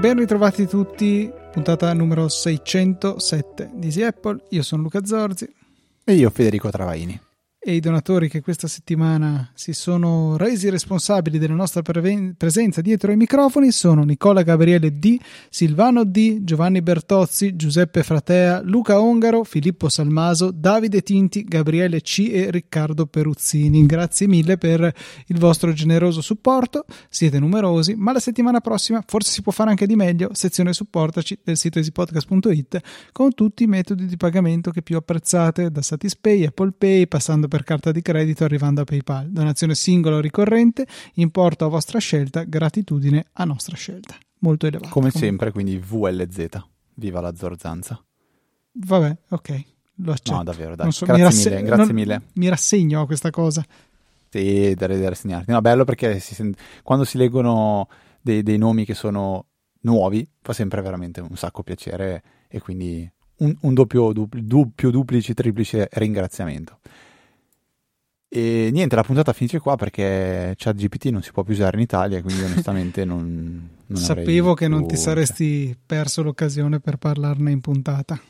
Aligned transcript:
Ben 0.00 0.16
ritrovati 0.16 0.66
tutti, 0.66 1.30
puntata 1.52 1.92
numero 1.92 2.28
607 2.28 3.70
di 3.74 3.86
Easy 3.86 4.02
Apple. 4.02 4.44
Io 4.50 4.62
sono 4.62 4.82
Luca 4.82 5.04
Zorzi. 5.04 5.52
E 6.04 6.14
io 6.14 6.30
Federico 6.30 6.70
Travaini 6.70 7.27
e 7.68 7.74
i 7.74 7.80
donatori 7.80 8.30
che 8.30 8.40
questa 8.40 8.66
settimana 8.66 9.50
si 9.52 9.74
sono 9.74 10.38
resi 10.38 10.70
responsabili 10.70 11.36
della 11.36 11.52
nostra 11.52 11.82
pre- 11.82 12.32
presenza 12.34 12.80
dietro 12.80 13.10
ai 13.10 13.18
microfoni 13.18 13.70
sono 13.72 14.04
Nicola 14.04 14.40
Gabriele 14.40 14.98
D, 14.98 15.18
Silvano 15.50 16.04
D, 16.04 16.44
Giovanni 16.44 16.80
Bertozzi, 16.80 17.56
Giuseppe 17.56 18.02
Fratea, 18.02 18.62
Luca 18.62 19.02
Ongaro, 19.02 19.44
Filippo 19.44 19.90
Salmaso, 19.90 20.50
Davide 20.50 21.02
Tinti, 21.02 21.44
Gabriele 21.44 22.00
C 22.00 22.30
e 22.32 22.50
Riccardo 22.50 23.04
Peruzzini. 23.04 23.84
Grazie 23.84 24.28
mille 24.28 24.56
per 24.56 24.90
il 25.26 25.38
vostro 25.38 25.70
generoso 25.74 26.22
supporto, 26.22 26.86
siete 27.10 27.38
numerosi, 27.38 27.96
ma 27.96 28.12
la 28.12 28.18
settimana 28.18 28.62
prossima 28.62 29.04
forse 29.06 29.30
si 29.30 29.42
può 29.42 29.52
fare 29.52 29.68
anche 29.68 29.86
di 29.86 29.94
meglio, 29.94 30.30
sezione 30.32 30.72
supportaci 30.72 31.40
del 31.44 31.58
sito 31.58 31.80
easypodcast.it 31.80 32.80
con 33.12 33.34
tutti 33.34 33.64
i 33.64 33.66
metodi 33.66 34.06
di 34.06 34.16
pagamento 34.16 34.70
che 34.70 34.80
più 34.80 34.96
apprezzate, 34.96 35.70
da 35.70 35.82
Satispay, 35.82 36.46
Apple 36.46 36.72
Pay, 36.72 37.06
passando 37.06 37.46
per 37.46 37.56
carta 37.64 37.92
di 37.92 38.02
credito 38.02 38.44
arrivando 38.44 38.80
a 38.80 38.84
PayPal. 38.84 39.28
Donazione 39.30 39.74
singola 39.74 40.16
o 40.16 40.20
ricorrente, 40.20 40.86
importo 41.14 41.64
a 41.64 41.68
vostra 41.68 41.98
scelta, 41.98 42.44
gratitudine 42.44 43.26
a 43.32 43.44
nostra 43.44 43.76
scelta. 43.76 44.16
Molto 44.40 44.66
elevato. 44.66 44.90
Come 44.90 45.10
comunque. 45.10 45.20
sempre, 45.20 45.52
quindi 45.52 45.78
VLZ. 45.78 46.46
Viva 46.94 47.20
la 47.20 47.34
zorzanza. 47.34 48.02
Vabbè, 48.72 49.16
ok. 49.30 49.64
Lo 50.00 50.12
accetto. 50.12 50.36
No, 50.36 50.44
davvero, 50.44 50.76
dai. 50.76 50.92
So, 50.92 51.04
grazie 51.06 51.24
rasse- 51.24 51.50
mille, 51.50 51.62
grazie 51.62 51.92
mille. 51.92 52.22
Mi 52.34 52.48
rassegno 52.48 53.00
a 53.00 53.06
questa 53.06 53.30
cosa. 53.30 53.64
Sì, 54.30 54.74
da, 54.74 54.86
da 54.86 55.08
rassegnarti. 55.08 55.50
No, 55.50 55.60
bello 55.60 55.84
perché 55.84 56.20
si 56.20 56.34
sent- 56.34 56.58
quando 56.82 57.04
si 57.04 57.18
leggono 57.18 57.88
dei, 58.20 58.42
dei 58.42 58.58
nomi 58.58 58.84
che 58.84 58.94
sono 58.94 59.46
nuovi 59.80 60.28
fa 60.42 60.52
sempre 60.52 60.82
veramente 60.82 61.20
un 61.20 61.36
sacco 61.36 61.62
piacere 61.62 62.22
e 62.48 62.60
quindi 62.60 63.10
un, 63.38 63.56
un 63.60 63.74
doppio, 63.74 64.12
dupl- 64.12 64.40
doppio, 64.42 64.90
duplice, 64.90 65.34
triplice 65.34 65.88
ringraziamento. 65.92 66.80
E 68.30 68.68
niente, 68.72 68.94
la 68.94 69.02
puntata 69.02 69.32
finisce 69.32 69.58
qua 69.58 69.76
perché 69.76 70.54
ChatGPT 70.56 71.06
non 71.06 71.22
si 71.22 71.32
può 71.32 71.42
più 71.42 71.54
usare 71.54 71.76
in 71.76 71.82
Italia, 71.82 72.20
quindi 72.20 72.42
onestamente 72.42 73.06
non, 73.06 73.68
non 73.86 74.00
Sapevo 74.00 74.52
che 74.52 74.68
non 74.68 74.86
ti 74.86 74.96
saresti 74.96 75.74
perso 75.86 76.22
l'occasione 76.22 76.78
per 76.78 76.96
parlarne 76.96 77.50
in 77.50 77.60
puntata. 77.60 78.20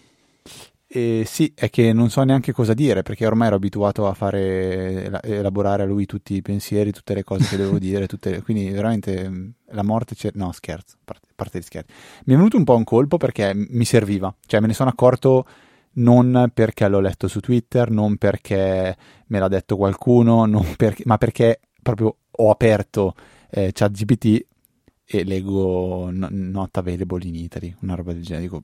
E 0.90 1.24
sì, 1.26 1.52
è 1.54 1.68
che 1.68 1.92
non 1.92 2.08
so 2.08 2.22
neanche 2.22 2.52
cosa 2.52 2.72
dire 2.72 3.02
perché 3.02 3.26
ormai 3.26 3.48
ero 3.48 3.56
abituato 3.56 4.08
a 4.08 4.14
fare 4.14 5.20
elaborare 5.22 5.82
a 5.82 5.86
lui 5.86 6.06
tutti 6.06 6.32
i 6.34 6.40
pensieri, 6.40 6.92
tutte 6.92 7.12
le 7.12 7.24
cose 7.24 7.46
che 7.46 7.56
devo 7.58 7.76
dire, 7.80 8.06
tutte, 8.06 8.40
quindi 8.42 8.70
veramente 8.70 9.28
mm, 9.28 9.48
la 9.72 9.82
morte 9.82 10.14
c'è. 10.14 10.30
No, 10.34 10.52
scherzo, 10.52 10.96
parte, 11.04 11.28
parte 11.34 11.58
di 11.58 11.64
scherzi. 11.64 11.92
Mi 12.24 12.34
è 12.34 12.36
venuto 12.36 12.56
un 12.56 12.64
po' 12.64 12.76
un 12.76 12.84
colpo 12.84 13.18
perché 13.18 13.52
mi 13.54 13.84
serviva, 13.84 14.34
cioè 14.46 14.60
me 14.60 14.68
ne 14.68 14.74
sono 14.74 14.88
accorto 14.88 15.44
non 15.98 16.50
perché 16.52 16.88
l'ho 16.88 17.00
letto 17.00 17.28
su 17.28 17.40
Twitter, 17.40 17.90
non 17.90 18.16
perché 18.16 18.96
me 19.26 19.38
l'ha 19.38 19.48
detto 19.48 19.76
qualcuno, 19.76 20.46
perché, 20.76 21.02
ma 21.06 21.18
perché 21.18 21.60
proprio 21.82 22.16
ho 22.30 22.50
aperto 22.50 23.14
eh, 23.50 23.72
ChatGPT 23.72 24.46
e 25.04 25.24
leggo 25.24 26.10
no, 26.10 26.28
Not 26.30 26.76
Available 26.76 27.24
in 27.24 27.34
Italy, 27.34 27.74
una 27.80 27.94
roba 27.94 28.12
del 28.12 28.22
genere. 28.22 28.42
Dico, 28.44 28.60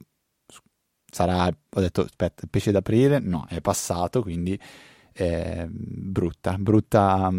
sarà, 1.11 1.47
ho 1.47 1.81
detto, 1.81 2.03
aspetta, 2.03 2.47
pesce 2.49 2.71
d'aprile? 2.71 3.19
No, 3.19 3.47
è 3.49 3.61
passato, 3.61 4.23
quindi 4.23 4.59
eh, 5.13 5.67
brutta, 5.71 6.59
brutta, 6.59 7.31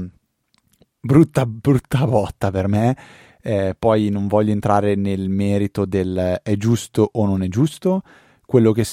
brutta, 1.00 1.46
brutta 1.46 2.08
botta 2.08 2.52
per 2.52 2.68
me. 2.68 2.98
Eh, 3.42 3.76
poi 3.78 4.10
non 4.10 4.28
voglio 4.28 4.52
entrare 4.52 4.96
nel 4.96 5.30
merito 5.30 5.86
del 5.86 6.40
è 6.42 6.56
giusto 6.56 7.10
o 7.14 7.26
non 7.28 7.44
è 7.44 7.48
giusto. 7.48 8.02
Quello 8.44 8.72
che 8.72 8.84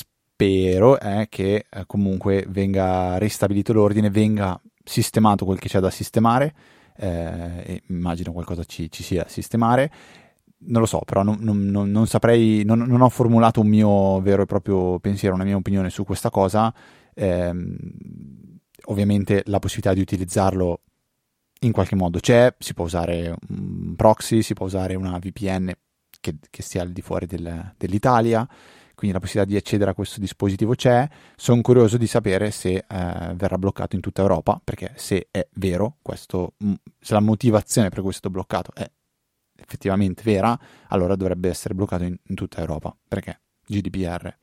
spero 0.43 0.99
è 0.99 1.27
che 1.29 1.67
eh, 1.71 1.85
comunque 1.87 2.45
venga 2.49 3.17
ristabilito 3.19 3.73
l'ordine, 3.73 4.11
venga 4.11 4.61
sistemato 4.83 5.45
quel 5.45 5.61
che 5.61 5.69
c'è 5.69 5.79
da 5.79 5.91
sistemare, 5.91 6.55
eh, 6.97 7.83
immagino 7.89 8.33
qualcosa 8.33 8.65
ci, 8.65 8.91
ci, 8.91 9.05
sia 9.05 9.23
da 9.23 9.29
sistemare. 9.29 9.93
Non 10.65 10.81
lo 10.81 10.87
so, 10.87 11.01
però 11.05 11.23
non, 11.23 11.39
non, 11.41 11.59
non, 11.67 11.91
non 11.91 12.07
saprei, 12.07 12.63
non, 12.65 13.01
ho 13.01 13.09
formulato 13.09 13.61
un 13.61 13.69
mio 13.69 14.21
vero 14.21 14.43
e 14.43 14.47
proprio 14.47 14.99
pensiero, 14.99 15.35
una 15.35 15.45
mia 15.45 15.57
opinione 15.57 15.91
su 15.91 16.05
questa 16.05 16.31
cosa. 16.31 16.73
Eh, 17.15 17.53
ovviamente 18.87 19.43
la 19.47 19.59
possibilità 19.59 19.95
di 19.95 20.01
utilizzarlo 20.01 20.81
in 21.61 21.73
qualche 21.73 21.95
modo 21.95 22.19
c'è, 22.19 22.53
si 22.59 22.75
può 22.75 22.85
usare 22.85 23.35
un 23.49 23.95
proxy, 23.97 24.43
si 24.43 24.55
può 24.55 24.67
usare 24.67 24.97
una 24.97 25.19
VPN 25.19 25.73
che, 26.21 26.37
che 26.51 26.63
stia 26.63 26.83
al 26.83 26.91
di 26.91 27.01
fuori 27.01 27.27
del, 27.27 27.75
dell'Italia 27.77 28.49
quindi 28.95 29.17
la 29.17 29.21
possibilità 29.21 29.51
di 29.53 29.57
accedere 29.57 29.91
a 29.91 29.95
questo 29.95 30.21
dispositivo 30.21 30.75
c'è. 30.75 31.09
Sono 31.37 31.61
curioso 31.61 31.97
di 31.97 32.07
sapere 32.07 32.51
se 32.51 32.71
eh, 32.75 32.85
verrà 32.89 33.59
bloccato 33.59 33.97
in 33.97 34.03
tutta 34.03 34.23
Europa, 34.23 34.61
perché 34.63 34.93
se 34.97 35.29
è 35.31 35.47
vero, 35.55 35.97
questo, 36.03 36.55
se 37.01 37.15
la 37.15 37.21
motivazione 37.21 37.89
per 37.89 38.03
questo 38.03 38.31
bloccato 38.31 38.73
è 38.75 38.89
effettivamente 39.57 40.23
vera, 40.25 40.59
allora 40.89 41.17
dovrebbe 41.17 41.49
essere 41.49 41.75
bloccato 41.75 42.05
in, 42.05 42.17
in 42.23 42.35
tutta 42.35 42.61
Europa, 42.61 42.97
perché? 43.09 43.41
GDPR 43.67 44.35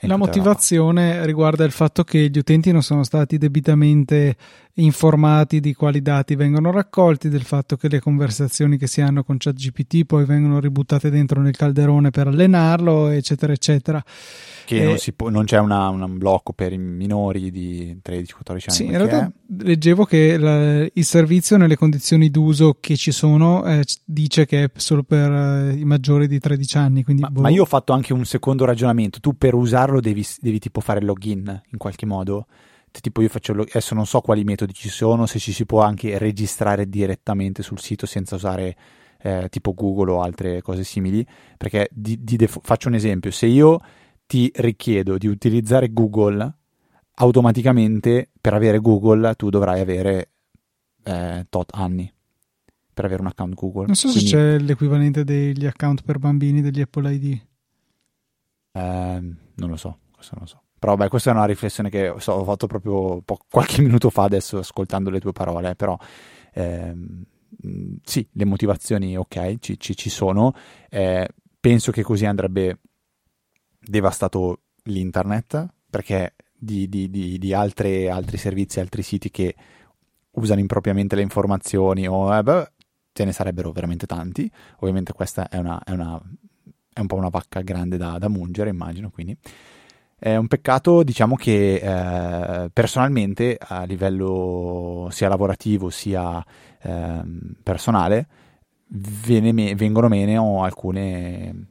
la 0.00 0.16
motivazione 0.16 1.24
riguarda 1.24 1.64
il 1.64 1.70
fatto 1.70 2.04
che 2.04 2.28
gli 2.28 2.38
utenti 2.38 2.70
non 2.70 2.82
sono 2.82 3.02
stati 3.02 3.38
debitamente 3.38 4.36
informati 4.74 5.60
di 5.60 5.74
quali 5.74 6.02
dati 6.02 6.34
vengono 6.34 6.70
raccolti, 6.70 7.28
del 7.28 7.44
fatto 7.44 7.76
che 7.76 7.88
le 7.88 8.00
conversazioni 8.00 8.76
che 8.76 8.86
si 8.86 9.00
hanno 9.00 9.24
con 9.24 9.38
ChatGPT 9.38 10.04
poi 10.04 10.24
vengono 10.24 10.60
ributtate 10.60 11.08
dentro 11.08 11.40
nel 11.40 11.56
calderone 11.56 12.10
per 12.10 12.26
allenarlo, 12.26 13.08
eccetera, 13.08 13.52
eccetera 13.52 14.04
che 14.66 14.84
non, 14.84 14.96
può, 15.14 15.28
non, 15.28 15.44
c'è 15.44 15.58
una, 15.58 15.88
un 15.88 16.18
blocco 16.18 16.52
per 16.52 16.72
i 16.72 16.78
minori 16.78 17.50
di 17.50 17.96
13-14 18.04 18.48
anni. 18.48 18.60
Sì, 18.66 18.84
in 18.84 18.96
realtà 18.96 19.26
è... 19.26 19.30
leggevo 19.62 20.04
che 20.04 20.36
la, 20.36 20.86
il 20.92 21.04
servizio 21.04 21.56
nelle 21.56 21.76
condizioni 21.76 22.30
d'uso 22.30 22.76
che 22.80 22.96
ci 22.96 23.12
sono 23.12 23.64
eh, 23.64 23.84
dice 24.04 24.44
che 24.44 24.64
è 24.64 24.70
solo 24.74 25.04
per 25.04 25.30
eh, 25.30 25.72
i 25.74 25.84
maggiori 25.84 26.26
di 26.26 26.38
13 26.38 26.76
anni. 26.76 27.04
Ma, 27.06 27.28
boh. 27.30 27.40
ma, 27.40 27.48
io 27.48 27.62
ho 27.62 27.66
fatto 27.66 27.92
anche 27.92 28.12
un 28.12 28.24
secondo 28.24 28.64
ragionamento. 28.64 29.20
Tu 29.20 29.38
per 29.38 29.54
usarlo 29.86 30.00
devi, 30.00 30.26
devi 30.40 30.58
tipo 30.58 30.80
fare 30.80 30.98
il 30.98 31.06
login 31.06 31.62
in 31.70 31.78
qualche 31.78 32.06
modo. 32.06 32.46
Tipo 32.90 33.20
io 33.20 33.28
faccio 33.28 33.52
adesso 33.52 33.94
non 33.94 34.06
so 34.06 34.20
quali 34.20 34.42
metodi 34.42 34.72
ci 34.72 34.88
sono, 34.88 35.26
se 35.26 35.38
ci 35.38 35.52
si 35.52 35.66
può 35.66 35.82
anche 35.82 36.16
registrare 36.16 36.88
direttamente 36.88 37.62
sul 37.62 37.78
sito 37.78 38.06
senza 38.06 38.36
usare 38.36 38.74
eh, 39.20 39.48
tipo 39.50 39.74
Google 39.74 40.12
o 40.12 40.22
altre 40.22 40.62
cose 40.62 40.82
simili. 40.82 41.24
Perché 41.58 41.88
di, 41.92 42.22
di 42.22 42.36
def- 42.36 42.60
faccio 42.62 42.88
un 42.88 42.94
esempio: 42.94 43.30
se 43.30 43.46
io 43.46 43.80
ti 44.26 44.50
richiedo 44.54 45.18
di 45.18 45.26
utilizzare 45.26 45.92
Google, 45.92 46.54
automaticamente 47.16 48.30
per 48.40 48.54
avere 48.54 48.78
Google 48.78 49.34
tu 49.34 49.50
dovrai 49.50 49.80
avere 49.80 50.30
eh, 51.04 51.44
tot 51.50 51.74
anni 51.74 52.10
per 52.94 53.04
avere 53.04 53.20
un 53.20 53.26
account 53.26 53.54
Google. 53.54 53.84
Non 53.84 53.94
so 53.94 54.08
Quindi, 54.08 54.30
se 54.30 54.36
c'è 54.36 54.58
l'equivalente 54.58 55.22
degli 55.22 55.66
account 55.66 56.02
per 56.02 56.18
bambini 56.18 56.62
degli 56.62 56.80
Apple 56.80 57.12
ID. 57.12 57.45
Eh, 58.76 59.20
non 59.54 59.70
lo 59.70 59.76
so, 59.76 60.00
questo 60.12 60.34
non 60.34 60.44
lo 60.44 60.50
so. 60.50 60.62
Però 60.78 60.94
beh, 60.94 61.08
questa 61.08 61.30
è 61.30 61.32
una 61.32 61.46
riflessione 61.46 61.88
che 61.88 62.14
so, 62.18 62.32
ho 62.32 62.44
fatto 62.44 62.66
proprio 62.66 63.22
po- 63.22 63.38
qualche 63.50 63.80
minuto 63.82 64.10
fa 64.10 64.24
adesso 64.24 64.58
ascoltando 64.58 65.08
le 65.10 65.20
tue 65.20 65.32
parole, 65.32 65.74
però 65.74 65.96
ehm, 66.52 67.24
sì, 68.02 68.28
le 68.32 68.44
motivazioni 68.44 69.16
ok, 69.16 69.58
ci, 69.58 69.78
ci, 69.80 69.96
ci 69.96 70.10
sono. 70.10 70.54
Eh, 70.90 71.26
penso 71.58 71.90
che 71.90 72.02
così 72.02 72.26
andrebbe 72.26 72.80
devastato 73.78 74.60
l'internet 74.84 75.66
perché 75.88 76.34
di, 76.52 76.88
di, 76.88 77.08
di, 77.08 77.38
di 77.38 77.52
altre, 77.54 78.10
altri 78.10 78.36
servizi, 78.36 78.80
altri 78.80 79.02
siti 79.02 79.30
che 79.30 79.54
usano 80.32 80.60
impropriamente 80.60 81.16
le 81.16 81.22
informazioni 81.22 82.06
o 82.06 82.36
eh, 82.36 82.42
beh, 82.42 82.72
ce 83.12 83.24
ne 83.24 83.32
sarebbero 83.32 83.72
veramente 83.72 84.06
tanti. 84.06 84.50
Ovviamente 84.80 85.14
questa 85.14 85.48
è, 85.48 85.56
una, 85.56 85.82
è, 85.82 85.92
una, 85.92 86.20
è 86.96 87.00
un 87.00 87.06
po' 87.06 87.16
una 87.16 87.28
vacca 87.28 87.60
grande 87.60 87.98
da, 87.98 88.16
da, 88.16 88.28
mungere, 88.28 88.70
immagino, 88.70 89.10
quindi. 89.10 89.36
È 90.18 90.34
un 90.34 90.46
peccato, 90.46 91.02
diciamo 91.02 91.36
che 91.36 91.74
eh, 91.74 92.70
personalmente 92.72 93.58
a 93.60 93.84
livello 93.84 95.08
sia 95.10 95.28
lavorativo 95.28 95.90
sia 95.90 96.42
eh, 96.80 97.22
personale 97.62 98.26
me, 98.88 99.74
vengono 99.74 100.08
meno 100.08 100.64
alcune 100.64 101.66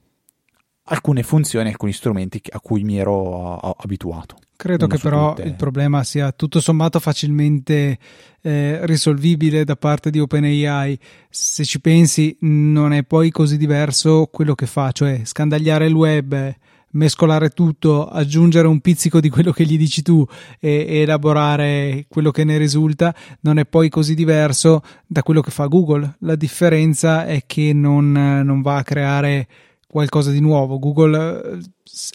alcune 0.85 1.23
funzioni, 1.23 1.69
alcuni 1.69 1.93
strumenti 1.93 2.41
a 2.51 2.59
cui 2.59 2.83
mi 2.83 2.97
ero 2.97 3.57
abituato. 3.57 4.35
Credo 4.57 4.87
che 4.87 4.97
però 4.97 5.33
tutte. 5.33 5.47
il 5.47 5.55
problema 5.55 6.03
sia 6.03 6.31
tutto 6.31 6.61
sommato 6.61 6.99
facilmente 6.99 7.97
eh, 8.41 8.85
risolvibile 8.85 9.65
da 9.65 9.75
parte 9.75 10.09
di 10.09 10.19
OpenAI. 10.19 10.97
Se 11.29 11.65
ci 11.65 11.81
pensi, 11.81 12.37
non 12.41 12.93
è 12.93 13.03
poi 13.03 13.31
così 13.31 13.57
diverso 13.57 14.29
quello 14.31 14.55
che 14.55 14.65
fa, 14.65 14.91
cioè 14.91 15.21
scandagliare 15.25 15.87
il 15.87 15.93
web, 15.93 16.55
mescolare 16.91 17.49
tutto, 17.49 18.07
aggiungere 18.07 18.67
un 18.67 18.79
pizzico 18.79 19.19
di 19.19 19.29
quello 19.29 19.51
che 19.51 19.65
gli 19.65 19.77
dici 19.77 20.01
tu 20.01 20.25
e, 20.59 20.85
e 20.87 20.99
elaborare 20.99 22.05
quello 22.07 22.31
che 22.31 22.45
ne 22.45 22.57
risulta, 22.57 23.13
non 23.41 23.57
è 23.57 23.65
poi 23.65 23.89
così 23.89 24.13
diverso 24.13 24.81
da 25.05 25.21
quello 25.21 25.41
che 25.41 25.51
fa 25.51 25.65
Google. 25.65 26.15
La 26.19 26.35
differenza 26.35 27.25
è 27.25 27.43
che 27.45 27.73
non, 27.73 28.11
non 28.13 28.61
va 28.61 28.77
a 28.77 28.83
creare 28.83 29.47
qualcosa 29.95 30.29
di 30.29 30.41
nuovo. 30.41 30.77
Google 30.77 31.41
eh, 31.53 31.61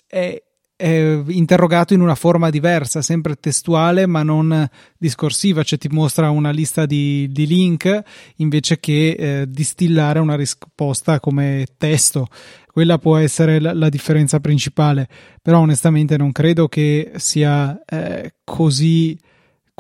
è 0.07 0.43
è 0.81 1.23
interrogato 1.27 1.93
in 1.93 2.01
una 2.01 2.15
forma 2.15 2.49
diversa, 2.49 3.03
sempre 3.03 3.37
testuale 3.37 4.07
ma 4.07 4.23
non 4.23 4.67
discorsiva, 4.97 5.63
cioè 5.63 5.79
ti 5.79 5.89
mostra 5.91 6.31
una 6.31 6.49
lista 6.49 6.87
di, 6.87 7.29
di 7.31 7.47
link 7.47 8.03
invece 8.37 8.81
che 8.81 9.11
eh, 9.11 9.47
distillare 9.47 10.21
una 10.21 10.37
risposta 10.37 11.21
come 11.21 11.67
testo. 11.77 12.29
Quella 12.67 12.97
può 12.97 13.19
essere 13.19 13.61
la, 13.61 13.75
la, 13.75 13.91
differenza 13.91 14.41
principale, 14.41 15.07
però 15.43 15.59
onestamente 15.59 16.17
non 16.17 16.33
credo 16.33 16.67
che 16.67 17.13
sia 17.17 17.79
eh, 17.85 18.37
così 18.43 19.19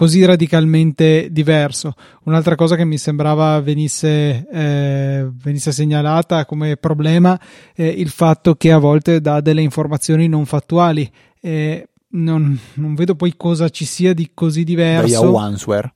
così 0.00 0.25
radicalmente 0.25 1.29
diverso. 1.31 1.93
Un'altra 2.25 2.55
cosa 2.55 2.75
che 2.75 2.87
mi 2.87 2.97
sembrava 2.97 3.61
venisse, 3.61 4.49
eh, 4.50 5.29
venisse 5.31 5.73
segnalata 5.73 6.47
come 6.47 6.79
problema 6.79 7.38
è 7.75 7.82
il 7.82 8.08
fatto 8.08 8.55
che 8.55 8.73
a 8.73 8.79
volte 8.79 9.20
dà 9.20 9.43
delle 9.43 9.61
informazioni 9.61 10.26
non 10.26 10.47
fattuali. 10.47 11.06
Eh, 11.43 11.87
non, 12.12 12.58
non, 12.76 12.94
vedo 12.94 13.14
poi 13.14 13.35
cosa 13.37 13.69
ci 13.69 13.85
sia 13.85 14.14
di 14.14 14.31
così 14.32 14.64
diverso. 14.64 15.32
Da 15.32 15.43
Answer. 15.43 15.94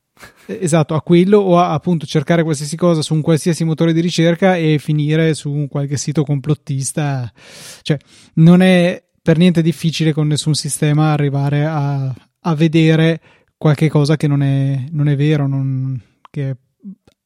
Eh, 0.48 0.58
esatto, 0.60 0.94
a 0.94 1.00
quello 1.00 1.38
o 1.38 1.58
a 1.58 1.72
appunto 1.72 2.04
cercare 2.04 2.42
qualsiasi 2.42 2.76
cosa 2.76 3.00
su 3.00 3.14
un 3.14 3.22
qualsiasi 3.22 3.64
motore 3.64 3.94
di 3.94 4.02
ricerca 4.02 4.54
e 4.54 4.76
finire 4.78 5.32
su 5.32 5.50
un 5.50 5.66
qualche 5.66 5.96
sito 5.96 6.24
complottista. 6.24 7.32
Cioè, 7.80 7.96
non 8.34 8.60
è 8.60 9.02
per 9.22 9.38
niente 9.38 9.62
difficile 9.62 10.12
con 10.12 10.26
nessun 10.26 10.52
sistema 10.52 11.12
arrivare 11.12 11.64
a, 11.64 12.14
a 12.40 12.54
vedere 12.54 13.20
qualche 13.56 13.88
cosa 13.88 14.16
che 14.16 14.26
non 14.26 14.42
è, 14.42 14.84
non 14.90 15.08
è 15.08 15.16
vero, 15.16 15.46
non, 15.46 16.00
che 16.30 16.56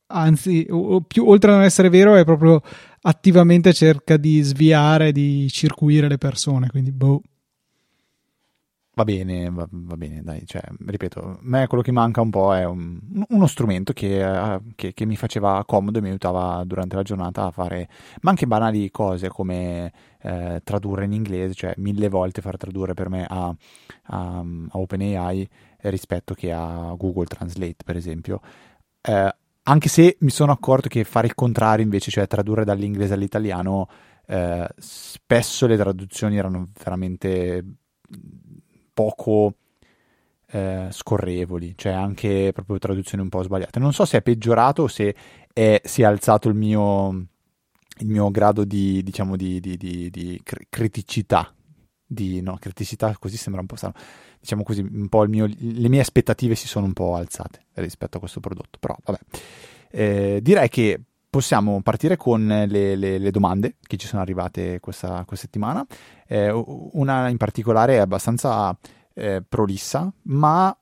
anzi, 0.09 0.67
o, 0.71 1.01
più, 1.03 1.27
oltre 1.27 1.51
a 1.51 1.55
non 1.55 1.65
essere 1.65 1.89
vero, 1.89 2.15
è 2.15 2.25
proprio 2.25 2.61
attivamente 3.03 3.73
cerca 3.73 4.17
di 4.17 4.41
sviare, 4.43 5.13
di 5.13 5.49
circuire 5.51 6.09
le 6.09 6.19
persone. 6.19 6.69
Quindi, 6.69 6.93
boh. 6.93 7.23
Va 8.99 9.05
bene, 9.05 9.49
va, 9.49 9.65
va, 9.71 9.97
bene, 9.97 10.23
dai, 10.25 10.45
cioè, 10.45 10.61
ripeto, 10.85 11.21
a 11.21 11.39
me 11.43 11.69
quello 11.69 11.85
che 11.85 11.93
manca 11.93 12.21
un 12.21 12.31
po' 12.31 12.53
è 12.53 12.65
un, 12.65 12.99
uno 13.29 13.47
strumento 13.47 13.93
che, 13.93 14.21
uh, 14.25 14.73
che, 14.75 14.93
che, 14.93 15.05
mi 15.07 15.15
faceva 15.15 15.63
comodo 15.65 15.99
e 15.99 16.01
mi 16.01 16.09
aiutava 16.09 16.65
durante 16.65 16.97
la 16.97 17.05
giornata 17.05 17.45
a 17.45 17.53
fare, 17.53 17.89
ma 18.23 18.31
anche 18.31 18.49
banali 18.49 18.91
cose 18.91 19.29
come 19.29 19.93
eh, 20.21 20.61
tradurre 20.65 21.05
in 21.05 21.13
inglese, 21.13 21.55
cioè 21.55 21.75
mille 21.77 22.09
volte 22.09 22.43
far 22.43 22.57
tradurre 22.57 22.95
per 22.95 23.09
me 23.09 23.25
a, 23.25 23.55
a, 24.07 24.39
a 24.41 24.79
OpenAI 24.79 25.49
rispetto 25.83 26.35
che 26.35 26.51
a 26.51 26.93
Google 26.97 27.27
Translate, 27.27 27.85
per 27.85 27.95
esempio. 27.95 28.41
Eh, 29.01 29.35
anche 29.63 29.89
se 29.89 30.17
mi 30.23 30.31
sono 30.31 30.51
accorto 30.51 30.89
che 30.89 31.05
fare 31.05 31.29
il 31.29 31.37
contrario 31.37 31.85
invece, 31.85 32.11
cioè 32.11 32.27
tradurre 32.27 32.65
dall'inglese 32.65 33.15
all'italiano, 33.15 33.89
eh, 34.27 34.69
spesso 34.77 35.69
le 35.69 35.77
traduzioni 35.77 36.37
erano 36.37 36.71
veramente 36.83 37.65
poco 38.99 39.55
eh, 40.51 40.89
scorrevoli, 40.91 41.75
cioè 41.77 41.93
anche 41.93 42.51
proprio 42.53 42.79
traduzioni 42.79 43.23
un 43.23 43.29
po' 43.29 43.45
sbagliate. 43.45 43.79
Non 43.79 43.93
so 43.93 44.05
se 44.05 44.19
è 44.19 44.23
peggiorato 44.23 44.83
o 44.83 44.89
se 44.89 45.15
è, 45.53 45.81
si 45.85 46.03
è 46.03 46.05
alzato 46.05 46.49
il 46.49 46.57
mio, 46.57 47.11
il 47.99 48.09
mio 48.09 48.29
grado 48.33 48.65
di, 48.65 49.01
diciamo, 49.05 49.37
di, 49.37 49.61
di, 49.61 49.77
di 49.77 50.43
criticità. 50.69 51.55
No, 52.09 52.57
criticità 52.59 53.15
così 53.21 53.37
sembra 53.37 53.61
un 53.61 53.69
po' 53.69 53.77
strano 53.77 53.95
diciamo 54.41 54.63
così, 54.65 54.81
un 54.81 55.09
po' 55.09 55.27
mio, 55.29 55.47
le 55.47 55.89
mie 55.89 56.01
aspettative 56.01 56.55
si 56.55 56.67
sono 56.67 56.87
un 56.87 56.93
po' 56.93 57.15
alzate 57.15 57.67
rispetto 57.75 58.17
a 58.17 58.21
questo 58.21 58.41
prodotto. 58.41 58.79
Però, 58.81 58.97
vabbè, 59.05 59.19
eh, 59.91 60.41
direi 60.43 60.69
che 60.69 61.01
possiamo 61.31 61.81
partire 61.83 62.17
con 62.17 62.47
le, 62.47 62.97
le, 62.97 63.19
le, 63.19 63.31
domande 63.31 63.77
che 63.83 63.97
ci 63.97 64.07
sono 64.07 64.23
arrivate 64.23 64.81
questa, 64.81 65.25
questa 65.27 65.47
settimana. 65.47 65.85
Eh, 66.27 66.51
una 66.51 67.29
in 67.29 67.37
particolare 67.37 67.95
è 67.95 67.99
abbastanza 67.99 68.77
eh, 69.15 69.43
prolissa, 69.47 70.13
ma 70.23 70.77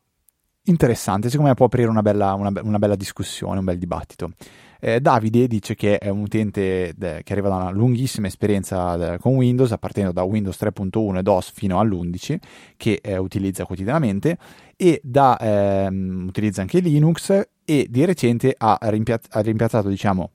interessante. 0.65 1.29
Secondo 1.29 1.51
me 1.51 1.57
può 1.57 1.67
aprire 1.67 1.89
una 1.89 2.03
bella, 2.03 2.35
una, 2.35 2.53
una 2.63 2.79
bella 2.79 2.97
discussione, 2.97 3.59
un 3.59 3.65
bel 3.65 3.79
dibattito. 3.79 4.33
Eh, 4.79 5.01
Davide 5.01 5.47
dice 5.47 5.75
che 5.75 5.99
è 5.99 6.09
un 6.11 6.21
utente 6.21 6.93
de, 6.97 7.23
che 7.25 7.33
arriva 7.33 7.49
da 7.49 7.57
una 7.57 7.71
lunghissima 7.71 8.27
esperienza 8.27 8.97
de, 8.97 9.19
con 9.19 9.35
Windows, 9.35 9.75
partendo 9.79 10.13
da 10.13 10.23
Windows 10.23 10.59
3.1 10.61 11.17
e 11.17 11.23
DOS 11.23 11.51
fino 11.53 11.81
all'11, 11.81 12.37
che 12.77 13.01
eh, 13.03 13.17
utilizza 13.17 13.65
quotidianamente 13.65 14.37
e 14.77 15.01
da, 15.03 15.39
ehm, 15.41 16.27
utilizza 16.29 16.61
anche 16.61 16.81
Linux 16.81 17.49
e 17.65 17.87
di 17.89 18.05
recente 18.05 18.55
ha, 18.57 18.79
rimpiazz- 18.83 19.35
ha 19.35 19.41
rimpiazzato 19.41 19.89
diciamo, 19.89 20.33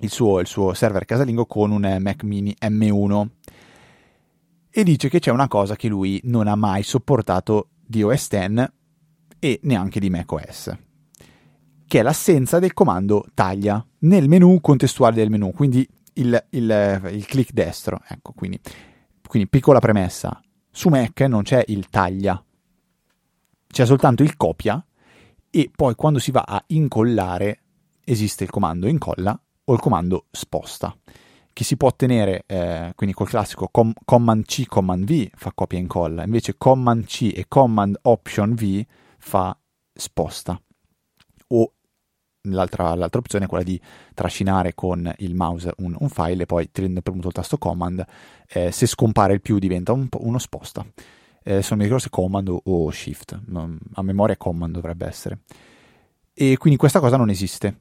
il, 0.00 0.10
suo, 0.10 0.40
il 0.40 0.46
suo 0.46 0.74
server 0.74 1.04
casalingo 1.04 1.46
con 1.46 1.70
un 1.70 1.98
Mac 2.00 2.22
mini 2.22 2.54
M1 2.60 3.26
e 4.70 4.84
dice 4.84 5.08
che 5.08 5.18
c'è 5.18 5.30
una 5.30 5.48
cosa 5.48 5.76
che 5.76 5.88
lui 5.88 6.20
non 6.24 6.46
ha 6.46 6.54
mai 6.54 6.82
sopportato 6.82 7.70
di 7.84 8.02
OS 8.02 8.28
X 8.28 8.72
e 9.38 9.60
neanche 9.62 10.00
di 10.00 10.10
macOS 10.10 10.76
che 11.90 11.98
è 11.98 12.02
l'assenza 12.02 12.60
del 12.60 12.72
comando 12.72 13.24
taglia 13.34 13.84
nel 14.02 14.28
menu 14.28 14.60
contestuale 14.60 15.16
del 15.16 15.28
menu, 15.28 15.50
quindi 15.50 15.84
il, 16.14 16.46
il, 16.50 17.10
il 17.10 17.26
clic 17.26 17.50
destro. 17.50 18.00
Ecco, 18.06 18.30
quindi, 18.32 18.60
quindi 19.26 19.48
piccola 19.48 19.80
premessa, 19.80 20.40
su 20.70 20.88
Mac 20.88 21.20
non 21.22 21.42
c'è 21.42 21.64
il 21.66 21.88
taglia, 21.88 22.40
c'è 23.66 23.84
soltanto 23.84 24.22
il 24.22 24.36
copia 24.36 24.86
e 25.50 25.68
poi 25.74 25.96
quando 25.96 26.20
si 26.20 26.30
va 26.30 26.44
a 26.46 26.62
incollare 26.68 27.62
esiste 28.04 28.44
il 28.44 28.50
comando 28.50 28.86
incolla 28.86 29.36
o 29.70 29.74
il 29.74 29.80
comando 29.80 30.26
sposta. 30.30 30.94
Che 31.52 31.64
si 31.64 31.76
può 31.76 31.88
ottenere 31.88 32.44
eh, 32.46 32.92
quindi 32.94 33.14
col 33.14 33.28
classico 33.28 33.68
com- 33.70 33.92
command 34.04 34.44
C 34.44 34.66
command 34.66 35.04
V 35.04 35.30
fa 35.34 35.52
copia 35.52 35.78
e 35.78 35.82
incolla 35.82 36.24
invece 36.24 36.54
command 36.56 37.04
C 37.04 37.32
e 37.34 37.46
command 37.48 37.98
option 38.02 38.54
V 38.54 38.84
fa 39.18 39.56
sposta. 39.92 40.60
O 41.48 41.72
L'altra, 42.44 42.94
l'altra, 42.94 43.20
opzione 43.20 43.44
è 43.44 43.48
quella 43.48 43.62
di 43.62 43.78
trascinare 44.14 44.74
con 44.74 45.12
il 45.18 45.34
mouse 45.34 45.74
un, 45.76 45.94
un 45.98 46.08
file 46.08 46.44
e 46.44 46.46
poi 46.46 46.70
tenendo 46.72 47.02
premuto 47.02 47.28
il 47.28 47.34
tasto 47.34 47.58
command 47.58 48.02
eh, 48.48 48.72
se 48.72 48.86
scompare 48.86 49.34
il 49.34 49.42
più 49.42 49.58
diventa 49.58 49.92
un, 49.92 50.08
uno 50.20 50.38
sposta. 50.38 50.82
Eh, 51.42 51.60
se 51.60 51.68
non 51.68 51.78
mi 51.78 51.84
ricordo 51.84 52.04
se 52.04 52.08
command 52.08 52.48
o, 52.48 52.62
o 52.64 52.90
shift 52.90 53.38
a 53.92 54.02
memoria 54.02 54.38
command 54.38 54.72
dovrebbe 54.72 55.06
essere. 55.06 55.40
E 56.32 56.56
quindi 56.56 56.78
questa 56.78 56.98
cosa 56.98 57.18
non 57.18 57.28
esiste 57.28 57.80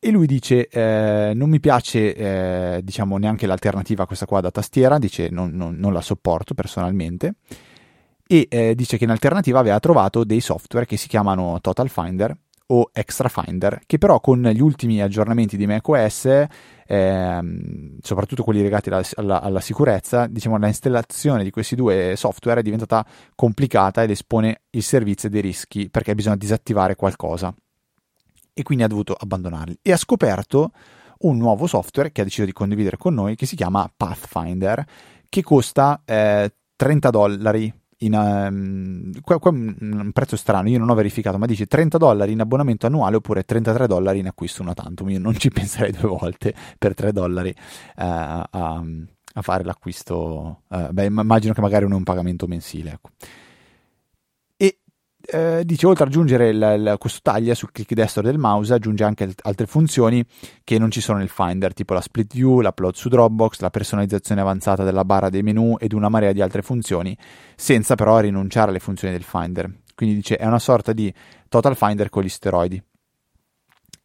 e 0.00 0.10
lui 0.10 0.26
dice 0.26 0.68
eh, 0.68 1.32
non 1.34 1.48
mi 1.50 1.58
piace 1.58 2.14
eh, 2.14 2.80
diciamo 2.84 3.18
neanche 3.18 3.46
l'alternativa 3.46 4.06
questa 4.06 4.26
qua 4.26 4.40
da 4.40 4.50
tastiera. 4.50 4.98
Dice 4.98 5.28
non, 5.30 5.50
non, 5.50 5.74
non 5.76 5.92
la 5.92 6.00
sopporto 6.00 6.54
personalmente. 6.54 7.34
E 8.26 8.46
eh, 8.48 8.74
dice 8.74 8.98
che 8.98 9.04
in 9.04 9.10
alternativa 9.10 9.58
aveva 9.58 9.80
trovato 9.80 10.22
dei 10.22 10.40
software 10.40 10.86
che 10.86 10.96
si 10.96 11.08
chiamano 11.08 11.58
Total 11.60 11.88
Finder 11.88 12.36
o 12.70 12.90
Extra 12.92 13.30
Finder, 13.30 13.80
che 13.86 13.96
però 13.96 14.20
con 14.20 14.42
gli 14.42 14.60
ultimi 14.60 15.00
aggiornamenti 15.00 15.56
di 15.56 15.66
macOS, 15.66 16.44
ehm, 16.86 17.96
soprattutto 18.02 18.44
quelli 18.44 18.60
legati 18.60 18.90
alla, 18.90 19.02
alla, 19.14 19.40
alla, 19.40 19.60
sicurezza, 19.60 20.26
diciamo 20.26 20.58
la 20.58 20.66
installazione 20.66 21.42
di 21.42 21.50
questi 21.50 21.74
due 21.74 22.12
software 22.16 22.60
è 22.60 22.62
diventata 22.62 23.06
complicata 23.34 24.02
ed 24.02 24.10
espone 24.10 24.60
il 24.70 24.82
servizio 24.82 25.30
dei 25.30 25.40
rischi 25.40 25.88
perché 25.88 26.14
bisogna 26.14 26.36
disattivare 26.36 26.94
qualcosa 26.94 27.54
e 28.58 28.64
quindi 28.64 28.82
ha 28.82 28.88
dovuto 28.88 29.14
abbandonarli 29.16 29.78
e 29.82 29.92
ha 29.92 29.96
scoperto 29.96 30.72
un 31.18 31.36
nuovo 31.36 31.68
software 31.68 32.10
che 32.10 32.22
ha 32.22 32.24
deciso 32.24 32.44
di 32.44 32.52
condividere 32.52 32.96
con 32.96 33.14
noi 33.14 33.36
che 33.36 33.46
si 33.46 33.54
chiama 33.54 33.88
Pathfinder 33.96 34.84
che 35.28 35.42
costa 35.42 36.02
eh, 36.04 36.52
30 36.74 37.10
dollari 37.10 37.72
in, 37.98 38.14
um, 38.14 39.20
qua, 39.22 39.38
qua 39.38 39.50
un 39.50 40.10
prezzo 40.12 40.36
strano, 40.36 40.68
io 40.68 40.78
non 40.78 40.88
ho 40.88 40.94
verificato, 40.94 41.38
ma 41.38 41.46
dice 41.46 41.66
30 41.66 41.98
dollari 41.98 42.32
in 42.32 42.40
abbonamento 42.40 42.86
annuale 42.86 43.16
oppure 43.16 43.44
33 43.44 43.86
dollari 43.86 44.20
in 44.20 44.26
acquisto 44.26 44.62
una 44.62 44.74
tantum. 44.74 45.08
Io 45.10 45.18
non 45.18 45.36
ci 45.36 45.50
penserei 45.50 45.92
due 45.92 46.08
volte 46.08 46.54
per 46.78 46.94
3 46.94 47.12
dollari 47.12 47.50
uh, 47.50 47.54
a, 47.96 48.48
a, 48.50 49.42
fare 49.42 49.64
l'acquisto. 49.64 50.62
Uh, 50.68 50.92
beh, 50.92 51.06
immagino 51.06 51.52
che 51.52 51.60
magari 51.60 51.84
non 51.84 51.94
è 51.94 51.96
un 51.96 52.04
pagamento 52.04 52.46
mensile. 52.46 52.92
Ecco. 52.92 53.10
Eh, 55.30 55.62
dice 55.66 55.86
oltre 55.86 56.04
ad 56.04 56.10
aggiungere 56.10 56.48
il, 56.48 56.56
il, 56.56 56.94
questo 56.98 57.18
taglia 57.22 57.54
sul 57.54 57.70
clic 57.70 57.92
destro 57.92 58.22
del 58.22 58.38
mouse 58.38 58.72
aggiunge 58.72 59.04
anche 59.04 59.26
l- 59.26 59.34
altre 59.42 59.66
funzioni 59.66 60.24
che 60.64 60.78
non 60.78 60.90
ci 60.90 61.02
sono 61.02 61.18
nel 61.18 61.28
Finder 61.28 61.74
tipo 61.74 61.92
la 61.92 62.00
split 62.00 62.32
view, 62.32 62.60
l'upload 62.60 62.94
su 62.94 63.10
Dropbox, 63.10 63.60
la 63.60 63.68
personalizzazione 63.68 64.40
avanzata 64.40 64.84
della 64.84 65.04
barra 65.04 65.28
dei 65.28 65.42
menu 65.42 65.76
ed 65.78 65.92
una 65.92 66.08
marea 66.08 66.32
di 66.32 66.40
altre 66.40 66.62
funzioni 66.62 67.14
senza 67.56 67.94
però 67.94 68.20
rinunciare 68.20 68.70
alle 68.70 68.78
funzioni 68.78 69.12
del 69.12 69.22
Finder 69.22 69.70
quindi 69.94 70.14
dice 70.14 70.36
è 70.36 70.46
una 70.46 70.58
sorta 70.58 70.94
di 70.94 71.12
Total 71.50 71.76
Finder 71.76 72.08
con 72.08 72.22
gli 72.22 72.28
steroidi 72.30 72.82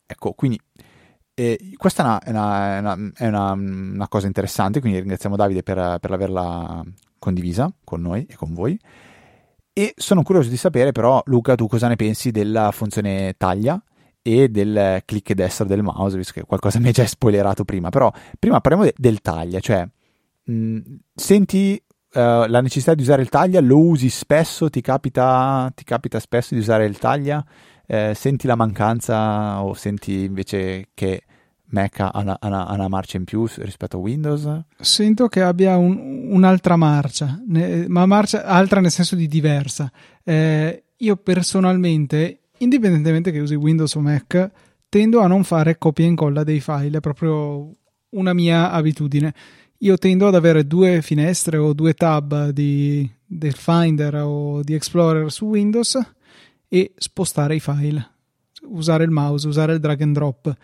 ecco 0.05 0.33
quindi 0.33 0.59
eh, 1.35 1.57
questa 1.77 2.19
è, 2.19 2.29
una, 2.31 2.75
è, 2.75 2.79
una, 2.79 3.11
è 3.15 3.27
una, 3.27 3.51
una, 3.53 4.07
cosa 4.09 4.27
interessante 4.27 4.81
quindi 4.81 4.99
ringraziamo 4.99 5.37
Davide 5.37 5.63
per, 5.63 5.99
per 6.01 6.11
averla 6.11 6.83
condivisa 7.23 7.73
con 7.85 8.01
noi 8.01 8.25
e 8.25 8.35
con 8.35 8.53
voi. 8.53 8.77
E 9.75 9.93
sono 9.97 10.21
curioso 10.21 10.49
di 10.49 10.57
sapere 10.57 10.91
però, 10.91 11.21
Luca, 11.25 11.55
tu 11.55 11.67
cosa 11.67 11.87
ne 11.87 11.95
pensi 11.95 12.29
della 12.29 12.71
funzione 12.71 13.33
taglia 13.37 13.81
e 14.21 14.47
del 14.47 15.01
clic 15.03 15.33
destro 15.33 15.65
del 15.65 15.81
mouse, 15.81 16.15
visto 16.15 16.33
che 16.33 16.43
qualcosa 16.43 16.79
mi 16.79 16.87
hai 16.87 16.93
già 16.93 17.05
spoilerato 17.07 17.65
prima. 17.65 17.89
Però 17.89 18.11
prima 18.37 18.61
parliamo 18.61 18.85
de- 18.85 18.93
del 18.95 19.19
taglia, 19.21 19.59
cioè 19.59 19.83
mh, 20.43 20.77
senti 21.15 21.83
uh, 22.13 22.19
la 22.45 22.61
necessità 22.61 22.93
di 22.93 23.01
usare 23.01 23.23
il 23.23 23.29
taglia, 23.29 23.61
lo 23.61 23.79
usi 23.79 24.09
spesso, 24.09 24.69
ti 24.69 24.81
capita, 24.81 25.71
ti 25.73 25.83
capita 25.83 26.19
spesso 26.19 26.53
di 26.53 26.59
usare 26.59 26.85
il 26.85 26.99
taglia, 26.99 27.43
eh, 27.87 28.13
senti 28.13 28.45
la 28.45 28.55
mancanza 28.55 29.63
o 29.63 29.73
senti 29.73 30.23
invece 30.23 30.89
che 30.93 31.23
Mac 31.73 31.99
ha 31.99 32.11
una, 32.13 32.37
una, 32.41 32.71
una, 32.71 32.87
marcia 32.87 33.17
in 33.17 33.23
più 33.23 33.45
rispetto 33.57 33.97
a 33.97 33.99
Windows? 33.99 34.47
Sento 34.79 35.27
che 35.27 35.41
abbia 35.41 35.75
un, 35.75 36.27
un'altra 36.29 36.75
marcia, 36.75 37.41
ne, 37.47 37.87
ma 37.87 38.05
marcia 38.05 38.45
altra 38.45 38.79
nel 38.79 38.91
senso 38.91 39.15
di 39.15 39.27
diversa. 39.27 39.91
Eh, 40.23 40.83
io 40.97 41.15
personalmente, 41.17 42.41
indipendentemente 42.59 43.31
che 43.31 43.39
usi 43.39 43.55
Windows 43.55 43.95
o 43.95 43.99
Mac, 44.01 44.51
tendo 44.87 45.19
a 45.19 45.27
non 45.27 45.43
fare 45.43 45.79
copia 45.79 46.05
e 46.05 46.09
incolla 46.09 46.43
dei 46.43 46.59
file, 46.59 46.97
è 46.97 47.01
proprio 47.01 47.75
una 48.09 48.33
mia 48.33 48.71
abitudine. 48.71 49.33
Io 49.79 49.97
tendo 49.97 50.27
ad 50.27 50.35
avere 50.35 50.67
due 50.67 51.01
finestre 51.01 51.57
o 51.57 51.73
due 51.73 51.95
tab 51.95 52.49
di, 52.49 53.09
del 53.25 53.55
Finder 53.55 54.15
o 54.23 54.61
di 54.61 54.75
Explorer 54.75 55.31
su 55.31 55.47
Windows 55.47 55.99
e 56.67 56.93
spostare 56.95 57.55
i 57.55 57.59
file, 57.59 58.11
usare 58.67 59.03
il 59.03 59.09
mouse, 59.09 59.47
usare 59.47 59.73
il 59.73 59.79
drag 59.79 60.01
and 60.01 60.13
drop. 60.13 60.55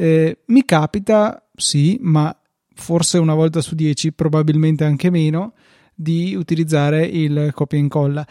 Eh, 0.00 0.38
mi 0.46 0.64
capita, 0.64 1.46
sì, 1.54 1.98
ma 2.00 2.34
forse 2.74 3.18
una 3.18 3.34
volta 3.34 3.60
su 3.60 3.74
dieci, 3.74 4.14
probabilmente 4.14 4.82
anche 4.82 5.10
meno, 5.10 5.52
di 5.94 6.34
utilizzare 6.34 7.04
il 7.04 7.50
copia 7.52 7.76
e 7.76 7.82
incolla. 7.82 8.26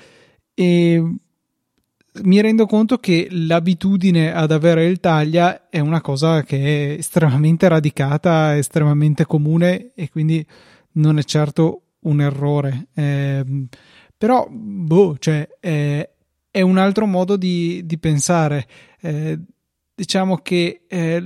E 0.55 1.15
mi 2.23 2.41
rendo 2.41 2.65
conto 2.65 2.97
che 2.97 3.27
l'abitudine 3.29 4.33
ad 4.33 4.51
avere 4.51 4.88
il 4.88 4.99
taglia 4.99 5.69
è 5.69 5.77
una 5.77 6.01
cosa 6.01 6.41
che 6.41 6.57
è 6.57 6.97
estremamente 6.97 7.67
radicata, 7.67 8.57
estremamente 8.57 9.27
comune 9.27 9.91
e 9.93 10.09
quindi 10.09 10.43
non 10.93 11.19
è 11.19 11.23
certo 11.23 11.83
un 11.99 12.19
errore. 12.19 12.88
Eh, 12.95 13.67
però, 14.17 14.47
boh, 14.49 15.17
cioè, 15.19 15.47
eh, 15.59 16.09
è 16.49 16.61
un 16.61 16.79
altro 16.79 17.05
modo 17.05 17.38
di, 17.38 17.85
di 17.85 17.99
pensare. 17.99 18.65
Eh, 19.01 19.39
diciamo 19.93 20.38
che 20.38 20.85
eh, 20.88 21.21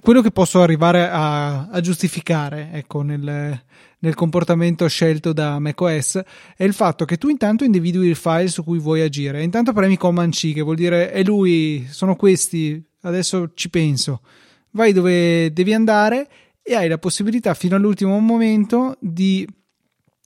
quello 0.00 0.20
che 0.20 0.32
posso 0.32 0.62
arrivare 0.62 1.08
a, 1.08 1.68
a 1.68 1.80
giustificare 1.80 2.70
ecco, 2.72 3.02
nel, 3.02 3.60
nel, 3.98 4.14
comportamento 4.14 4.88
scelto 4.88 5.32
da 5.32 5.60
macOS 5.60 6.20
è 6.56 6.64
il 6.64 6.72
fatto 6.72 7.04
che 7.04 7.18
tu 7.18 7.28
intanto 7.28 7.62
individui 7.62 8.08
il 8.08 8.16
file 8.16 8.48
su 8.48 8.64
cui 8.64 8.78
vuoi 8.78 9.02
agire. 9.02 9.44
Intanto 9.44 9.72
premi 9.72 9.96
Command 9.96 10.32
C, 10.32 10.52
che 10.52 10.62
vuol 10.62 10.74
dire 10.74 11.12
è 11.12 11.22
lui, 11.22 11.86
sono 11.88 12.16
questi, 12.16 12.82
adesso 13.02 13.52
ci 13.54 13.70
penso. 13.70 14.22
Vai 14.70 14.92
dove 14.92 15.52
devi 15.52 15.72
andare 15.72 16.28
e 16.62 16.74
hai 16.74 16.88
la 16.88 16.98
possibilità 16.98 17.54
fino 17.54 17.76
all'ultimo 17.76 18.18
momento 18.18 18.96
di 19.00 19.46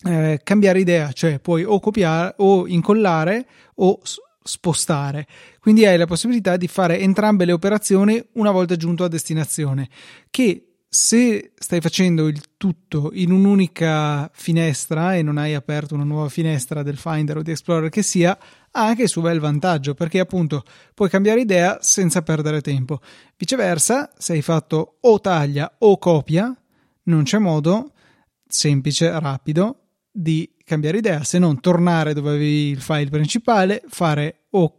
eh, 0.04 0.40
cambiare 0.42 0.80
idea, 0.80 1.12
cioè 1.12 1.38
puoi 1.38 1.64
o 1.64 1.78
copiare 1.80 2.34
o 2.38 2.66
incollare 2.66 3.46
o 3.74 4.00
spostare. 4.42 5.26
Quindi 5.60 5.84
hai 5.86 5.98
la 5.98 6.06
possibilità 6.06 6.56
di 6.56 6.68
fare 6.68 6.98
entrambe 6.98 7.44
le 7.44 7.52
operazioni 7.52 8.22
una 8.32 8.50
volta 8.50 8.76
giunto 8.76 9.04
a 9.04 9.08
destinazione, 9.08 9.88
che 10.30 10.70
se 10.92 11.52
stai 11.54 11.80
facendo 11.80 12.26
il 12.26 12.56
tutto 12.56 13.10
in 13.12 13.30
un'unica 13.30 14.28
finestra 14.32 15.14
e 15.14 15.22
non 15.22 15.38
hai 15.38 15.54
aperto 15.54 15.94
una 15.94 16.02
nuova 16.02 16.28
finestra 16.28 16.82
del 16.82 16.96
Finder 16.96 17.36
o 17.36 17.42
di 17.42 17.52
Explorer 17.52 17.90
che 17.90 18.02
sia, 18.02 18.36
ha 18.72 18.86
anche 18.86 19.02
il 19.02 19.08
suo 19.08 19.22
bel 19.22 19.38
vantaggio 19.38 19.94
perché 19.94 20.18
appunto 20.18 20.64
puoi 20.92 21.08
cambiare 21.08 21.42
idea 21.42 21.78
senza 21.80 22.22
perdere 22.22 22.60
tempo. 22.60 22.98
Viceversa, 23.36 24.10
se 24.18 24.32
hai 24.32 24.42
fatto 24.42 24.96
o 25.00 25.20
taglia 25.20 25.72
o 25.78 25.96
copia, 25.98 26.52
non 27.04 27.22
c'è 27.22 27.38
modo 27.38 27.92
semplice, 28.48 29.16
rapido 29.20 29.76
di 30.10 30.52
cambiare 30.70 30.98
idea, 30.98 31.24
se 31.24 31.40
non 31.40 31.58
tornare 31.58 32.14
dove 32.14 32.30
avevi 32.30 32.68
il 32.68 32.80
file 32.80 33.10
principale, 33.10 33.82
fare 33.88 34.42
o 34.50 34.74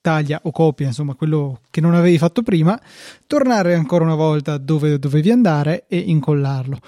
taglia 0.00 0.40
o 0.42 0.50
copia, 0.50 0.88
insomma 0.88 1.14
quello 1.14 1.60
che 1.70 1.80
non 1.80 1.94
avevi 1.94 2.18
fatto 2.18 2.42
prima, 2.42 2.80
tornare 3.28 3.74
ancora 3.74 4.02
una 4.02 4.16
volta 4.16 4.58
dove 4.58 4.98
dovevi 4.98 5.30
andare 5.30 5.84
e 5.88 5.98
incollarlo. 5.98 6.78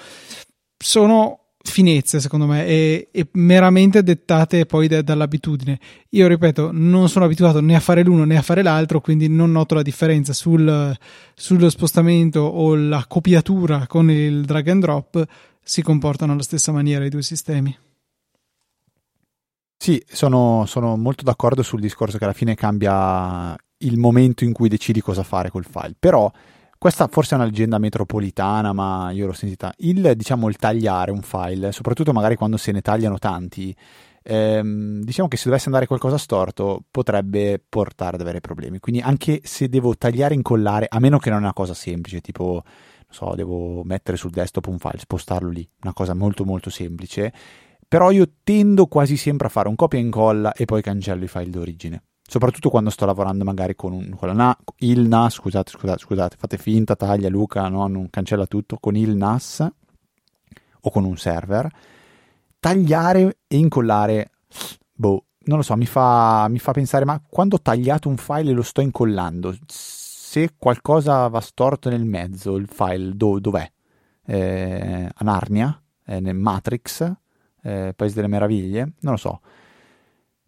Sono 0.76 1.42
finezze 1.62 2.18
secondo 2.18 2.46
me 2.46 2.66
e, 2.66 3.08
e 3.12 3.28
meramente 3.32 4.02
dettate 4.02 4.66
poi 4.66 4.88
da, 4.88 5.02
dall'abitudine. 5.02 5.78
Io 6.10 6.26
ripeto, 6.26 6.70
non 6.72 7.08
sono 7.08 7.26
abituato 7.26 7.60
né 7.60 7.76
a 7.76 7.80
fare 7.80 8.02
l'uno 8.02 8.24
né 8.24 8.36
a 8.36 8.42
fare 8.42 8.62
l'altro, 8.62 9.00
quindi 9.00 9.28
non 9.28 9.52
noto 9.52 9.76
la 9.76 9.82
differenza 9.82 10.32
sul, 10.32 10.96
sullo 11.34 11.70
spostamento 11.70 12.40
o 12.40 12.74
la 12.74 13.04
copiatura 13.06 13.86
con 13.86 14.10
il 14.10 14.44
drag 14.44 14.68
and 14.68 14.82
drop 14.82 15.24
si 15.62 15.82
comportano 15.82 16.32
alla 16.32 16.42
stessa 16.42 16.72
maniera 16.72 17.04
i 17.04 17.10
due 17.10 17.22
sistemi. 17.22 17.76
Sì, 19.80 20.02
sono, 20.08 20.64
sono, 20.66 20.96
molto 20.96 21.22
d'accordo 21.22 21.62
sul 21.62 21.80
discorso 21.80 22.18
che 22.18 22.24
alla 22.24 22.32
fine 22.32 22.56
cambia 22.56 23.56
il 23.78 23.96
momento 23.96 24.42
in 24.42 24.52
cui 24.52 24.68
decidi 24.68 25.00
cosa 25.00 25.22
fare 25.22 25.50
col 25.50 25.64
file. 25.64 25.94
Però 25.98 26.30
questa 26.76 27.06
forse 27.06 27.34
è 27.34 27.38
una 27.38 27.46
leggenda 27.46 27.78
metropolitana, 27.78 28.72
ma 28.72 29.12
io 29.12 29.26
l'ho 29.26 29.32
sentita. 29.32 29.72
Il, 29.78 30.14
diciamo, 30.16 30.48
il 30.48 30.56
tagliare 30.56 31.12
un 31.12 31.22
file, 31.22 31.70
soprattutto 31.70 32.12
magari 32.12 32.34
quando 32.34 32.56
se 32.56 32.72
ne 32.72 32.80
tagliano 32.80 33.18
tanti, 33.18 33.74
ehm, 34.24 35.00
diciamo 35.02 35.28
che 35.28 35.36
se 35.36 35.44
dovesse 35.44 35.66
andare 35.66 35.86
qualcosa 35.86 36.18
storto 36.18 36.82
potrebbe 36.90 37.62
portare 37.66 38.16
ad 38.16 38.20
avere 38.20 38.40
problemi. 38.40 38.80
Quindi 38.80 39.00
anche 39.00 39.40
se 39.44 39.68
devo 39.68 39.96
tagliare 39.96 40.34
e 40.34 40.38
incollare, 40.38 40.86
a 40.88 40.98
meno 40.98 41.18
che 41.18 41.30
non 41.30 41.38
è 41.38 41.42
una 41.42 41.52
cosa 41.52 41.72
semplice, 41.72 42.20
tipo, 42.20 42.62
non 42.64 42.64
so, 43.10 43.32
devo 43.36 43.84
mettere 43.84 44.16
sul 44.16 44.32
desktop 44.32 44.66
un 44.66 44.78
file, 44.78 44.98
spostarlo 44.98 45.50
lì, 45.50 45.66
una 45.82 45.92
cosa 45.92 46.14
molto 46.14 46.44
molto 46.44 46.68
semplice 46.68 47.32
però 47.88 48.10
io 48.10 48.28
tendo 48.44 48.86
quasi 48.86 49.16
sempre 49.16 49.46
a 49.46 49.50
fare 49.50 49.68
un 49.68 49.74
copia 49.74 49.98
e 49.98 50.02
incolla 50.02 50.52
e 50.52 50.66
poi 50.66 50.82
cancello 50.82 51.24
i 51.24 51.28
file 51.28 51.50
d'origine. 51.50 52.02
Soprattutto 52.22 52.68
quando 52.68 52.90
sto 52.90 53.06
lavorando 53.06 53.42
magari 53.42 53.74
con, 53.74 53.94
un, 53.94 54.14
con 54.14 54.28
NA, 54.28 54.54
il 54.80 55.08
NAS, 55.08 55.36
scusate, 55.36 55.70
scusate, 55.70 55.98
scusate, 55.98 56.36
fate 56.38 56.58
finta, 56.58 56.94
taglia 56.94 57.30
Luca, 57.30 57.66
no, 57.68 57.86
non 57.86 58.10
cancella 58.10 58.46
tutto, 58.46 58.76
con 58.78 58.96
il 58.96 59.16
NAS 59.16 59.66
o 60.80 60.90
con 60.90 61.04
un 61.04 61.16
server. 61.16 61.70
Tagliare 62.60 63.38
e 63.46 63.56
incollare, 63.56 64.32
boh, 64.92 65.24
non 65.44 65.56
lo 65.56 65.62
so, 65.62 65.74
mi 65.76 65.86
fa, 65.86 66.46
mi 66.50 66.58
fa 66.58 66.72
pensare, 66.72 67.06
ma 67.06 67.22
quando 67.26 67.56
ho 67.56 67.62
tagliato 67.62 68.10
un 68.10 68.18
file 68.18 68.50
e 68.50 68.54
lo 68.54 68.62
sto 68.62 68.82
incollando, 68.82 69.56
se 69.66 70.50
qualcosa 70.58 71.26
va 71.28 71.40
storto 71.40 71.88
nel 71.88 72.04
mezzo, 72.04 72.56
il 72.56 72.68
file 72.68 73.12
do, 73.14 73.40
dov'è? 73.40 73.66
Eh, 74.26 75.08
a 75.14 75.24
Narnia? 75.24 75.82
Eh, 76.04 76.20
nel 76.20 76.34
Matrix? 76.34 77.10
Eh, 77.62 77.92
Paese 77.94 78.14
delle 78.14 78.28
Meraviglie, 78.28 78.92
non 79.00 79.12
lo 79.12 79.18
so. 79.18 79.40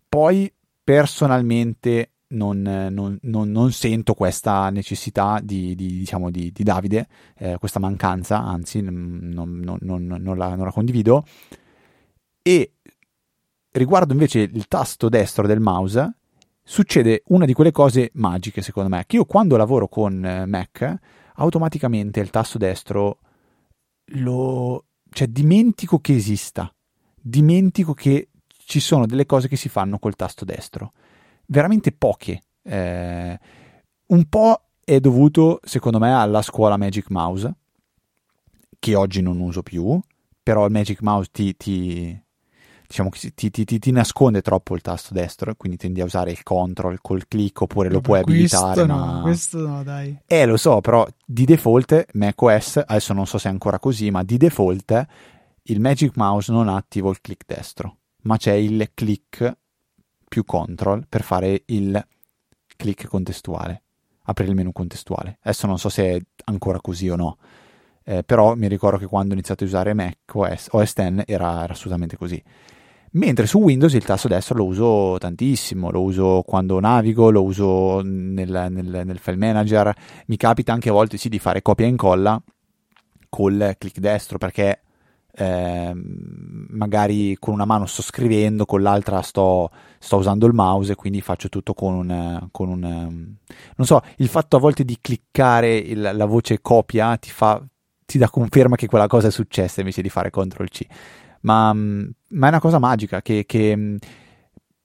Poi 0.08 0.52
personalmente 0.82 2.12
non, 2.30 2.62
non, 2.62 3.18
non, 3.22 3.50
non 3.50 3.72
sento 3.72 4.14
questa 4.14 4.70
necessità 4.70 5.40
di, 5.42 5.74
di, 5.74 5.98
diciamo, 5.98 6.30
di, 6.30 6.50
di 6.52 6.62
Davide, 6.62 7.08
eh, 7.38 7.56
questa 7.58 7.78
mancanza, 7.78 8.42
anzi 8.42 8.80
non, 8.82 9.62
la, 9.62 10.54
non 10.54 10.64
la 10.64 10.72
condivido. 10.72 11.24
E 12.42 12.72
riguardo 13.72 14.12
invece 14.12 14.40
il 14.40 14.66
tasto 14.68 15.08
destro 15.08 15.46
del 15.46 15.60
mouse, 15.60 16.16
succede 16.62 17.22
una 17.26 17.46
di 17.46 17.52
quelle 17.52 17.72
cose 17.72 18.10
magiche 18.14 18.62
secondo 18.62 18.88
me, 18.88 19.04
che 19.06 19.16
io 19.16 19.24
quando 19.24 19.56
lavoro 19.56 19.88
con 19.88 20.24
eh, 20.24 20.46
Mac, 20.46 20.98
automaticamente 21.34 22.20
il 22.20 22.30
tasto 22.30 22.58
destro 22.58 23.18
lo... 24.12 24.84
cioè 25.10 25.26
dimentico 25.28 25.98
che 26.00 26.14
esista 26.14 26.72
dimentico 27.20 27.94
che 27.94 28.28
ci 28.64 28.80
sono 28.80 29.06
delle 29.06 29.26
cose 29.26 29.48
che 29.48 29.56
si 29.56 29.68
fanno 29.68 29.98
col 29.98 30.16
tasto 30.16 30.44
destro. 30.44 30.92
Veramente 31.46 31.92
poche. 31.92 32.40
Eh, 32.62 33.38
un 34.06 34.24
po' 34.28 34.62
è 34.84 35.00
dovuto, 35.00 35.60
secondo 35.64 35.98
me, 35.98 36.14
alla 36.14 36.42
scuola 36.42 36.76
Magic 36.76 37.10
Mouse, 37.10 37.54
che 38.78 38.94
oggi 38.94 39.20
non 39.20 39.40
uso 39.40 39.62
più, 39.62 40.00
però 40.42 40.64
il 40.66 40.72
Magic 40.72 41.00
Mouse 41.02 41.28
ti, 41.32 41.56
ti 41.56 42.22
diciamo 42.90 43.08
che 43.08 43.32
ti, 43.34 43.50
ti, 43.50 43.78
ti, 43.78 43.90
nasconde 43.92 44.42
troppo 44.42 44.74
il 44.74 44.80
tasto 44.80 45.14
destro, 45.14 45.54
quindi 45.54 45.78
tendi 45.78 46.00
a 46.00 46.04
usare 46.04 46.32
il 46.32 46.42
control 46.42 47.00
col 47.00 47.28
clic 47.28 47.60
oppure 47.60 47.88
lo 47.88 48.00
puoi 48.00 48.18
abilitare. 48.18 48.84
No, 48.84 48.96
ma... 48.96 49.20
questo 49.22 49.64
no, 49.64 49.84
dai. 49.84 50.16
Eh, 50.26 50.44
lo 50.44 50.56
so, 50.56 50.80
però 50.80 51.06
di 51.24 51.44
default 51.44 52.06
macOS, 52.14 52.82
adesso 52.84 53.12
non 53.12 53.26
so 53.26 53.38
se 53.38 53.48
è 53.48 53.52
ancora 53.52 53.78
così, 53.78 54.10
ma 54.10 54.24
di 54.24 54.36
default 54.36 55.06
il 55.70 55.80
Magic 55.80 56.16
Mouse 56.16 56.50
non 56.52 56.68
attivo 56.68 57.10
il 57.10 57.20
clic 57.20 57.44
destro, 57.46 57.98
ma 58.22 58.36
c'è 58.36 58.52
il 58.52 58.90
clic 58.92 59.56
più 60.28 60.44
control 60.44 61.06
per 61.08 61.22
fare 61.22 61.62
il 61.66 62.06
clic 62.76 63.06
contestuale, 63.06 63.82
aprire 64.24 64.50
il 64.50 64.56
menu 64.56 64.72
contestuale. 64.72 65.38
Adesso 65.42 65.66
non 65.66 65.78
so 65.78 65.88
se 65.88 66.16
è 66.16 66.20
ancora 66.44 66.80
così 66.80 67.08
o 67.08 67.16
no. 67.16 67.38
eh, 68.04 68.24
però 68.24 68.54
mi 68.56 68.66
ricordo 68.66 68.98
che 68.98 69.06
quando 69.06 69.30
ho 69.30 69.34
iniziato 69.34 69.62
a 69.64 69.66
usare 69.66 69.94
Mac 69.94 70.18
OS, 70.32 70.68
OS 70.72 70.92
X 70.92 70.96
era, 70.98 71.62
era 71.62 71.72
assolutamente 71.72 72.16
così. 72.16 72.42
Mentre 73.12 73.46
su 73.46 73.58
Windows 73.58 73.92
il 73.94 74.04
tasto 74.04 74.28
destro 74.28 74.56
lo 74.56 74.66
uso 74.66 75.18
tantissimo, 75.18 75.90
lo 75.90 76.02
uso 76.02 76.42
quando 76.44 76.78
navigo, 76.80 77.30
lo 77.30 77.42
uso 77.42 78.00
nel, 78.02 78.68
nel, 78.70 79.02
nel 79.04 79.18
file 79.18 79.36
manager, 79.36 79.92
mi 80.26 80.36
capita 80.36 80.72
anche 80.72 80.88
a 80.88 80.92
volte 80.92 81.16
sì 81.16 81.28
di 81.28 81.38
fare 81.38 81.62
copia 81.62 81.86
e 81.86 81.88
incolla 81.88 82.40
col 83.28 83.74
clic 83.78 83.98
destro 83.98 84.38
perché 84.38 84.80
eh, 85.32 85.92
magari 85.94 87.36
con 87.38 87.54
una 87.54 87.64
mano 87.64 87.86
sto 87.86 88.02
scrivendo, 88.02 88.66
con 88.66 88.82
l'altra 88.82 89.22
sto, 89.22 89.70
sto 89.98 90.16
usando 90.16 90.46
il 90.46 90.54
mouse 90.54 90.92
e 90.92 90.94
quindi 90.96 91.20
faccio 91.20 91.48
tutto 91.48 91.74
con 91.74 91.94
un, 91.94 92.48
con 92.50 92.68
un, 92.68 92.80
non 92.80 93.86
so, 93.86 94.02
il 94.16 94.28
fatto 94.28 94.56
a 94.56 94.60
volte 94.60 94.84
di 94.84 94.98
cliccare 95.00 95.76
il, 95.76 96.00
la 96.00 96.26
voce 96.26 96.60
copia 96.60 97.16
ti 97.16 97.30
fa, 97.30 97.62
ti 98.04 98.18
dà 98.18 98.28
conferma 98.28 98.76
che 98.76 98.86
quella 98.86 99.06
cosa 99.06 99.28
è 99.28 99.30
successa 99.30 99.80
invece 99.80 100.02
di 100.02 100.08
fare 100.08 100.30
CTRL 100.30 100.68
C. 100.68 100.86
Ma, 101.42 101.72
ma 101.72 102.46
è 102.46 102.48
una 102.48 102.60
cosa 102.60 102.78
magica 102.78 103.22
che, 103.22 103.44
che 103.46 103.98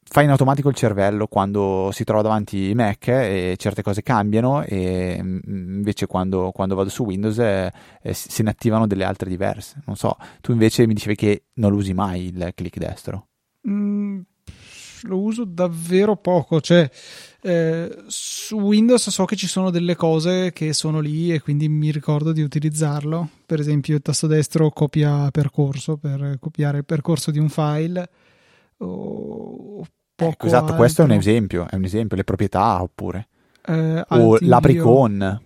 fa 0.07 0.21
in 0.21 0.29
automatico 0.29 0.69
il 0.69 0.75
cervello 0.75 1.25
quando 1.27 1.89
si 1.91 2.03
trova 2.03 2.21
davanti 2.21 2.73
Mac 2.75 3.07
e 3.07 3.55
certe 3.57 3.81
cose 3.81 4.03
cambiano 4.03 4.63
e 4.63 5.17
invece 5.19 6.05
quando, 6.05 6.51
quando 6.51 6.75
vado 6.75 6.89
su 6.89 7.03
Windows 7.03 7.39
eh, 7.39 7.73
eh, 8.01 8.13
se 8.13 8.43
ne 8.43 8.51
attivano 8.51 8.85
delle 8.85 9.03
altre 9.03 9.29
diverse. 9.29 9.81
Non 9.85 9.95
so, 9.95 10.15
tu 10.41 10.51
invece 10.51 10.85
mi 10.85 10.93
dicevi 10.93 11.15
che 11.15 11.43
non 11.53 11.71
lo 11.71 11.77
usi 11.77 11.93
mai 11.93 12.27
il 12.27 12.51
click 12.53 12.77
destro. 12.77 13.27
Mm, 13.67 14.19
lo 15.03 15.19
uso 15.19 15.43
davvero 15.43 16.15
poco, 16.15 16.61
cioè 16.61 16.87
eh, 17.41 18.03
su 18.07 18.57
Windows 18.57 19.09
so 19.09 19.25
che 19.25 19.35
ci 19.35 19.47
sono 19.47 19.71
delle 19.71 19.95
cose 19.95 20.51
che 20.53 20.71
sono 20.73 20.99
lì 20.99 21.33
e 21.33 21.41
quindi 21.41 21.67
mi 21.67 21.91
ricordo 21.91 22.31
di 22.31 22.41
utilizzarlo. 22.41 23.29
Per 23.45 23.59
esempio 23.59 23.95
il 23.95 24.01
tasto 24.01 24.27
destro 24.27 24.69
copia 24.69 25.29
percorso 25.31 25.97
per 25.97 26.37
copiare 26.39 26.77
il 26.77 26.85
percorso 26.85 27.31
di 27.31 27.39
un 27.39 27.49
file. 27.49 28.07
O 28.77 29.85
Ecco, 30.17 30.45
esatto, 30.45 30.63
altro. 30.63 30.77
questo 30.77 31.01
è 31.01 31.05
un 31.05 31.11
esempio, 31.11 31.67
è 31.69 31.75
un 31.75 31.83
esempio, 31.83 32.15
le 32.15 32.23
proprietà 32.23 32.81
oppure. 32.81 33.27
Eh, 33.65 34.05
o 34.07 34.37
l'apricon. 34.39 35.41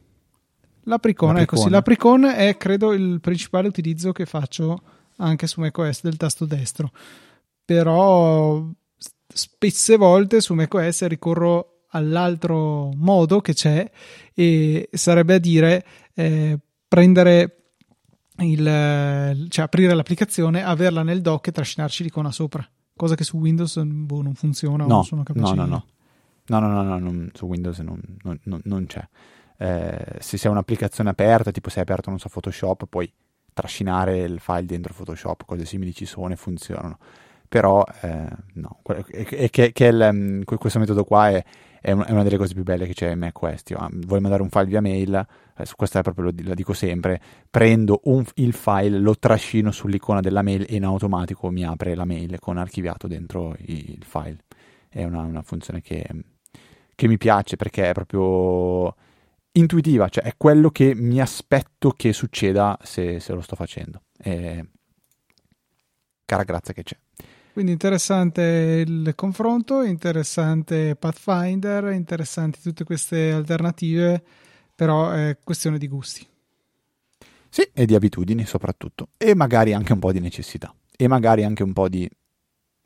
L'apricon, 0.83 1.37
ecco 1.37 1.55
sì, 1.55 1.69
l'apricon 1.69 2.25
è 2.25 2.55
credo 2.57 2.93
il 2.93 3.19
principale 3.19 3.67
utilizzo 3.67 4.11
che 4.11 4.25
faccio 4.25 4.79
anche 5.17 5.47
su 5.47 5.59
macOS 5.61 6.01
del 6.03 6.17
tasto 6.17 6.45
destro. 6.45 6.91
Però 7.65 8.63
spesse 9.27 9.97
volte 9.97 10.41
su 10.41 10.53
macOS 10.53 11.05
ricorro 11.07 11.83
all'altro 11.89 12.91
modo 12.95 13.41
che 13.41 13.53
c'è 13.53 13.89
e 14.33 14.89
sarebbe 14.91 15.35
a 15.35 15.39
dire 15.39 15.85
eh, 16.13 16.57
prendere 16.87 17.55
il, 18.37 19.45
cioè 19.49 19.65
aprire 19.65 19.93
l'applicazione, 19.93 20.63
averla 20.63 21.03
nel 21.03 21.21
dock 21.21 21.47
e 21.47 21.51
trascinarci 21.51 22.03
l'icona 22.03 22.31
sopra 22.31 22.67
cosa 22.99 23.15
che 23.15 23.23
su 23.23 23.37
Windows 23.37 23.81
boh, 23.81 24.21
non 24.21 24.33
funziona 24.33 24.83
no, 24.83 24.95
non 24.95 25.03
sono 25.05 25.23
capace 25.23 25.55
no, 25.55 25.63
no, 25.63 25.65
no. 25.65 25.85
No, 26.47 26.59
no, 26.59 26.67
no, 26.67 26.83
no 26.83 26.99
non, 26.99 27.29
su 27.33 27.45
Windows 27.45 27.79
non, 27.79 28.01
non, 28.23 28.61
non 28.65 28.85
c'è. 28.87 29.07
Eh, 29.55 30.17
se 30.19 30.37
sei 30.37 30.51
un'applicazione 30.51 31.09
aperta, 31.09 31.51
tipo 31.51 31.69
se 31.69 31.77
hai 31.77 31.83
aperto, 31.83 32.09
non 32.09 32.19
so, 32.19 32.27
Photoshop, 32.27 32.87
puoi 32.89 33.09
trascinare 33.53 34.17
il 34.17 34.39
file 34.39 34.65
dentro 34.65 34.93
Photoshop, 34.93 35.45
cose 35.45 35.65
simili 35.65 35.93
ci 35.93 36.05
sono 36.05 36.33
e 36.33 36.35
funzionano. 36.35 36.97
Però, 37.47 37.85
eh, 38.01 38.27
no, 38.55 38.81
è, 38.83 39.49
che, 39.49 39.71
che 39.71 39.85
il, 39.85 40.09
mm, 40.11 40.41
questo 40.57 40.79
metodo 40.79 41.03
qua 41.03 41.29
è, 41.29 41.43
è, 41.81 41.91
una 41.91 42.23
delle 42.23 42.37
cose 42.37 42.53
più 42.53 42.63
belle 42.63 42.85
che 42.85 42.93
c'è 42.93 43.11
in 43.11 43.19
macOS. 43.19 43.63
Ah, 43.75 43.89
vuoi 43.91 44.19
mandare 44.19 44.41
un 44.41 44.49
file 44.49 44.65
via 44.65 44.81
mail, 44.81 45.25
eh, 45.57 45.65
su 45.65 45.75
questa 45.75 45.99
è 45.99 46.01
proprio, 46.01 46.25
lo, 46.25 46.31
lo 46.35 46.53
dico 46.53 46.73
sempre, 46.73 47.21
prendo 47.49 48.01
un, 48.05 48.25
il 48.35 48.53
file, 48.53 48.99
lo 48.99 49.17
trascino 49.17 49.71
sull'icona 49.71 50.19
della 50.19 50.41
mail 50.41 50.65
e 50.67 50.75
in 50.75 50.85
automatico 50.85 51.49
mi 51.49 51.63
apre 51.63 51.95
la 51.95 52.05
mail 52.05 52.39
con 52.39 52.57
archiviato 52.57 53.07
dentro 53.07 53.55
il 53.59 54.03
file. 54.03 54.45
È 54.87 55.03
una, 55.03 55.21
una 55.21 55.41
funzione 55.41 55.81
che, 55.81 56.05
che 56.95 57.07
mi 57.07 57.17
piace 57.17 57.55
perché 57.55 57.89
è 57.89 57.93
proprio 57.93 58.95
intuitiva, 59.51 60.09
cioè 60.09 60.23
è 60.23 60.33
quello 60.37 60.69
che 60.69 60.93
mi 60.95 61.19
aspetto 61.19 61.91
che 61.91 62.13
succeda 62.13 62.77
se, 62.81 63.19
se 63.19 63.33
lo 63.33 63.41
sto 63.41 63.55
facendo. 63.55 64.03
E... 64.17 64.65
Cara 66.25 66.43
grazia 66.43 66.73
che 66.73 66.83
c'è. 66.83 66.97
Quindi 67.59 67.75
interessante 67.75 68.85
il 68.87 69.11
confronto, 69.15 69.81
interessante 69.81 70.95
Pathfinder, 70.95 71.91
interessanti 71.91 72.61
tutte 72.61 72.85
queste 72.85 73.33
alternative 73.33 74.23
però 74.73 75.11
è 75.11 75.37
questione 75.43 75.77
di 75.77 75.89
gusti. 75.89 76.25
Sì, 77.49 77.69
e 77.73 77.85
di 77.85 77.95
abitudini 77.95 78.45
soprattutto, 78.45 79.09
e 79.17 79.35
magari 79.35 79.73
anche 79.73 79.91
un 79.91 79.99
po' 79.99 80.13
di 80.13 80.21
necessità, 80.21 80.73
e 80.95 81.09
magari 81.09 81.43
anche 81.43 81.61
un 81.61 81.73
po' 81.73 81.89
di 81.89 82.09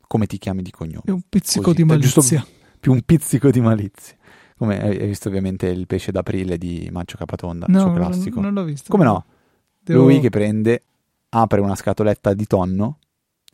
come 0.08 0.26
ti 0.26 0.38
chiami 0.38 0.62
di 0.62 0.72
cognome. 0.72 1.04
E 1.04 1.12
un 1.12 1.22
pizzico 1.28 1.66
Così, 1.66 1.76
di 1.76 1.84
malizia. 1.84 2.10
Giusto, 2.10 2.46
più 2.80 2.90
un 2.90 3.02
pizzico 3.02 3.52
di 3.52 3.60
malizia. 3.60 4.16
Come 4.56 4.82
hai 4.82 5.06
visto 5.06 5.28
ovviamente 5.28 5.68
il 5.68 5.86
pesce 5.86 6.10
d'aprile 6.10 6.58
di 6.58 6.88
Maccio 6.90 7.16
Capatonda, 7.16 7.66
no, 7.68 7.76
il 7.76 7.80
suo 7.80 7.92
classico. 7.92 8.40
Non, 8.40 8.52
non 8.52 8.64
l'ho 8.64 8.68
visto. 8.68 8.90
Come 8.90 9.04
no? 9.04 9.24
Devo... 9.78 10.02
Lui 10.02 10.18
che 10.18 10.30
prende, 10.30 10.82
apre 11.28 11.60
una 11.60 11.76
scatoletta 11.76 12.34
di 12.34 12.46
tonno 12.48 12.98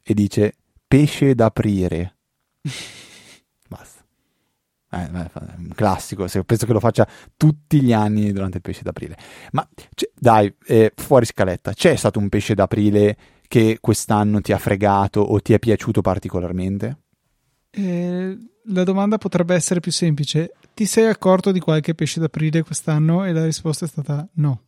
e 0.03 0.15
dice 0.15 0.55
pesce 0.91 1.37
d'aprire. 1.37 2.17
Eh, 4.93 5.09
un 5.09 5.71
classico, 5.73 6.27
penso 6.45 6.67
che 6.67 6.73
lo 6.73 6.81
faccia 6.81 7.07
tutti 7.37 7.81
gli 7.81 7.93
anni 7.93 8.33
durante 8.33 8.57
il 8.57 8.63
pesce 8.63 8.83
d'aprile. 8.83 9.17
Ma 9.53 9.67
dai, 10.19 10.53
eh, 10.67 10.93
fuori 10.97 11.27
scaletta, 11.27 11.73
c'è 11.73 11.95
stato 11.95 12.19
un 12.19 12.29
pesce 12.29 12.55
d'aprile 12.55 13.17
che 13.47 13.79
quest'anno 13.81 14.41
ti 14.41 14.53
ha 14.53 14.59
fregato 14.59 15.21
o 15.21 15.41
ti 15.41 15.53
è 15.53 15.61
piaciuto 15.61 16.01
particolarmente? 16.01 16.99
Eh, 17.71 18.37
la 18.65 18.83
domanda 18.83 19.17
potrebbe 19.17 19.55
essere 19.55 19.79
più 19.79 19.93
semplice. 19.93 20.55
Ti 20.75 20.87
sei 20.87 21.07
accorto 21.07 21.53
di 21.53 21.61
qualche 21.61 21.95
pesce 21.95 22.19
d'aprile 22.19 22.65
quest'anno? 22.65 23.25
E 23.25 23.33
la 23.33 23.45
risposta 23.45 23.85
è 23.85 23.89
stata 23.89 24.29
no. 24.35 24.63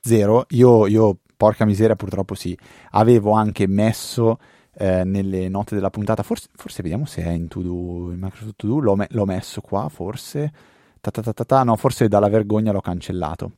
Zero. 0.00 0.46
Io, 0.50 0.86
io 0.86 1.18
porca 1.36 1.66
miseria, 1.66 1.96
purtroppo 1.96 2.34
sì. 2.34 2.56
Avevo 2.92 3.32
anche 3.32 3.66
messo 3.66 4.38
eh, 4.78 5.02
nelle 5.02 5.48
note 5.48 5.74
della 5.74 5.90
puntata. 5.90 6.22
Forse, 6.22 6.48
forse, 6.54 6.82
vediamo 6.82 7.04
se 7.04 7.22
è 7.22 7.30
in 7.30 7.48
to 7.48 7.60
do, 7.60 8.12
in 8.12 8.18
Microsoft 8.20 8.54
To 8.56 8.66
Do. 8.66 8.78
L'ho, 8.78 8.94
me- 8.94 9.08
l'ho 9.10 9.24
messo 9.24 9.60
qua, 9.60 9.88
forse. 9.88 10.52
Ta 11.00 11.10
ta 11.10 11.20
ta 11.20 11.44
ta 11.44 11.62
no, 11.64 11.76
forse 11.76 12.08
dalla 12.08 12.28
vergogna 12.28 12.72
l'ho 12.72 12.80
cancellato. 12.80 13.52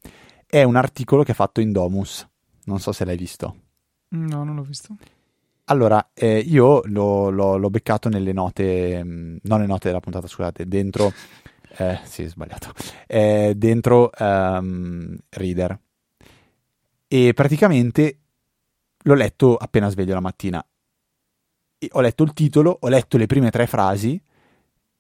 È 0.46 0.62
un 0.62 0.76
articolo 0.76 1.22
che 1.22 1.32
ha 1.32 1.34
fatto 1.34 1.60
in 1.60 1.72
Domus. 1.72 2.26
Non 2.64 2.80
so 2.80 2.92
se 2.92 3.04
l'hai 3.04 3.16
visto. 3.16 3.56
No, 4.08 4.44
non 4.44 4.56
l'ho 4.56 4.62
visto. 4.62 4.96
Allora, 5.64 6.10
eh, 6.14 6.38
io 6.38 6.80
l'ho, 6.84 7.30
l'ho, 7.30 7.56
l'ho, 7.56 7.70
beccato 7.70 8.08
nelle 8.08 8.32
note, 8.32 9.04
mh, 9.04 9.38
non 9.42 9.60
le 9.60 9.66
note 9.66 9.86
della 9.86 10.00
puntata, 10.00 10.26
scusate, 10.26 10.66
dentro, 10.66 11.12
eh, 11.76 12.00
sì, 12.04 12.26
sbagliato, 12.26 12.72
eh, 13.06 13.52
dentro 13.56 14.10
um, 14.18 15.16
Reader. 15.28 15.78
E 17.06 17.32
praticamente 17.34 18.18
l'ho 19.02 19.14
letto 19.14 19.56
appena 19.56 19.88
sveglio 19.88 20.14
la 20.14 20.20
mattina 20.20 20.64
ho 21.92 22.00
letto 22.00 22.22
il 22.22 22.32
titolo, 22.32 22.76
ho 22.80 22.88
letto 22.88 23.16
le 23.16 23.26
prime 23.26 23.50
tre 23.50 23.66
frasi 23.66 24.20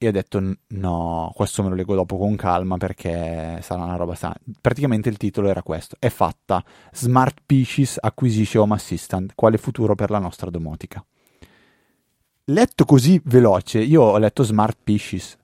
e 0.02 0.08
ho 0.08 0.10
detto 0.12 0.40
no, 0.66 1.32
questo 1.34 1.62
me 1.62 1.68
lo 1.68 1.74
leggo 1.74 1.94
dopo 1.94 2.16
con 2.16 2.34
calma 2.34 2.78
perché 2.78 3.58
sarà 3.60 3.84
una 3.84 3.96
roba 3.96 4.14
strana. 4.14 4.36
Praticamente 4.60 5.10
il 5.10 5.18
titolo 5.18 5.48
era 5.48 5.62
questo, 5.62 5.96
è 5.98 6.08
fatta 6.08 6.64
Smart 6.92 7.40
Species 7.42 7.98
Acquisition 8.00 8.62
Home 8.62 8.74
Assistant, 8.74 9.32
quale 9.34 9.58
futuro 9.58 9.94
per 9.94 10.10
la 10.10 10.18
nostra 10.18 10.48
domotica. 10.48 11.04
Letto 12.44 12.84
così 12.86 13.20
veloce, 13.24 13.80
io 13.80 14.02
ho 14.02 14.18
letto 14.18 14.42
Smart 14.42 14.78
Species, 14.80 15.36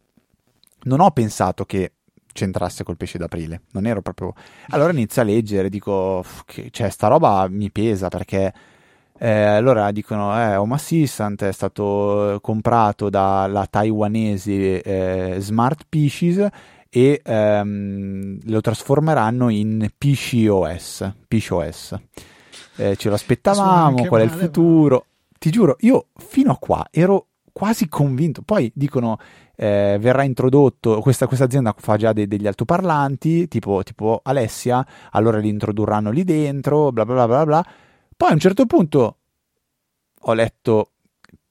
non 0.84 1.00
ho 1.00 1.10
pensato 1.10 1.64
che 1.66 1.92
c'entrasse 2.32 2.82
col 2.82 2.96
pesce 2.96 3.18
d'aprile, 3.18 3.62
non 3.72 3.86
ero 3.86 4.00
proprio... 4.00 4.32
Allora 4.68 4.92
inizio 4.92 5.20
a 5.20 5.24
leggere, 5.24 5.68
dico, 5.68 6.24
che, 6.46 6.70
cioè 6.70 6.88
sta 6.88 7.08
roba 7.08 7.46
mi 7.48 7.70
pesa 7.70 8.08
perché 8.08 8.52
eh, 9.18 9.30
allora 9.30 9.90
dicono 9.92 10.38
eh, 10.38 10.56
Home 10.56 10.74
Assistant 10.74 11.44
è 11.44 11.52
stato 11.52 12.38
comprato 12.40 13.08
dalla 13.08 13.66
taiwanese 13.66 14.82
eh, 14.82 15.40
Smart 15.40 15.82
Species 15.82 16.48
e 16.88 17.20
ehm, 17.24 18.38
lo 18.44 18.60
trasformeranno 18.60 19.48
in 19.48 19.88
PCOS. 19.96 21.12
PCOS. 21.28 21.94
Eh, 22.76 22.96
ce 22.96 23.08
lo 23.08 23.14
aspettavamo, 23.14 24.06
qual 24.06 24.20
è 24.20 24.24
il 24.24 24.30
futuro? 24.30 24.94
Ma... 24.94 25.14
Ti 25.38 25.50
giuro, 25.50 25.76
io 25.80 26.06
fino 26.16 26.52
a 26.52 26.56
qua 26.58 26.86
ero 26.90 27.26
quasi 27.52 27.88
convinto. 27.88 28.42
Poi 28.42 28.70
dicono 28.74 29.18
eh, 29.54 29.96
verrà 29.98 30.22
introdotto, 30.24 31.00
questa, 31.00 31.26
questa, 31.26 31.44
azienda 31.46 31.74
fa 31.76 31.96
già 31.96 32.12
de, 32.12 32.26
degli 32.26 32.46
altoparlanti, 32.46 33.48
tipo, 33.48 33.82
tipo 33.82 34.20
Alessia, 34.22 34.86
allora 35.12 35.38
li 35.38 35.48
introdurranno 35.48 36.10
lì 36.10 36.24
dentro, 36.24 36.92
bla 36.92 37.04
bla 37.04 37.26
bla 37.26 37.44
bla. 37.44 37.66
Poi 38.16 38.30
a 38.30 38.32
un 38.32 38.38
certo 38.38 38.64
punto 38.64 39.18
ho 40.18 40.32
letto 40.32 40.92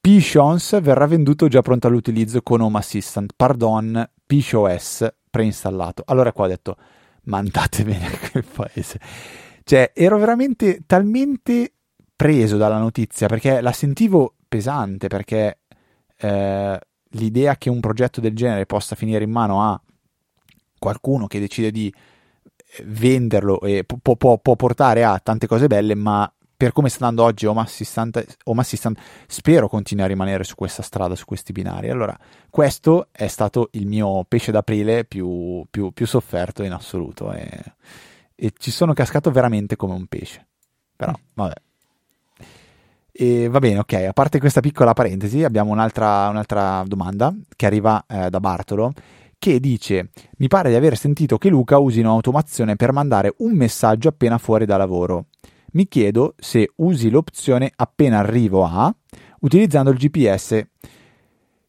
Pishons 0.01 0.82
verrà 0.82 1.06
venduto 1.06 1.47
già 1.47 1.62
pronto 1.62 1.88
all'utilizzo 1.88 2.41
con 2.41 2.62
Home 2.62 2.80
Assistant, 2.80 3.34
pardon, 3.36 4.10
PishOS 4.25 5.13
preinstallato. 5.30 6.04
Allora 6.08 6.32
qua 6.32 6.45
ho 6.45 6.47
detto, 6.47 6.78
mandate 7.23 7.84
bene 7.84 8.08
a 8.08 8.30
quel 8.32 8.45
paese. 8.45 8.99
Cioè, 9.63 9.91
ero 9.93 10.17
veramente 10.17 10.82
talmente 10.86 11.73
preso 12.15 12.58
dalla 12.58 12.78
notizia 12.78 13.28
perché 13.28 13.62
la 13.62 13.71
sentivo 13.71 14.36
pesante, 14.47 15.08
perché 15.08 15.60
eh, 16.17 16.80
l'idea 17.10 17.58
che 17.58 17.69
un 17.69 17.80
progetto 17.80 18.21
del 18.21 18.36
genere 18.36 18.65
possa 18.65 18.95
finire 18.95 19.23
in 19.23 19.32
mano 19.32 19.62
a 19.62 19.80
qualcuno 20.80 21.28
che 21.28 21.39
decide 21.39 21.71
di 21.71 21.93
eh, 22.78 22.84
venderlo 22.86 23.60
e 23.62 23.84
può, 23.84 24.15
può, 24.15 24.38
può 24.38 24.56
portare 24.56 25.04
a 25.04 25.19
tante 25.19 25.47
cose 25.47 25.67
belle, 25.67 25.95
ma 25.95 26.32
per 26.55 26.71
come 26.71 26.89
sta 26.89 27.05
andando 27.07 27.27
oggi 27.27 27.45
Home 27.45 27.61
Assistant 27.61 29.01
spero 29.27 29.67
continui 29.67 30.03
a 30.03 30.07
rimanere 30.07 30.43
su 30.43 30.55
questa 30.55 30.81
strada, 30.81 31.15
su 31.15 31.25
questi 31.25 31.51
binari. 31.51 31.89
Allora, 31.89 32.17
questo 32.49 33.07
è 33.11 33.27
stato 33.27 33.69
il 33.71 33.87
mio 33.87 34.23
pesce 34.27 34.51
d'aprile 34.51 35.05
più, 35.05 35.65
più, 35.69 35.91
più 35.91 36.07
sofferto 36.07 36.63
in 36.63 36.71
assoluto 36.71 37.31
e, 37.31 37.49
e, 38.35 38.53
ci 38.57 38.71
sono 38.71 38.93
cascato 38.93 39.31
veramente 39.31 39.75
come 39.75 39.93
un 39.93 40.05
pesce. 40.05 40.45
Però, 40.95 41.11
mm. 41.11 41.33
vabbè. 41.33 41.53
E 43.17 43.47
va 43.47 43.59
bene, 43.59 43.79
ok, 43.79 43.93
a 43.93 44.13
parte 44.13 44.39
questa 44.39 44.59
piccola 44.59 44.93
parentesi, 44.93 45.43
abbiamo 45.43 45.71
un'altra, 45.71 46.27
un'altra 46.27 46.83
domanda 46.85 47.33
che 47.55 47.65
arriva 47.65 48.03
eh, 48.07 48.29
da 48.29 48.39
Bartolo 48.39 48.93
che 49.37 49.59
dice: 49.59 50.09
Mi 50.37 50.47
pare 50.47 50.69
di 50.69 50.75
aver 50.75 50.97
sentito 50.97 51.37
che 51.37 51.49
Luca 51.49 51.77
usi 51.77 51.99
un'automazione 51.99 52.75
per 52.75 52.91
mandare 52.91 53.33
un 53.37 53.55
messaggio 53.55 54.09
appena 54.09 54.37
fuori 54.37 54.65
da 54.65 54.75
lavoro 54.75 55.27
mi 55.73 55.88
chiedo 55.88 56.36
se 56.38 56.71
usi 56.78 57.10
l'opzione 57.10 57.71
appena 57.75 58.19
arrivo 58.19 58.63
a 58.65 58.95
utilizzando 59.41 59.89
il 59.89 59.97
GPS. 59.97 60.65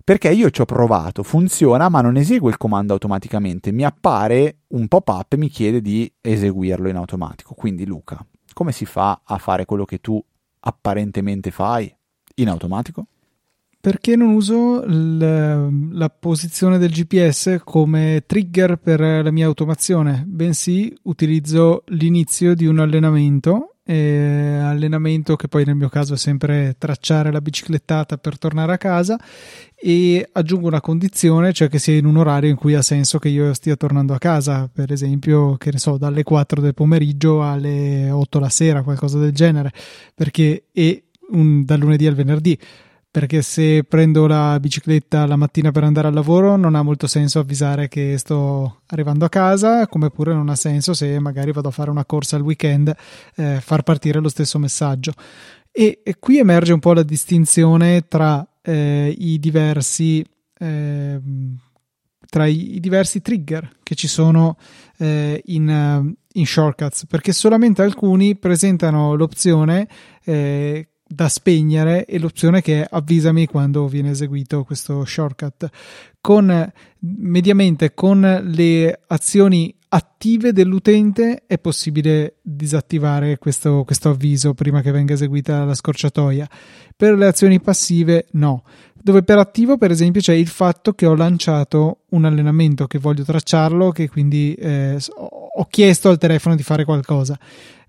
Perché 0.06 0.30
io 0.30 0.50
ci 0.50 0.60
ho 0.60 0.64
provato, 0.64 1.24
funziona, 1.24 1.88
ma 1.88 2.00
non 2.00 2.16
esegue 2.16 2.50
il 2.50 2.56
comando 2.56 2.92
automaticamente. 2.92 3.72
Mi 3.72 3.84
appare 3.84 4.58
un 4.68 4.86
pop-up 4.86 5.32
e 5.32 5.36
mi 5.36 5.48
chiede 5.48 5.80
di 5.80 6.10
eseguirlo 6.20 6.88
in 6.88 6.94
automatico. 6.94 7.54
Quindi, 7.54 7.84
Luca, 7.84 8.24
come 8.52 8.70
si 8.70 8.84
fa 8.84 9.22
a 9.24 9.36
fare 9.38 9.64
quello 9.64 9.84
che 9.84 9.98
tu 9.98 10.22
apparentemente 10.60 11.50
fai 11.50 11.92
in 12.36 12.48
automatico? 12.48 13.06
Perché 13.80 14.16
non 14.16 14.30
uso 14.30 14.84
l- 14.84 15.92
la 15.92 16.08
posizione 16.08 16.78
del 16.78 16.90
GPS 16.90 17.60
come 17.64 18.22
trigger 18.26 18.78
per 18.78 19.00
la 19.00 19.30
mia 19.30 19.46
automazione, 19.46 20.24
bensì 20.26 20.96
utilizzo 21.02 21.82
l'inizio 21.86 22.54
di 22.54 22.66
un 22.66 22.78
allenamento 22.78 23.75
eh, 23.86 24.58
allenamento 24.60 25.36
che 25.36 25.46
poi 25.46 25.64
nel 25.64 25.76
mio 25.76 25.88
caso 25.88 26.14
è 26.14 26.16
sempre 26.16 26.74
tracciare 26.76 27.30
la 27.30 27.40
biciclettata 27.40 28.18
per 28.18 28.38
tornare 28.38 28.72
a 28.72 28.78
casa. 28.78 29.18
E 29.78 30.28
aggiungo 30.32 30.66
una 30.66 30.80
condizione, 30.80 31.52
cioè 31.52 31.68
che 31.68 31.78
sia 31.78 31.96
in 31.96 32.06
un 32.06 32.16
orario 32.16 32.50
in 32.50 32.56
cui 32.56 32.74
ha 32.74 32.82
senso 32.82 33.18
che 33.18 33.28
io 33.28 33.52
stia 33.54 33.76
tornando 33.76 34.14
a 34.14 34.18
casa, 34.18 34.68
per 34.72 34.90
esempio, 34.90 35.56
che 35.56 35.70
ne 35.70 35.78
so, 35.78 35.96
dalle 35.98 36.22
4 36.22 36.60
del 36.60 36.74
pomeriggio 36.74 37.42
alle 37.48 38.10
8 38.10 38.38
la 38.38 38.48
sera, 38.48 38.82
qualcosa 38.82 39.18
del 39.18 39.32
genere, 39.32 39.70
perché 40.14 40.64
e 40.72 41.04
un, 41.30 41.64
dal 41.64 41.78
lunedì 41.78 42.06
al 42.06 42.14
venerdì 42.14 42.58
perché 43.16 43.40
se 43.40 43.82
prendo 43.82 44.26
la 44.26 44.60
bicicletta 44.60 45.24
la 45.24 45.36
mattina 45.36 45.70
per 45.70 45.84
andare 45.84 46.08
al 46.08 46.12
lavoro 46.12 46.56
non 46.56 46.74
ha 46.74 46.82
molto 46.82 47.06
senso 47.06 47.38
avvisare 47.38 47.88
che 47.88 48.18
sto 48.18 48.82
arrivando 48.88 49.24
a 49.24 49.30
casa, 49.30 49.86
come 49.86 50.10
pure 50.10 50.34
non 50.34 50.50
ha 50.50 50.54
senso 50.54 50.92
se 50.92 51.18
magari 51.18 51.50
vado 51.50 51.68
a 51.68 51.70
fare 51.70 51.88
una 51.88 52.04
corsa 52.04 52.36
al 52.36 52.42
weekend 52.42 52.94
eh, 53.36 53.58
far 53.62 53.84
partire 53.84 54.20
lo 54.20 54.28
stesso 54.28 54.58
messaggio. 54.58 55.14
E, 55.72 56.02
e, 56.04 56.16
qui 56.18 56.36
emerge 56.36 56.74
un 56.74 56.78
po' 56.78 56.92
la 56.92 57.02
distinzione 57.02 58.06
tra 58.06 58.46
eh, 58.60 59.14
i 59.16 59.38
diversi 59.38 60.22
eh, 60.58 61.18
tra 62.28 62.44
i, 62.44 62.76
diversi 62.80 63.22
trigger 63.22 63.78
che 63.82 63.94
ci 63.94 64.08
sono 64.08 64.58
eh, 64.98 65.40
in, 65.46 66.14
in 66.32 66.46
shortcuts, 66.46 67.06
perché 67.06 67.32
solamente 67.32 67.80
alcuni 67.80 68.36
presentano 68.36 69.14
l'opzione 69.14 69.88
eh, 70.22 70.88
da 71.06 71.28
spegnere 71.28 72.04
e 72.04 72.18
l'opzione 72.18 72.60
che 72.60 72.82
è 72.82 72.86
avvisami 72.90 73.46
quando 73.46 73.86
viene 73.86 74.10
eseguito 74.10 74.64
questo 74.64 75.04
shortcut. 75.04 75.68
Con 76.20 76.72
mediamente 76.98 77.94
con 77.94 78.20
le 78.44 79.00
azioni 79.06 79.72
attive 79.88 80.52
dell'utente 80.52 81.44
è 81.46 81.58
possibile 81.58 82.38
disattivare 82.42 83.38
questo, 83.38 83.84
questo 83.84 84.10
avviso 84.10 84.52
prima 84.52 84.82
che 84.82 84.90
venga 84.90 85.14
eseguita 85.14 85.64
la 85.64 85.74
scorciatoia. 85.74 86.48
Per 86.96 87.16
le 87.16 87.26
azioni 87.26 87.60
passive 87.60 88.26
no. 88.32 88.64
Dove 88.94 89.22
per 89.22 89.38
attivo, 89.38 89.78
per 89.78 89.92
esempio, 89.92 90.20
c'è 90.20 90.34
il 90.34 90.48
fatto 90.48 90.92
che 90.94 91.06
ho 91.06 91.14
lanciato 91.14 92.00
un 92.10 92.24
allenamento 92.24 92.88
che 92.88 92.98
voglio 92.98 93.22
tracciarlo, 93.22 93.92
che 93.92 94.08
quindi 94.08 94.52
eh, 94.54 94.98
ho 95.14 95.64
chiesto 95.70 96.08
al 96.08 96.18
telefono 96.18 96.56
di 96.56 96.64
fare 96.64 96.84
qualcosa. 96.84 97.38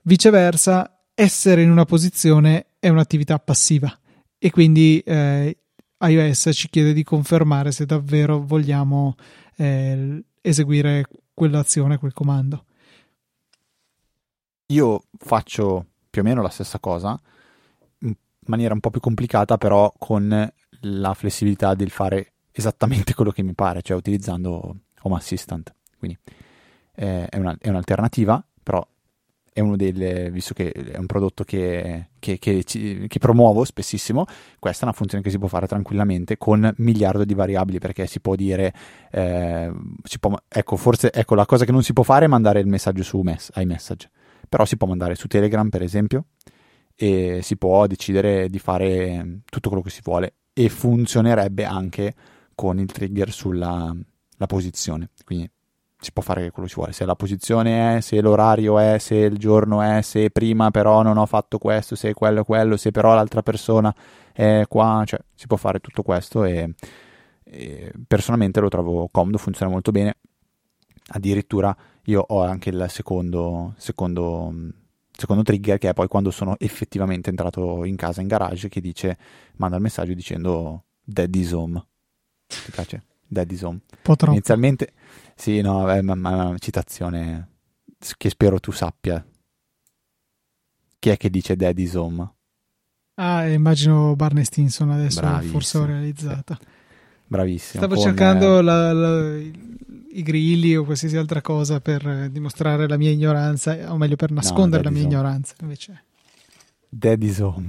Viceversa, 0.03 0.97
essere 1.15 1.63
in 1.63 1.71
una 1.71 1.85
posizione 1.85 2.66
è 2.79 2.89
un'attività 2.89 3.39
passiva 3.39 3.97
e 4.37 4.51
quindi 4.51 4.99
eh, 4.99 5.57
iOS 5.99 6.49
ci 6.53 6.69
chiede 6.69 6.93
di 6.93 7.03
confermare 7.03 7.71
se 7.71 7.85
davvero 7.85 8.39
vogliamo 8.43 9.15
eh, 9.55 10.23
eseguire 10.41 11.05
quell'azione, 11.33 11.97
quel 11.97 12.13
comando. 12.13 12.65
Io 14.67 15.03
faccio 15.17 15.85
più 16.09 16.21
o 16.21 16.25
meno 16.25 16.41
la 16.41 16.49
stessa 16.49 16.79
cosa, 16.79 17.19
in 17.99 18.15
maniera 18.47 18.73
un 18.73 18.79
po' 18.79 18.89
più 18.89 18.99
complicata, 18.99 19.57
però 19.57 19.93
con 19.97 20.51
la 20.81 21.13
flessibilità 21.13 21.73
del 21.73 21.89
fare 21.89 22.33
esattamente 22.51 23.13
quello 23.13 23.31
che 23.31 23.43
mi 23.43 23.53
pare, 23.53 23.81
cioè 23.81 23.97
utilizzando 23.97 24.75
Home 25.01 25.15
Assistant. 25.15 25.73
Quindi 25.97 26.17
eh, 26.95 27.27
è, 27.27 27.37
una, 27.37 27.55
è 27.59 27.69
un'alternativa, 27.69 28.43
però 28.61 28.85
è 29.57 29.59
uno 29.59 29.75
delle, 29.75 30.29
visto 30.29 30.53
che 30.53 30.71
è 30.71 30.97
un 30.97 31.07
prodotto 31.07 31.43
che, 31.43 32.09
che, 32.19 32.37
che, 32.37 32.63
che, 32.63 33.19
promuovo 33.19 33.65
spessissimo, 33.65 34.25
questa 34.59 34.81
è 34.81 34.83
una 34.83 34.93
funzione 34.95 35.23
che 35.23 35.31
si 35.31 35.39
può 35.39 35.47
fare 35.47 35.65
tranquillamente 35.65 36.37
con 36.37 36.71
miliardo 36.77 37.25
di 37.25 37.33
variabili, 37.33 37.79
perché 37.79 38.05
si 38.05 38.19
può 38.19 38.35
dire, 38.35 38.71
eh, 39.09 39.73
si 40.03 40.19
può, 40.19 40.35
ecco, 40.47 40.75
forse, 40.75 41.11
ecco, 41.11 41.33
la 41.33 41.47
cosa 41.47 41.65
che 41.65 41.71
non 41.71 41.81
si 41.81 41.93
può 41.93 42.03
fare 42.03 42.25
è 42.25 42.27
mandare 42.27 42.59
il 42.59 42.67
messaggio 42.67 43.01
su 43.01 43.19
mes- 43.21 43.49
iMessage, 43.55 44.11
però 44.47 44.63
si 44.63 44.77
può 44.77 44.85
mandare 44.85 45.15
su 45.15 45.25
Telegram, 45.25 45.67
per 45.69 45.81
esempio, 45.81 46.25
e 46.95 47.39
si 47.41 47.57
può 47.57 47.87
decidere 47.87 48.49
di 48.49 48.59
fare 48.59 49.39
tutto 49.45 49.69
quello 49.69 49.83
che 49.83 49.89
si 49.89 50.01
vuole 50.03 50.35
e 50.53 50.69
funzionerebbe 50.69 51.65
anche 51.65 52.13
con 52.53 52.77
il 52.77 52.91
trigger 52.91 53.31
sulla 53.31 53.95
posizione, 54.45 55.09
quindi 55.25 55.49
si 55.99 56.11
può 56.11 56.21
fare 56.21 56.51
quello 56.51 56.67
che 56.67 56.73
si 56.73 56.79
vuole, 56.79 56.93
se 56.93 57.05
la 57.05 57.15
posizione 57.15 57.97
è, 57.97 58.01
se 58.01 58.21
l'orario 58.21 58.77
è, 58.77 58.99
se 58.99 59.15
il 59.15 59.37
giorno 59.37 59.81
è, 59.81 60.01
se 60.03 60.29
prima 60.29 60.69
però 60.69 61.01
non 61.01 61.17
ho 61.17 61.25
fatto 61.25 61.57
questo, 61.57 61.95
se 61.95 62.13
quello 62.13 62.41
è 62.41 62.45
quello, 62.45 62.77
se 62.77 62.91
però 62.91 63.15
l'altra 63.15 63.41
persona 63.41 63.93
è 64.31 64.63
qua, 64.67 65.03
cioè 65.05 65.19
si 65.33 65.47
può 65.47 65.57
fare 65.57 65.79
tutto 65.79 66.03
questo 66.03 66.43
e, 66.43 66.75
e 67.43 67.91
personalmente 68.07 68.59
lo 68.59 68.69
trovo 68.69 69.07
comodo, 69.09 69.37
funziona 69.39 69.71
molto 69.71 69.91
bene. 69.91 70.17
Addirittura 71.09 71.75
io 72.03 72.23
ho 72.27 72.43
anche 72.43 72.69
il 72.69 72.85
secondo, 72.89 73.73
secondo, 73.77 74.53
secondo 75.11 75.41
trigger 75.41 75.79
che 75.79 75.89
è 75.89 75.93
poi 75.93 76.07
quando 76.07 76.29
sono 76.29 76.55
effettivamente 76.59 77.29
entrato 77.29 77.83
in 77.85 77.95
casa 77.95 78.21
in 78.21 78.27
garage 78.27 78.69
che 78.69 78.81
dice 78.81 79.17
manda 79.55 79.77
il 79.77 79.81
messaggio 79.81 80.13
dicendo 80.13 80.83
Daddy's 81.03 81.51
home. 81.53 81.83
Ti 82.45 82.71
piace? 82.71 83.03
Daddy's 83.25 83.61
home. 83.61 83.79
Inizialmente 84.33 84.93
sì, 85.37 85.61
no, 85.61 85.89
è 85.89 85.99
una 85.99 86.55
citazione 86.57 87.49
che 88.17 88.29
spero 88.29 88.59
tu 88.59 88.71
sappia. 88.71 89.23
Chi 90.99 91.09
è 91.09 91.17
che 91.17 91.29
dice 91.29 91.55
Daddy's 91.55 91.93
Home? 91.93 92.33
Ah, 93.15 93.47
immagino 93.47 94.15
Barney 94.15 94.43
Stinson 94.43 94.89
adesso, 94.89 95.21
Bravissimo. 95.21 95.51
forse 95.51 95.77
ho 95.77 95.85
realizzata. 95.85 96.57
Bravissimo. 97.27 97.83
Stavo 97.83 98.01
cercando 98.01 98.61
la, 98.61 98.91
la, 98.93 99.37
i 99.37 100.23
grilli 100.23 100.75
o 100.75 100.83
qualsiasi 100.83 101.17
altra 101.17 101.41
cosa 101.41 101.79
per 101.81 102.29
dimostrare 102.31 102.87
la 102.87 102.97
mia 102.97 103.11
ignoranza, 103.11 103.91
o 103.91 103.97
meglio 103.97 104.15
per 104.15 104.31
nascondere 104.31 104.83
no, 104.83 104.89
la 104.89 104.95
mia 104.95 105.05
home. 105.05 105.13
ignoranza. 105.13 105.53
Invece... 105.61 106.03
Daddy's 106.89 107.39
Home. 107.39 107.65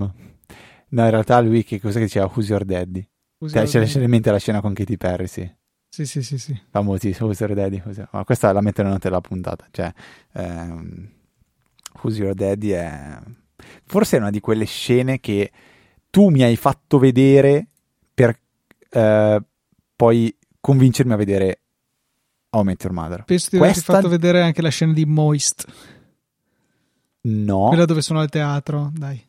No, 0.90 1.04
in 1.04 1.10
realtà 1.10 1.40
lui 1.40 1.64
che 1.64 1.80
cosa 1.80 1.98
che 1.98 2.06
diceva? 2.06 2.30
Who's 2.32 2.48
your 2.48 2.64
daddy? 2.64 3.06
Who's 3.38 3.52
cioè, 3.52 3.84
c'è 3.84 4.00
in 4.00 4.08
mente 4.08 4.30
la 4.30 4.38
scena 4.38 4.60
con 4.62 4.72
Katy 4.72 4.96
Perry, 4.96 5.26
sì. 5.26 5.50
Sì, 5.98 6.06
sì, 6.06 6.22
sì, 6.22 6.38
sì. 6.38 6.60
Famosissimo, 6.70 7.26
Who's 7.26 7.40
Your 7.40 7.54
Daddy. 7.54 7.82
Ma 8.12 8.24
questa 8.24 8.52
la 8.52 8.60
metto 8.60 8.84
nella 8.84 8.98
della 8.98 9.20
puntata. 9.20 9.66
Cioè, 9.68 9.92
ehm, 10.34 11.08
Who's 12.00 12.16
Your 12.18 12.34
Daddy 12.34 12.68
è... 12.68 13.18
Forse 13.84 14.16
è 14.16 14.20
una 14.20 14.30
di 14.30 14.38
quelle 14.38 14.64
scene 14.64 15.18
che 15.18 15.50
tu 16.08 16.28
mi 16.28 16.42
hai 16.42 16.54
fatto 16.54 16.98
vedere 17.00 17.66
per 18.14 18.38
eh, 18.90 19.42
poi 19.96 20.36
convincermi 20.60 21.12
a 21.14 21.16
vedere 21.16 21.62
How 22.50 22.62
I 22.62 22.64
Met 22.64 22.84
Your 22.84 22.94
Mother. 22.94 23.24
Penso 23.24 23.48
di 23.50 23.56
averti 23.56 23.74
Questa... 23.74 23.92
fatto 23.94 24.08
vedere 24.08 24.40
anche 24.42 24.62
la 24.62 24.68
scena 24.68 24.92
di 24.92 25.04
Moist. 25.04 25.66
No. 27.22 27.66
Quella 27.66 27.86
dove 27.86 28.02
sono 28.02 28.20
al 28.20 28.28
teatro, 28.28 28.92
dai. 28.94 29.27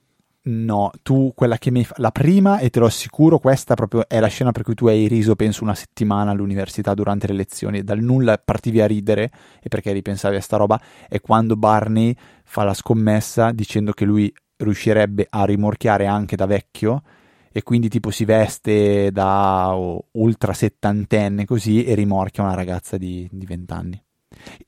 No, 0.51 0.89
tu 1.03 1.31
quella 1.35 1.59
che 1.59 1.69
mi 1.69 1.85
fa 1.85 1.93
la 1.97 2.09
prima 2.09 2.57
e 2.57 2.71
te 2.71 2.79
lo 2.79 2.87
assicuro, 2.87 3.37
questa 3.37 3.75
proprio 3.75 4.09
è 4.09 4.19
la 4.19 4.27
scena 4.27 4.51
per 4.51 4.63
cui 4.63 4.73
tu 4.73 4.87
hai 4.87 5.07
riso 5.07 5.35
penso 5.35 5.63
una 5.63 5.75
settimana 5.75 6.31
all'università 6.31 6.95
durante 6.95 7.27
le 7.27 7.33
lezioni, 7.33 7.83
dal 7.83 7.99
nulla 7.99 8.41
partivi 8.43 8.81
a 8.81 8.87
ridere 8.87 9.29
e 9.61 9.67
perché 9.67 9.91
ripensavi 9.91 10.37
a 10.37 10.41
sta 10.41 10.57
roba, 10.57 10.81
è 11.07 11.21
quando 11.21 11.55
Barney 11.55 12.15
fa 12.43 12.63
la 12.63 12.73
scommessa 12.73 13.51
dicendo 13.51 13.91
che 13.91 14.05
lui 14.05 14.33
riuscirebbe 14.57 15.27
a 15.29 15.45
rimorchiare 15.45 16.07
anche 16.07 16.35
da 16.35 16.47
vecchio 16.47 17.03
e 17.51 17.61
quindi 17.61 17.87
tipo 17.87 18.09
si 18.09 18.25
veste 18.25 19.11
da 19.11 19.75
oh, 19.75 20.05
ultra 20.13 20.53
settantenne 20.53 21.45
così 21.45 21.83
e 21.83 21.93
rimorchia 21.93 22.41
una 22.41 22.55
ragazza 22.55 22.97
di, 22.97 23.27
di 23.31 23.45
20 23.45 23.73
anni. 23.73 24.03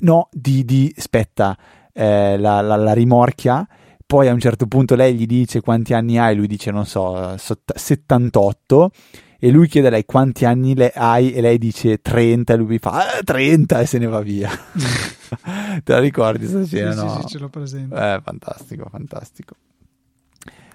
No, 0.01 0.29
di, 0.31 0.63
di 0.63 0.93
aspetta, 0.95 1.57
eh, 1.91 2.37
la, 2.37 2.61
la, 2.61 2.75
la 2.75 2.93
rimorchia 2.93 3.67
poi 4.12 4.28
a 4.28 4.34
un 4.34 4.41
certo 4.41 4.67
punto 4.67 4.95
lei 4.95 5.15
gli 5.15 5.26
dice 5.26 5.62
quanti 5.62 5.93
anni 5.93 6.19
hai, 6.19 6.36
lui 6.36 6.47
dice 6.47 6.69
non 6.69 6.86
so, 6.86 7.38
78 7.38 8.91
e 9.39 9.52
lui 9.52 9.69
chiede 9.69 9.88
a 9.88 9.91
lei 9.91 10.04
quanti 10.04 10.43
anni 10.43 10.76
le 10.76 10.91
hai 10.93 11.32
e 11.32 11.39
lei 11.39 11.58
dice 11.58 12.02
30 12.02 12.52
e 12.52 12.58
lui 12.58 12.78
fa 12.78 13.08
ah, 13.19 13.24
30 13.24 13.80
e 13.80 13.86
se 13.86 14.00
ne 14.00 14.08
va 14.08 14.19
via. 14.19 14.50
Te 15.82 15.93
la 15.93 16.00
ricordi 16.00 16.39
questa 16.39 16.65
scena? 16.65 16.91
Sì, 16.91 16.97
no? 16.97 17.10
sì, 17.10 17.21
sì, 17.21 17.28
ce 17.28 17.38
l'ho 17.38 17.47
presente. 17.47 17.95
Eh, 17.95 18.19
fantastico, 18.21 18.89
fantastico. 18.89 19.56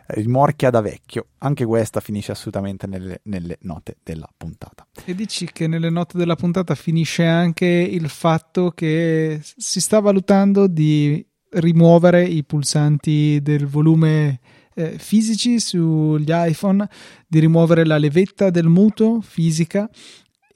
Rimorchia 0.06 0.70
da 0.70 0.80
vecchio, 0.80 1.26
anche 1.40 1.66
questa 1.66 2.00
finisce 2.00 2.32
assolutamente 2.32 2.86
nelle, 2.86 3.20
nelle 3.24 3.58
note 3.62 3.98
della 4.02 4.30
puntata. 4.34 4.86
E 5.04 5.14
dici 5.14 5.44
che 5.52 5.66
nelle 5.66 5.90
note 5.90 6.16
della 6.16 6.36
puntata 6.36 6.74
finisce 6.74 7.26
anche 7.26 7.66
il 7.66 8.08
fatto 8.08 8.70
che 8.70 9.40
si 9.42 9.80
sta 9.82 10.00
valutando 10.00 10.66
di 10.68 11.22
rimuovere 11.50 12.24
i 12.24 12.44
pulsanti 12.44 13.40
del 13.42 13.66
volume 13.66 14.40
eh, 14.74 14.98
fisici 14.98 15.58
sugli 15.58 16.30
iPhone, 16.30 16.88
di 17.26 17.38
rimuovere 17.38 17.84
la 17.84 17.98
levetta 17.98 18.50
del 18.50 18.68
muto 18.68 19.20
fisica 19.20 19.88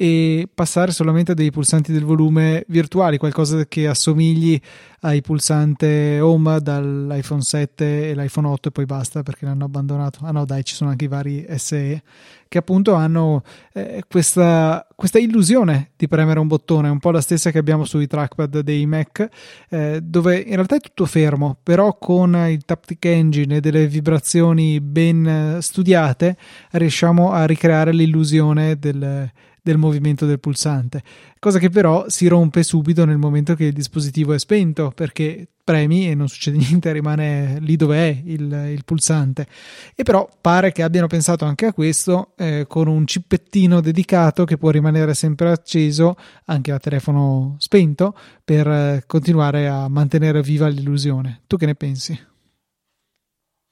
e 0.03 0.49
passare 0.55 0.93
solamente 0.93 1.33
a 1.33 1.35
dei 1.35 1.51
pulsanti 1.51 1.93
del 1.93 2.05
volume 2.05 2.65
virtuali, 2.69 3.19
qualcosa 3.19 3.67
che 3.67 3.87
assomigli 3.87 4.59
ai 5.01 5.21
pulsante 5.21 6.21
home 6.21 6.59
dall'iPhone 6.63 7.43
7 7.43 8.09
e 8.09 8.15
l'iPhone 8.15 8.49
8 8.49 8.69
e 8.69 8.71
poi 8.71 8.87
basta 8.87 9.23
perché 9.23 9.45
l'hanno 9.45 9.67
abbandonato. 9.67 10.21
Ah 10.23 10.31
no, 10.31 10.47
dai, 10.47 10.65
ci 10.65 10.75
sono 10.75 10.89
anche 10.89 11.05
i 11.05 11.09
vari 11.09 11.47
SE 11.57 12.03
che 12.49 12.59
appunto 12.59 12.95
hanno 12.95 13.43
eh, 13.75 14.03
questa, 14.09 14.87
questa, 14.97 15.19
illusione 15.19 15.91
di 15.97 16.09
premere 16.09 16.41
un 16.41 16.47
bottone, 16.47 16.89
un 16.89 16.99
po' 16.99 17.11
la 17.11 17.21
stessa 17.21 17.51
che 17.51 17.59
abbiamo 17.59 17.85
sui 17.85 18.07
trackpad 18.07 18.61
dei 18.61 18.87
Mac, 18.87 19.29
eh, 19.69 20.01
dove 20.03 20.39
in 20.39 20.55
realtà 20.55 20.77
è 20.77 20.81
tutto 20.81 21.05
fermo, 21.05 21.59
però 21.63 21.99
con 21.99 22.35
il 22.49 22.65
Taptic 22.65 23.05
Engine 23.05 23.57
e 23.57 23.61
delle 23.61 23.87
vibrazioni 23.87 24.81
ben 24.81 25.59
studiate 25.61 26.39
riusciamo 26.71 27.33
a 27.33 27.45
ricreare 27.45 27.93
l'illusione 27.93 28.79
del 28.79 29.31
del 29.63 29.79
movimento 29.79 30.27
del 30.27 30.41
pulsante, 30.41 31.03
cosa 31.39 31.59
che 31.59 31.71
però 31.71 32.09
si 32.09 32.27
rompe 32.27 32.63
subito 32.63 33.05
nel 33.05 33.19
momento 33.19 33.55
che 33.55 33.65
il 33.65 33.73
dispositivo 33.73 34.33
è 34.33 34.39
spento 34.39 34.93
perché 34.95 35.47
premi 35.63 36.11
e 36.11 36.15
non 36.15 36.29
succede 36.29 36.59
niente, 36.59 36.91
rimane 36.93 37.59
lì 37.61 37.77
dove 37.77 37.97
è 37.97 38.23
il, 38.25 38.71
il 38.73 38.83
pulsante. 38.85 39.47
E 39.95 40.03
però 40.03 40.29
pare 40.41 40.73
che 40.73 40.83
abbiano 40.83 41.07
pensato 41.07 41.45
anche 41.45 41.67
a 41.67 41.73
questo 41.73 42.33
eh, 42.37 42.65
con 42.69 42.89
un 42.89 43.07
cippettino 43.07 43.81
dedicato 43.81 44.45
che 44.45 44.59
può 44.59 44.71
rimanere 44.71 45.15
sempre 45.15 45.51
acceso 45.51 46.17
anche 46.47 46.73
a 46.73 46.79
telefono 46.79 47.55
spento 47.59 48.17
per 48.45 48.67
eh, 48.67 49.05
continuare 49.07 49.69
a 49.69 49.89
mantenere 49.89 50.43
viva 50.43 50.67
l'illusione. 50.67 51.43
Tu 51.47 51.57
che 51.57 51.67
ne 51.67 51.75
pensi? 51.75 52.19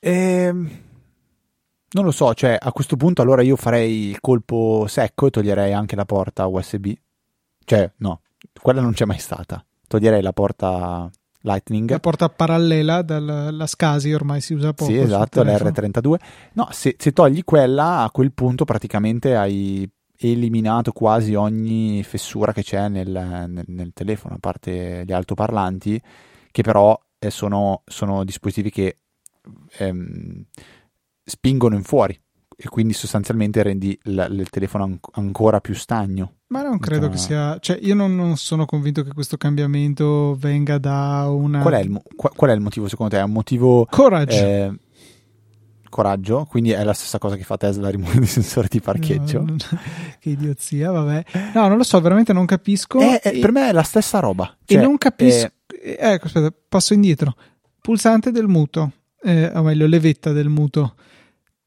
Ehm 0.00 0.86
non 1.90 2.04
lo 2.04 2.10
so, 2.10 2.34
cioè 2.34 2.56
a 2.60 2.72
questo 2.72 2.96
punto 2.96 3.22
allora 3.22 3.42
io 3.42 3.56
farei 3.56 4.08
il 4.08 4.20
colpo 4.20 4.86
secco 4.88 5.26
e 5.26 5.30
toglierei 5.30 5.72
anche 5.72 5.96
la 5.96 6.04
porta 6.04 6.46
USB. 6.46 6.92
Cioè, 7.64 7.90
no, 7.98 8.22
quella 8.60 8.80
non 8.80 8.92
c'è 8.92 9.04
mai 9.04 9.18
stata. 9.18 9.64
Toglierei 9.86 10.22
la 10.22 10.32
porta 10.32 11.10
Lightning. 11.40 11.90
La 11.90 12.00
porta 12.00 12.28
parallela 12.28 13.02
dalla 13.02 13.66
SCSI 13.66 14.12
ormai 14.12 14.40
si 14.40 14.54
usa 14.54 14.72
poco. 14.72 14.90
Sì, 14.90 14.98
esatto, 14.98 15.42
l'R32. 15.42 16.14
No, 16.54 16.68
se, 16.70 16.96
se 16.98 17.12
togli 17.12 17.44
quella, 17.44 18.02
a 18.02 18.10
quel 18.10 18.32
punto 18.32 18.64
praticamente 18.64 19.36
hai 19.36 19.88
eliminato 20.20 20.90
quasi 20.90 21.34
ogni 21.34 22.02
fessura 22.02 22.52
che 22.52 22.62
c'è 22.62 22.88
nel, 22.88 23.08
nel, 23.08 23.64
nel 23.66 23.92
telefono, 23.94 24.34
a 24.34 24.38
parte 24.40 25.04
gli 25.06 25.12
altoparlanti, 25.12 26.02
che 26.50 26.62
però 26.62 26.98
eh, 27.18 27.30
sono, 27.30 27.82
sono 27.86 28.24
dispositivi 28.24 28.70
che... 28.70 28.98
Ehm, 29.78 30.44
spingono 31.28 31.76
in 31.76 31.84
fuori 31.84 32.18
e 32.60 32.68
quindi 32.68 32.92
sostanzialmente 32.92 33.62
rendi 33.62 33.96
l- 34.04 34.26
il 34.30 34.48
telefono 34.50 34.82
an- 34.82 34.98
ancora 35.12 35.60
più 35.60 35.74
stagno. 35.74 36.38
Ma 36.48 36.62
non 36.62 36.80
credo 36.80 37.06
da... 37.06 37.12
che 37.12 37.18
sia, 37.18 37.56
cioè 37.60 37.78
io 37.80 37.94
non, 37.94 38.16
non, 38.16 38.36
sono 38.36 38.66
convinto 38.66 39.04
che 39.04 39.12
questo 39.12 39.36
cambiamento 39.36 40.36
venga 40.36 40.78
da 40.78 41.28
una... 41.30 41.60
Qual 41.60 41.74
è 41.74 41.80
il, 41.80 41.90
mo- 41.90 42.02
qual 42.16 42.50
è 42.50 42.54
il 42.54 42.60
motivo 42.60 42.88
secondo 42.88 43.14
te? 43.14 43.20
È 43.20 43.24
un 43.24 43.30
motivo... 43.30 43.86
Coraggio. 43.88 44.34
Eh, 44.34 44.74
coraggio, 45.88 46.46
quindi 46.50 46.72
è 46.72 46.82
la 46.82 46.94
stessa 46.94 47.18
cosa 47.18 47.36
che 47.36 47.44
fa 47.44 47.56
Tesla 47.56 47.90
rimuovere 47.90 48.24
i 48.24 48.26
sensori 48.26 48.66
di 48.68 48.80
parcheggio. 48.80 49.44
No, 49.44 49.54
che 50.18 50.30
idiozia, 50.30 50.90
vabbè. 50.90 51.24
No, 51.54 51.68
non 51.68 51.76
lo 51.76 51.84
so, 51.84 52.00
veramente 52.00 52.32
non 52.32 52.44
capisco. 52.44 52.98
È, 52.98 53.20
è, 53.20 53.36
e... 53.36 53.38
Per 53.38 53.52
me 53.52 53.68
è 53.68 53.72
la 53.72 53.84
stessa 53.84 54.18
roba. 54.18 54.52
Cioè, 54.64 54.78
e 54.78 54.80
non 54.80 54.98
capisco... 54.98 55.46
È... 55.46 55.96
Ecco, 55.96 56.26
aspetta, 56.26 56.52
passo 56.68 56.92
indietro. 56.92 57.36
Pulsante 57.80 58.32
del 58.32 58.48
muto, 58.48 58.90
eh, 59.22 59.52
o 59.54 59.62
meglio, 59.62 59.86
levetta 59.86 60.32
del 60.32 60.48
muto 60.48 60.94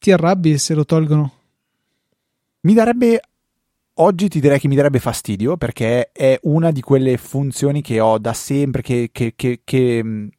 ti 0.01 0.11
arrabbi 0.11 0.57
se 0.57 0.73
lo 0.73 0.83
tolgono? 0.83 1.31
Mi 2.61 2.73
darebbe 2.73 3.21
oggi 3.95 4.29
ti 4.29 4.39
direi 4.39 4.59
che 4.59 4.67
mi 4.67 4.75
darebbe 4.75 4.97
fastidio 4.97 5.57
perché 5.57 6.11
è 6.11 6.39
una 6.43 6.71
di 6.71 6.81
quelle 6.81 7.17
funzioni 7.17 7.83
che 7.83 7.99
ho 7.99 8.17
da 8.17 8.33
sempre, 8.33 8.81
che, 8.81 9.09
che, 9.11 9.33
che, 9.35 9.61
che, 9.63 10.29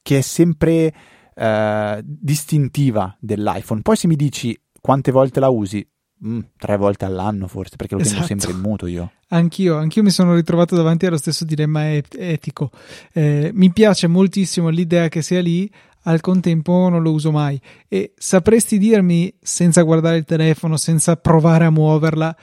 che 0.00 0.18
è 0.18 0.20
sempre 0.22 0.94
uh, 1.34 2.00
distintiva 2.02 3.14
dell'iPhone. 3.20 3.82
Poi 3.82 3.96
se 3.96 4.06
mi 4.06 4.16
dici 4.16 4.58
quante 4.80 5.12
volte 5.12 5.38
la 5.38 5.50
usi, 5.50 5.86
mm, 6.26 6.40
tre 6.56 6.78
volte 6.78 7.04
all'anno 7.04 7.46
forse, 7.46 7.76
perché 7.76 7.94
lo 7.94 8.00
esatto. 8.00 8.26
tengo 8.26 8.40
sempre 8.40 8.52
in 8.52 8.66
muto 8.66 8.86
io. 8.86 9.12
Anch'io, 9.32 9.76
anch'io 9.76 10.02
mi 10.02 10.10
sono 10.10 10.34
ritrovato 10.34 10.74
davanti 10.74 11.06
allo 11.06 11.18
stesso 11.18 11.44
dilemma 11.44 11.92
et- 11.92 12.16
etico. 12.18 12.70
Eh, 13.12 13.50
mi 13.52 13.70
piace 13.70 14.06
moltissimo 14.06 14.70
l'idea 14.70 15.08
che 15.08 15.20
sia 15.20 15.40
lì, 15.42 15.70
al 16.02 16.20
contempo 16.20 16.88
non 16.88 17.02
lo 17.02 17.12
uso 17.12 17.30
mai. 17.30 17.60
E 17.88 18.12
sapresti 18.16 18.78
dirmi, 18.78 19.32
senza 19.40 19.82
guardare 19.82 20.16
il 20.16 20.24
telefono, 20.24 20.76
senza 20.76 21.16
provare 21.16 21.64
a 21.64 21.70
muoverla, 21.70 22.36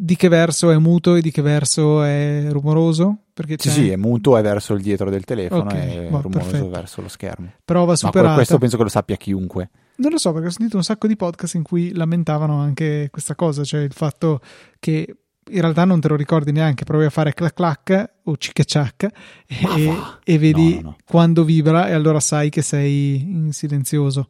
di 0.00 0.14
che 0.14 0.28
verso 0.28 0.70
è 0.70 0.78
muto 0.78 1.16
e 1.16 1.20
di 1.20 1.32
che 1.32 1.42
verso 1.42 2.02
è 2.02 2.46
rumoroso? 2.50 3.24
Perché 3.34 3.56
sì, 3.58 3.70
sì, 3.70 3.88
è 3.90 3.96
muto 3.96 4.36
è 4.36 4.42
verso 4.42 4.74
il 4.74 4.82
dietro 4.82 5.10
del 5.10 5.24
telefono 5.24 5.62
okay, 5.62 6.06
e 6.06 6.08
boh, 6.08 6.20
rumoroso 6.20 6.50
perfetto. 6.50 6.68
verso 6.68 7.02
lo 7.02 7.08
schermo. 7.08 7.52
Prova 7.64 7.96
superata. 7.96 8.28
Ma 8.28 8.34
questo 8.34 8.58
penso 8.58 8.76
che 8.76 8.82
lo 8.84 8.88
sappia 8.88 9.16
chiunque. 9.16 9.70
Non 9.96 10.12
lo 10.12 10.18
so, 10.18 10.32
perché 10.32 10.48
ho 10.48 10.50
sentito 10.50 10.76
un 10.76 10.84
sacco 10.84 11.08
di 11.08 11.16
podcast 11.16 11.54
in 11.54 11.64
cui 11.64 11.92
lamentavano 11.92 12.60
anche 12.60 13.08
questa 13.10 13.34
cosa, 13.34 13.64
cioè 13.64 13.80
il 13.80 13.92
fatto 13.92 14.40
che 14.78 15.16
in 15.50 15.60
realtà 15.60 15.84
non 15.84 16.00
te 16.00 16.08
lo 16.08 16.16
ricordi 16.16 16.52
neanche, 16.52 16.84
provi 16.84 17.04
a 17.04 17.10
fare 17.10 17.34
clac 17.34 17.54
clac 17.54 18.10
o 18.24 18.36
cic 18.36 18.64
ciac 18.64 19.08
e, 19.46 19.94
e, 20.24 20.38
vedi 20.38 20.74
no, 20.74 20.80
no, 20.80 20.80
no. 20.80 20.96
quando 21.04 21.44
vibra 21.44 21.88
e 21.88 21.92
allora 21.92 22.20
sai 22.20 22.50
che 22.50 22.62
sei 22.62 23.20
in 23.20 23.52
silenzioso. 23.52 24.28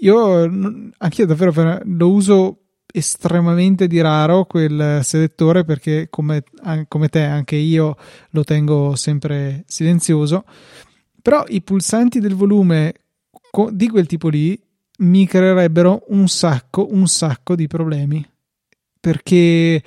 Io 0.00 0.42
anch'io 0.98 1.26
davvero 1.26 1.80
lo 1.84 2.10
uso 2.10 2.58
estremamente 2.92 3.86
di 3.86 4.00
raro 4.00 4.44
quel 4.44 5.00
selettore 5.02 5.64
perché 5.64 6.08
come, 6.10 6.42
come 6.88 7.08
te 7.08 7.22
anche 7.22 7.56
io 7.56 7.96
lo 8.30 8.44
tengo 8.44 8.96
sempre 8.96 9.64
silenzioso, 9.66 10.44
però 11.22 11.44
i 11.48 11.62
pulsanti 11.62 12.18
del 12.18 12.34
volume 12.34 12.94
di 13.70 13.88
quel 13.88 14.06
tipo 14.06 14.28
lì 14.28 14.60
mi 14.98 15.26
creerebbero 15.26 16.04
un 16.08 16.28
sacco, 16.28 16.88
un 16.90 17.06
sacco 17.06 17.54
di 17.54 17.66
problemi 17.66 18.26
perché 19.02 19.82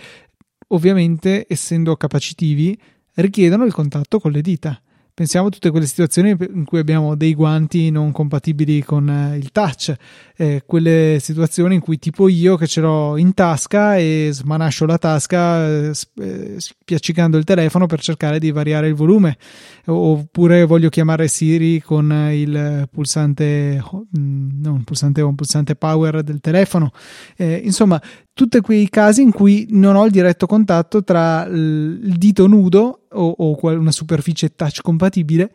ovviamente 0.76 1.46
essendo 1.50 1.96
capacitivi 1.96 2.78
richiedono 3.16 3.66
il 3.66 3.74
contatto 3.74 4.20
con 4.20 4.32
le 4.32 4.42
dita 4.42 4.80
Pensiamo 5.16 5.48
a 5.48 5.50
tutte 5.50 5.70
quelle 5.70 5.86
situazioni 5.86 6.36
in 6.38 6.66
cui 6.66 6.78
abbiamo 6.78 7.16
dei 7.16 7.34
guanti 7.34 7.90
non 7.90 8.12
compatibili 8.12 8.84
con 8.84 9.10
eh, 9.10 9.38
il 9.38 9.50
touch, 9.54 9.96
eh, 10.36 10.64
quelle 10.66 11.20
situazioni 11.22 11.76
in 11.76 11.80
cui 11.80 11.98
tipo 11.98 12.28
io 12.28 12.58
che 12.58 12.68
ce 12.68 12.82
l'ho 12.82 13.16
in 13.16 13.34
tasca 13.34 13.96
e 13.96 14.28
smanascio 14.34 14.86
la 14.86 14.98
tasca 14.98 15.66
eh, 15.70 15.94
eh 16.20 16.56
spiaccicando 16.58 17.38
il 17.38 17.46
telefono 17.46 17.86
per 17.86 18.02
cercare 18.02 18.40
di 18.40 18.52
variare 18.52 18.90
il 18.90 18.94
volume, 18.94 19.38
oppure 19.86 20.66
voglio 20.66 20.90
chiamare 20.90 21.30
Siri 21.30 21.80
con 21.80 22.12
il 22.34 22.86
pulsante, 22.92 23.82
mm, 24.20 24.62
non 24.62 24.84
pulsante 24.84 25.22
un 25.22 25.36
pulsante 25.36 25.78
power 25.78 26.24
del 26.24 26.42
telefono. 26.42 26.92
Eh, 27.38 27.62
insomma, 27.64 28.02
tutti 28.36 28.60
quei 28.60 28.90
casi 28.90 29.22
in 29.22 29.32
cui 29.32 29.66
non 29.70 29.96
ho 29.96 30.06
il 30.06 30.12
diretto 30.12 30.46
contatto 30.46 31.06
tra 31.06 31.46
il 31.46 32.16
dito 32.18 32.48
nudo 32.48 33.06
o, 33.10 33.30
o 33.30 33.58
una 33.62 33.92
superficie 33.94 34.54
touch 34.54 34.82
compatibile 34.82 35.54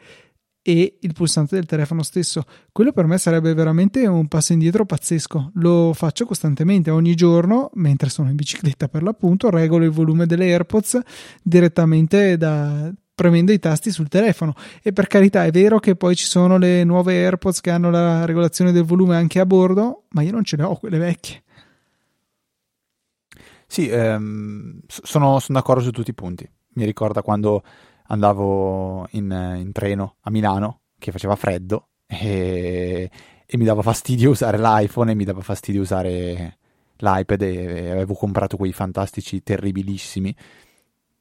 e 0.62 0.96
il 0.98 1.12
pulsante 1.12 1.56
del 1.56 1.66
telefono 1.66 2.02
stesso. 2.02 2.42
Quello 2.72 2.92
per 2.92 3.04
me 3.04 3.18
sarebbe 3.18 3.52
veramente 3.52 4.06
un 4.06 4.28
passo 4.28 4.54
indietro 4.54 4.86
pazzesco. 4.86 5.52
Lo 5.56 5.92
faccio 5.94 6.24
costantemente, 6.24 6.90
ogni 6.90 7.14
giorno, 7.14 7.70
mentre 7.74 8.08
sono 8.08 8.30
in 8.30 8.36
bicicletta 8.36 8.88
per 8.88 9.02
l'appunto, 9.02 9.50
regolo 9.50 9.84
il 9.84 9.90
volume 9.90 10.24
delle 10.24 10.46
AirPods 10.46 11.00
direttamente 11.42 12.38
da 12.38 12.90
premendo 13.14 13.52
i 13.52 13.58
tasti 13.58 13.90
sul 13.90 14.08
telefono. 14.08 14.54
E 14.82 14.94
per 14.94 15.06
carità, 15.06 15.44
è 15.44 15.50
vero 15.50 15.78
che 15.80 15.96
poi 15.96 16.16
ci 16.16 16.24
sono 16.24 16.56
le 16.56 16.82
nuove 16.84 17.12
AirPods 17.24 17.60
che 17.60 17.68
hanno 17.68 17.90
la 17.90 18.24
regolazione 18.24 18.72
del 18.72 18.84
volume 18.84 19.16
anche 19.16 19.38
a 19.38 19.44
bordo, 19.44 20.04
ma 20.12 20.22
io 20.22 20.32
non 20.32 20.44
ce 20.44 20.56
le 20.56 20.62
ho 20.62 20.76
quelle 20.76 20.96
vecchie. 20.96 21.42
Sì, 23.70 23.88
ehm, 23.88 24.80
sono, 24.88 25.38
sono 25.38 25.58
d'accordo 25.58 25.80
su 25.80 25.92
tutti 25.92 26.10
i 26.10 26.14
punti. 26.14 26.44
Mi 26.72 26.84
ricorda 26.84 27.22
quando 27.22 27.62
andavo 28.08 29.06
in, 29.12 29.30
in 29.60 29.70
treno 29.70 30.16
a 30.22 30.30
Milano 30.30 30.80
che 30.98 31.12
faceva 31.12 31.36
freddo 31.36 31.90
e, 32.04 33.08
e, 33.46 33.56
mi 33.56 33.64
dava 33.64 33.82
fastidio 33.82 34.30
usare 34.30 34.58
l'iPhone 34.58 35.12
e 35.12 35.14
mi 35.14 35.22
dava 35.22 35.40
fastidio 35.40 35.82
usare 35.82 36.58
l'iPad 36.96 37.42
e 37.42 37.90
avevo 37.92 38.14
comprato 38.14 38.56
quei 38.56 38.72
fantastici, 38.72 39.40
terribilissimi 39.40 40.34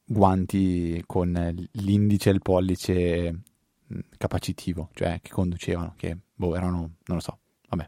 guanti 0.04 1.04
con 1.06 1.68
l'indice 1.74 2.32
e 2.32 2.34
il 2.34 2.42
pollice 2.42 3.42
capacitivo, 4.18 4.90
cioè 4.96 5.20
che 5.22 5.30
conducevano, 5.30 5.94
che 5.96 6.18
boh, 6.34 6.56
erano, 6.56 6.80
non 6.80 7.18
lo 7.18 7.20
so, 7.20 7.38
vabbè. 7.70 7.88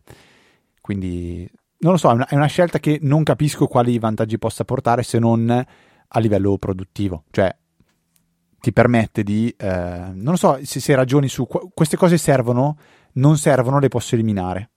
Quindi, 0.82 1.50
non 1.82 1.94
lo 1.94 1.98
so, 1.98 2.10
è 2.10 2.14
una, 2.14 2.28
è 2.28 2.36
una 2.36 2.48
scelta 2.48 2.80
che 2.80 3.00
non 3.02 3.24
capisco 3.24 3.68
quali 3.68 4.00
vantaggi 4.00 4.38
possa 4.38 4.64
portare 4.64 5.04
se 5.04 5.20
non 5.20 5.50
a 6.14 6.20
livello 6.20 6.58
produttivo, 6.58 7.26
cioè 7.32 7.56
ti 8.60 8.72
permette 8.72 9.24
di, 9.24 9.54
eh, 9.58 10.12
non 10.14 10.32
lo 10.32 10.36
so 10.36 10.60
se, 10.64 10.80
se 10.80 10.96
ragioni 10.96 11.28
su 11.28 11.48
queste 11.74 11.98
cose 11.98 12.18
servono, 12.18 12.78
non 13.14 13.38
servono, 13.38 13.80
le 13.80 13.88
posso 13.88 14.16
eliminare. 14.16 14.70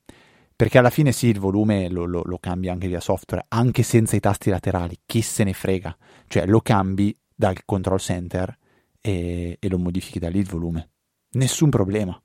Perché 0.57 0.79
alla 0.79 0.91
fine 0.91 1.11
sì, 1.11 1.27
il 1.27 1.41
volume 1.41 1.91
lo, 1.91 2.05
lo, 2.05 2.23
lo 2.25 2.39
cambi 2.39 2.69
anche 2.69 2.87
via 2.87 3.01
software, 3.01 3.45
anche 3.49 3.83
senza 3.83 4.15
i 4.15 4.21
tasti 4.21 4.51
laterali, 4.51 5.01
chi 5.05 5.21
se 5.21 5.43
ne 5.45 5.53
frega. 5.53 5.95
Cioè 6.29 6.47
lo 6.47 6.61
cambi 6.61 7.17
dal 7.35 7.65
control 7.65 7.99
center 7.99 8.57
e, 9.01 9.57
e 9.59 9.69
lo 9.69 9.79
modifichi 9.79 10.21
da 10.21 10.29
lì 10.29 10.39
il 10.39 10.47
volume. 10.47 10.91
Nessun 11.33 11.71
problema. 11.71 12.19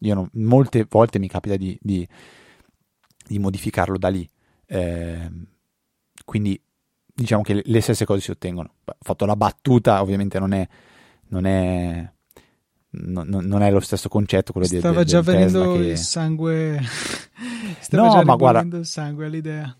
Io 0.00 0.14
non, 0.14 0.28
molte 0.32 0.86
volte 0.88 1.18
mi 1.18 1.28
capita 1.28 1.56
di, 1.56 1.78
di, 1.80 2.08
di 3.26 3.38
modificarlo 3.38 3.98
da 3.98 4.08
lì. 4.08 4.28
Eh, 4.66 5.30
quindi 6.24 6.60
diciamo 7.04 7.42
che 7.42 7.62
le 7.64 7.80
stesse 7.80 8.04
cose 8.04 8.20
si 8.20 8.30
ottengono. 8.30 8.74
Ho 8.84 8.96
fatto 9.00 9.26
la 9.26 9.36
battuta, 9.36 10.02
ovviamente 10.02 10.38
non 10.38 10.52
è 10.52 10.68
non 11.28 11.46
è, 11.46 12.12
non, 12.90 13.26
non 13.28 13.62
è 13.62 13.70
lo 13.70 13.80
stesso 13.80 14.08
concetto 14.08 14.52
quello 14.52 14.66
Stava 14.66 14.98
di, 14.98 15.04
di, 15.04 15.10
già 15.10 15.20
venendo 15.20 15.72
che... 15.72 15.78
il 15.78 15.98
sangue 15.98 16.80
Stava 17.80 18.06
no, 18.06 18.12
già 18.12 18.24
ma 18.24 18.36
guarda, 18.36 18.76
il 18.76 18.86
sangue 18.86 19.26
all'idea 19.26 19.76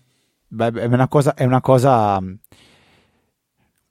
beh, 0.47 0.71
è 0.71 0.85
una 0.85 1.07
cosa, 1.07 1.33
è 1.33 1.45
una 1.45 1.61
cosa 1.61 2.21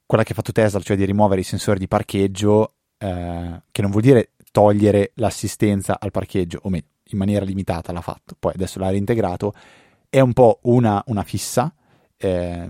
quella 0.06 0.24
che 0.24 0.32
ha 0.32 0.34
fatto 0.34 0.52
Tesla, 0.52 0.80
cioè 0.80 0.96
di 0.96 1.04
rimuovere 1.04 1.40
i 1.40 1.44
sensori 1.44 1.78
di 1.78 1.88
parcheggio, 1.88 2.74
eh, 2.98 3.62
che 3.70 3.82
non 3.82 3.90
vuol 3.90 4.02
dire 4.02 4.32
togliere 4.52 5.12
l'assistenza 5.14 5.98
al 5.98 6.10
parcheggio, 6.10 6.60
o 6.62 6.68
meglio, 6.68 6.86
in 7.14 7.18
maniera 7.20 7.44
limitata 7.44 7.92
l'ha 7.92 8.00
fatto, 8.00 8.36
poi 8.38 8.52
adesso 8.54 8.78
l'ha 8.78 8.90
reintegrato, 8.90 9.54
è 10.08 10.20
un 10.20 10.32
po' 10.32 10.58
una, 10.64 11.02
una 11.06 11.22
fissa 11.22 11.74
eh, 12.16 12.68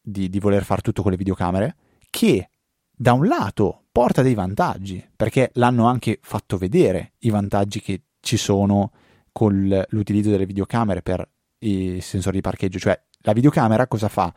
di, 0.00 0.28
di 0.28 0.38
voler 0.38 0.64
fare 0.64 0.80
tutto 0.80 1.02
con 1.02 1.10
le 1.10 1.16
videocamere, 1.16 1.76
che 2.08 2.48
da 2.90 3.12
un 3.12 3.26
lato 3.26 3.84
porta 3.92 4.22
dei 4.22 4.34
vantaggi, 4.34 5.06
perché 5.14 5.50
l'hanno 5.54 5.86
anche 5.86 6.18
fatto 6.22 6.56
vedere 6.56 7.12
i 7.20 7.30
vantaggi 7.30 7.80
che 7.80 8.02
ci 8.20 8.36
sono 8.36 8.92
con 9.30 9.84
l'utilizzo 9.88 10.30
delle 10.30 10.46
videocamere 10.46 11.02
per 11.02 11.28
i 11.58 12.00
sensori 12.00 12.36
di 12.36 12.42
parcheggio, 12.42 12.78
cioè 12.78 13.00
la 13.18 13.32
videocamera 13.32 13.86
cosa 13.86 14.08
fa? 14.08 14.32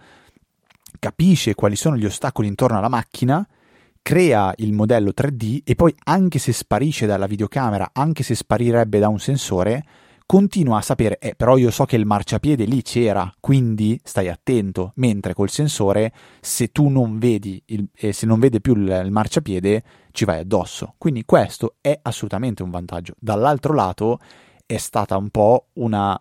Capisce 0.99 1.55
quali 1.55 1.75
sono 1.75 1.97
gli 1.97 2.05
ostacoli 2.05 2.47
intorno 2.47 2.77
alla 2.77 2.89
macchina, 2.89 3.47
crea 4.07 4.53
il 4.59 4.71
modello 4.71 5.11
3D 5.13 5.63
e 5.65 5.75
poi 5.75 5.93
anche 6.05 6.39
se 6.39 6.53
sparisce 6.53 7.05
dalla 7.05 7.27
videocamera, 7.27 7.89
anche 7.91 8.23
se 8.23 8.35
sparirebbe 8.35 8.99
da 8.99 9.09
un 9.09 9.19
sensore, 9.19 9.83
continua 10.25 10.77
a 10.77 10.81
sapere, 10.81 11.17
eh, 11.19 11.35
però 11.35 11.57
io 11.57 11.69
so 11.71 11.83
che 11.83 11.97
il 11.97 12.05
marciapiede 12.05 12.63
lì 12.63 12.81
c'era, 12.83 13.29
quindi 13.41 13.99
stai 14.01 14.29
attento, 14.29 14.93
mentre 14.95 15.33
col 15.33 15.49
sensore, 15.49 16.13
se 16.39 16.71
tu 16.71 16.87
non 16.87 17.19
vedi, 17.19 17.61
il, 17.65 17.85
eh, 17.97 18.13
se 18.13 18.25
non 18.25 18.39
vede 18.39 18.61
più 18.61 18.75
il, 18.75 19.01
il, 19.03 19.11
marciapiede, 19.11 19.83
ci 20.13 20.23
vai 20.23 20.39
addosso. 20.39 20.93
Quindi 20.97 21.25
questo 21.25 21.75
è 21.81 21.99
assolutamente 22.01 22.63
un 22.63 22.69
vantaggio. 22.69 23.13
Dall'altro 23.19 23.73
lato 23.73 24.21
è 24.65 24.77
stata 24.77 25.17
un 25.17 25.27
po' 25.31 25.67
una, 25.73 26.17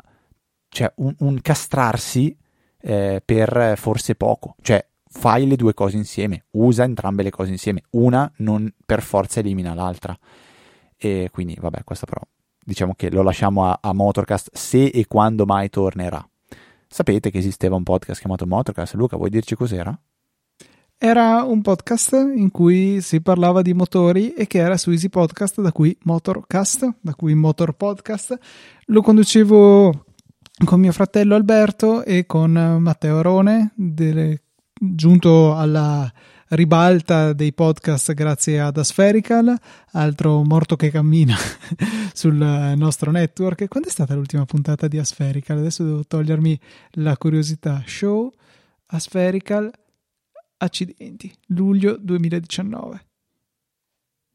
cioè 0.71 0.93
un, 0.97 1.15
un 1.21 1.41
castrarsi 1.41 2.37
eh, 2.81 3.23
per 3.25 3.75
forse 3.77 4.17
poco, 4.17 4.57
cioè 4.61 4.85
fai 5.17 5.47
le 5.47 5.57
due 5.57 5.73
cose 5.73 5.97
insieme, 5.97 6.45
usa 6.53 6.85
entrambe 6.85 7.23
le 7.23 7.31
cose 7.31 7.51
insieme, 7.51 7.85
una 7.91 8.31
non 8.39 8.71
per 8.85 9.03
forza 9.03 9.41
elimina 9.41 9.75
l'altra. 9.75 10.17
E 10.97 11.31
quindi, 11.33 11.57
vabbè, 11.59 11.85
questo 11.85 12.07
però 12.07 12.21
diciamo 12.63 12.95
che 12.95 13.11
lo 13.11 13.23
lasciamo 13.23 13.65
a, 13.67 13.79
a 13.81 13.93
Motorcast 13.93 14.51
se 14.53 14.85
e 14.85 15.07
quando 15.07 15.47
mai 15.47 15.71
tornerà. 15.71 16.27
Sapete 16.89 17.31
che 17.31 17.39
esisteva 17.39 17.77
un 17.77 17.83
podcast 17.83 18.21
chiamato 18.21 18.47
Motorcast? 18.47 18.95
Luca, 18.95 19.17
vuoi 19.17 19.31
dirci 19.31 19.55
cos'era? 19.55 19.99
Era 20.99 21.43
un 21.43 21.61
podcast 21.63 22.13
in 22.13 22.51
cui 22.51 23.01
si 23.01 23.21
parlava 23.21 23.63
di 23.63 23.75
motori 23.75 24.33
e 24.33 24.47
che 24.47 24.59
era 24.59 24.77
su 24.77 24.91
Easy 24.91 25.09
Podcast, 25.09 25.61
da 25.61 25.73
cui 25.73 25.97
Motorcast, 26.05 26.97
da 27.01 27.15
cui 27.15 27.35
Motor 27.35 27.75
Podcast. 27.75 28.39
Lo 28.87 29.03
conducevo 29.03 30.05
con 30.65 30.81
mio 30.81 30.93
fratello 30.93 31.35
Alberto 31.35 32.03
e 32.03 32.25
con 32.25 32.51
Matteo 32.53 33.19
Arone, 33.19 33.73
delle, 33.75 34.46
giunto 34.79 35.57
alla 35.57 36.13
ribalta 36.49 37.33
dei 37.33 37.53
podcast 37.53 38.13
grazie 38.13 38.61
ad 38.61 38.77
Aspherical, 38.77 39.59
altro 39.93 40.43
morto 40.45 40.77
che 40.77 40.91
cammina 40.91 41.35
sul 42.13 42.35
nostro 42.35 43.11
network. 43.11 43.67
Quando 43.69 43.89
è 43.89 43.93
stata 43.93 44.15
l'ultima 44.15 44.45
puntata 44.45 44.87
di 44.89 44.99
Aspherical? 44.99 45.59
Adesso 45.59 45.85
devo 45.85 46.05
togliermi 46.05 46.59
la 46.93 47.17
curiosità. 47.17 47.83
Show 47.85 48.33
Aspherical 48.87 49.71
accidenti, 50.59 51.33
luglio 51.49 51.97
2019. 51.99 53.05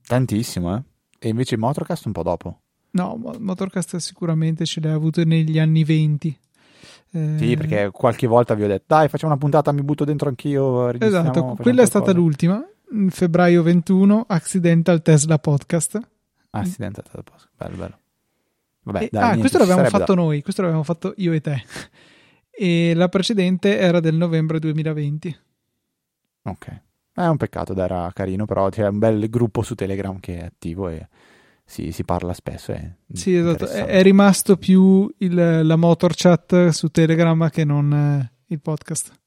Tantissimo, 0.05 0.75
eh? 0.75 0.83
E 1.19 1.29
invece 1.29 1.57
Motorcast 1.57 2.05
un 2.05 2.11
po' 2.11 2.23
dopo. 2.23 2.61
No, 2.91 3.15
Motorcast 3.39 3.97
sicuramente 3.97 4.65
ce 4.65 4.81
l'ha 4.81 4.93
avuto 4.93 5.23
negli 5.23 5.59
anni 5.59 5.83
20. 5.83 6.37
Eh... 7.11 7.35
Sì, 7.37 7.55
perché 7.55 7.89
qualche 7.91 8.27
volta 8.27 8.53
vi 8.53 8.63
ho 8.63 8.67
detto, 8.67 8.85
dai, 8.87 9.09
facciamo 9.09 9.33
una 9.33 9.41
puntata, 9.41 9.71
mi 9.71 9.81
butto 9.81 10.05
dentro 10.05 10.29
anch'io. 10.29 10.91
Esatto, 10.93 11.57
quella 11.59 11.81
è 11.81 11.85
stata 11.85 12.13
l'ultima, 12.13 12.63
febbraio 13.09 13.63
21, 13.63 14.25
Accidental 14.27 15.01
Tesla 15.01 15.37
Podcast. 15.37 15.99
Accidental 16.51 17.03
Tesla 17.03 17.23
Podcast, 17.23 17.49
bello, 17.57 17.75
bello. 17.75 17.99
Vabbè, 18.83 19.03
e, 19.03 19.09
dai, 19.11 19.21
ah, 19.21 19.25
niente, 19.25 19.39
questo 19.41 19.57
l'abbiamo 19.59 19.83
fatto 19.85 20.13
da... 20.13 20.21
noi, 20.21 20.41
questo 20.41 20.61
l'abbiamo 20.61 20.83
fatto 20.83 21.13
io 21.17 21.33
e 21.33 21.41
te. 21.41 21.63
E 22.53 22.93
la 22.93 23.09
precedente 23.09 23.77
era 23.77 23.99
del 23.99 24.15
novembre 24.15 24.59
2020. 24.59 25.39
Ok. 26.43 26.81
È 27.13 27.25
un 27.25 27.37
peccato, 27.37 27.75
era 27.75 28.09
carino, 28.13 28.45
però 28.45 28.69
c'è 28.69 28.87
un 28.87 28.99
bel 28.99 29.29
gruppo 29.29 29.61
su 29.63 29.75
Telegram 29.75 30.19
che 30.19 30.39
è 30.39 30.45
attivo 30.45 30.87
e 30.87 31.07
si, 31.71 31.93
si 31.93 32.03
parla 32.03 32.33
spesso. 32.33 32.73
È 32.73 32.91
sì, 33.13 33.33
esatto. 33.33 33.65
È, 33.65 33.85
è, 33.85 34.01
rimasto 34.03 34.57
più 34.57 35.09
il, 35.19 35.65
la 35.65 35.75
motor 35.77 36.11
chat 36.13 36.67
su 36.67 36.89
Telegram 36.89 37.49
che 37.49 37.63
non 37.63 37.93
eh, 37.93 38.31
il 38.47 38.59
podcast. 38.59 39.17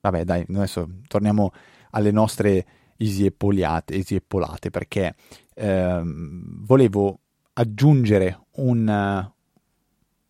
Vabbè, 0.00 0.24
dai, 0.24 0.44
adesso 0.50 0.86
torniamo 1.08 1.50
alle 1.92 2.10
nostre 2.10 2.66
easy 2.98 3.30
polate 3.30 4.70
perché 4.70 5.14
ehm, 5.54 6.64
volevo 6.66 7.20
aggiungere 7.54 8.46
un, 8.56 9.30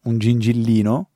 un 0.02 0.18
gingillino 0.18 1.10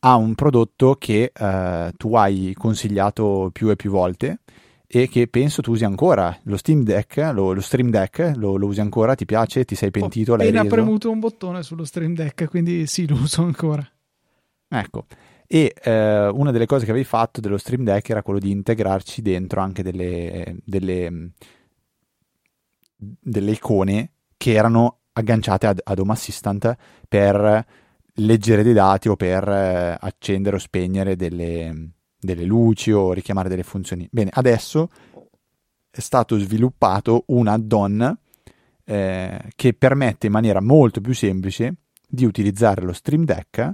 a 0.00 0.16
un 0.16 0.34
prodotto 0.34 0.94
che 0.94 1.30
eh, 1.34 1.92
tu 1.94 2.14
hai 2.14 2.54
consigliato 2.56 3.50
più 3.52 3.68
e 3.68 3.76
più 3.76 3.90
volte 3.90 4.40
e 4.90 5.06
che 5.06 5.28
penso 5.28 5.60
tu 5.60 5.72
usi 5.72 5.84
ancora. 5.84 6.36
Lo 6.44 6.56
Steam 6.56 6.82
Deck, 6.82 7.16
lo, 7.34 7.52
lo 7.52 7.60
Stream 7.60 7.90
Deck, 7.90 8.32
lo, 8.36 8.56
lo, 8.56 8.66
usi 8.66 8.80
ancora? 8.80 9.14
Ti 9.14 9.26
piace? 9.26 9.64
Ti 9.66 9.74
sei 9.74 9.90
pentito? 9.90 10.32
Ho 10.32 10.36
l'hai 10.36 10.46
appena 10.46 10.62
reso? 10.62 10.74
premuto 10.74 11.10
un 11.10 11.18
bottone 11.20 11.62
sullo 11.62 11.84
Stream 11.84 12.14
Deck, 12.14 12.48
quindi 12.48 12.86
sì, 12.86 13.06
lo 13.06 13.16
uso 13.16 13.42
ancora. 13.42 13.86
Ecco. 14.66 15.04
E 15.46 15.74
eh, 15.82 16.28
una 16.28 16.50
delle 16.50 16.66
cose 16.66 16.86
che 16.86 16.90
avevi 16.90 17.04
fatto 17.04 17.40
dello 17.40 17.58
Stream 17.58 17.84
Deck 17.84 18.08
era 18.08 18.22
quello 18.22 18.38
di 18.38 18.50
integrarci 18.50 19.20
dentro 19.20 19.60
anche 19.60 19.82
delle, 19.82 20.56
delle, 20.64 21.32
delle 22.96 23.50
icone 23.50 24.12
che 24.38 24.52
erano 24.52 25.00
agganciate 25.12 25.66
ad, 25.66 25.80
ad 25.84 25.98
Home 25.98 26.12
Assistant 26.12 26.76
per 27.06 27.66
leggere 28.14 28.62
dei 28.62 28.72
dati 28.72 29.08
o 29.08 29.16
per 29.16 29.48
eh, 29.48 29.96
accendere 30.00 30.56
o 30.56 30.58
spegnere 30.58 31.14
delle, 31.16 31.92
delle 32.18 32.44
luci 32.44 32.90
o 32.90 33.12
richiamare 33.12 33.48
delle 33.48 33.62
funzioni. 33.62 34.08
Bene, 34.10 34.30
adesso 34.32 34.88
è 35.90 36.00
stato 36.00 36.38
sviluppato 36.38 37.24
un 37.28 37.46
add-on 37.46 38.18
eh, 38.84 39.40
che 39.54 39.74
permette 39.74 40.26
in 40.26 40.32
maniera 40.32 40.60
molto 40.60 41.00
più 41.00 41.14
semplice 41.14 41.74
di 42.08 42.24
utilizzare 42.24 42.82
lo 42.82 42.92
Stream 42.92 43.24
Deck 43.24 43.72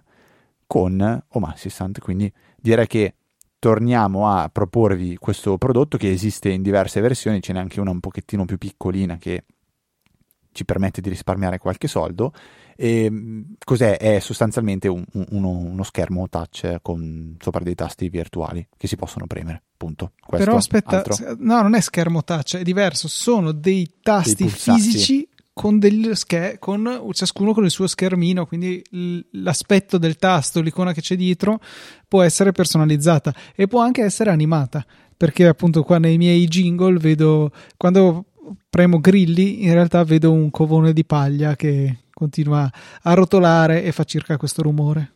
con 0.66 1.24
Home 1.28 1.46
Assistant. 1.46 2.00
Quindi 2.00 2.32
direi 2.56 2.86
che 2.86 3.14
torniamo 3.58 4.28
a 4.28 4.48
proporvi 4.50 5.16
questo 5.16 5.56
prodotto 5.56 5.96
che 5.96 6.10
esiste 6.10 6.50
in 6.50 6.62
diverse 6.62 7.00
versioni, 7.00 7.40
ce 7.40 7.52
n'è 7.52 7.58
anche 7.58 7.80
una 7.80 7.90
un 7.90 8.00
pochettino 8.00 8.44
più 8.44 8.58
piccolina 8.58 9.16
che 9.16 9.44
ci 10.52 10.64
permette 10.64 11.00
di 11.00 11.08
risparmiare 11.08 11.58
qualche 11.58 11.88
soldo. 11.88 12.32
E, 12.76 13.10
cos'è? 13.64 13.98
È 13.98 14.18
sostanzialmente 14.18 14.88
un, 14.88 15.04
uno, 15.30 15.48
uno, 15.48 15.82
schermo 15.82 16.28
touch 16.28 16.78
con 16.82 17.36
sopra 17.40 17.62
dei 17.62 17.74
tasti 17.74 18.08
virtuali 18.08 18.66
che 18.76 18.86
si 18.86 18.96
possono 18.96 19.26
premere. 19.26 19.62
Punto. 19.76 20.12
Questo, 20.24 20.46
Però 20.46 20.56
aspetta, 20.56 20.96
altro. 20.98 21.36
no, 21.38 21.62
non 21.62 21.74
è 21.74 21.80
schermo 21.80 22.24
touch, 22.24 22.56
è 22.56 22.62
diverso. 22.62 23.08
Sono 23.08 23.52
dei 23.52 23.88
tasti 24.02 24.44
dei 24.44 24.48
fisici 24.48 25.28
con, 25.52 25.80
scher- 26.12 26.58
con 26.58 27.10
ciascuno 27.12 27.54
con 27.54 27.64
il 27.64 27.70
suo 27.70 27.86
schermino, 27.86 28.44
quindi 28.44 28.82
l'aspetto 29.30 29.96
del 29.98 30.16
tasto, 30.16 30.60
l'icona 30.60 30.92
che 30.92 31.00
c'è 31.00 31.16
dietro 31.16 31.60
può 32.08 32.22
essere 32.22 32.52
personalizzata 32.52 33.32
e 33.54 33.66
può 33.66 33.80
anche 33.80 34.02
essere 34.02 34.30
animata. 34.30 34.84
Perché 35.16 35.46
appunto 35.46 35.84
qua 35.84 35.98
nei 35.98 36.18
miei 36.18 36.46
jingle 36.48 36.98
vedo 36.98 37.52
quando 37.76 38.24
premo 38.68 38.98
grilli, 38.98 39.64
in 39.64 39.72
realtà 39.72 40.02
vedo 40.02 40.32
un 40.32 40.50
covone 40.50 40.92
di 40.92 41.04
paglia 41.04 41.54
che 41.54 41.98
continua 42.14 42.70
a 43.02 43.14
rotolare 43.14 43.82
e 43.82 43.92
fa 43.92 44.04
circa 44.04 44.36
questo 44.36 44.62
rumore. 44.62 45.12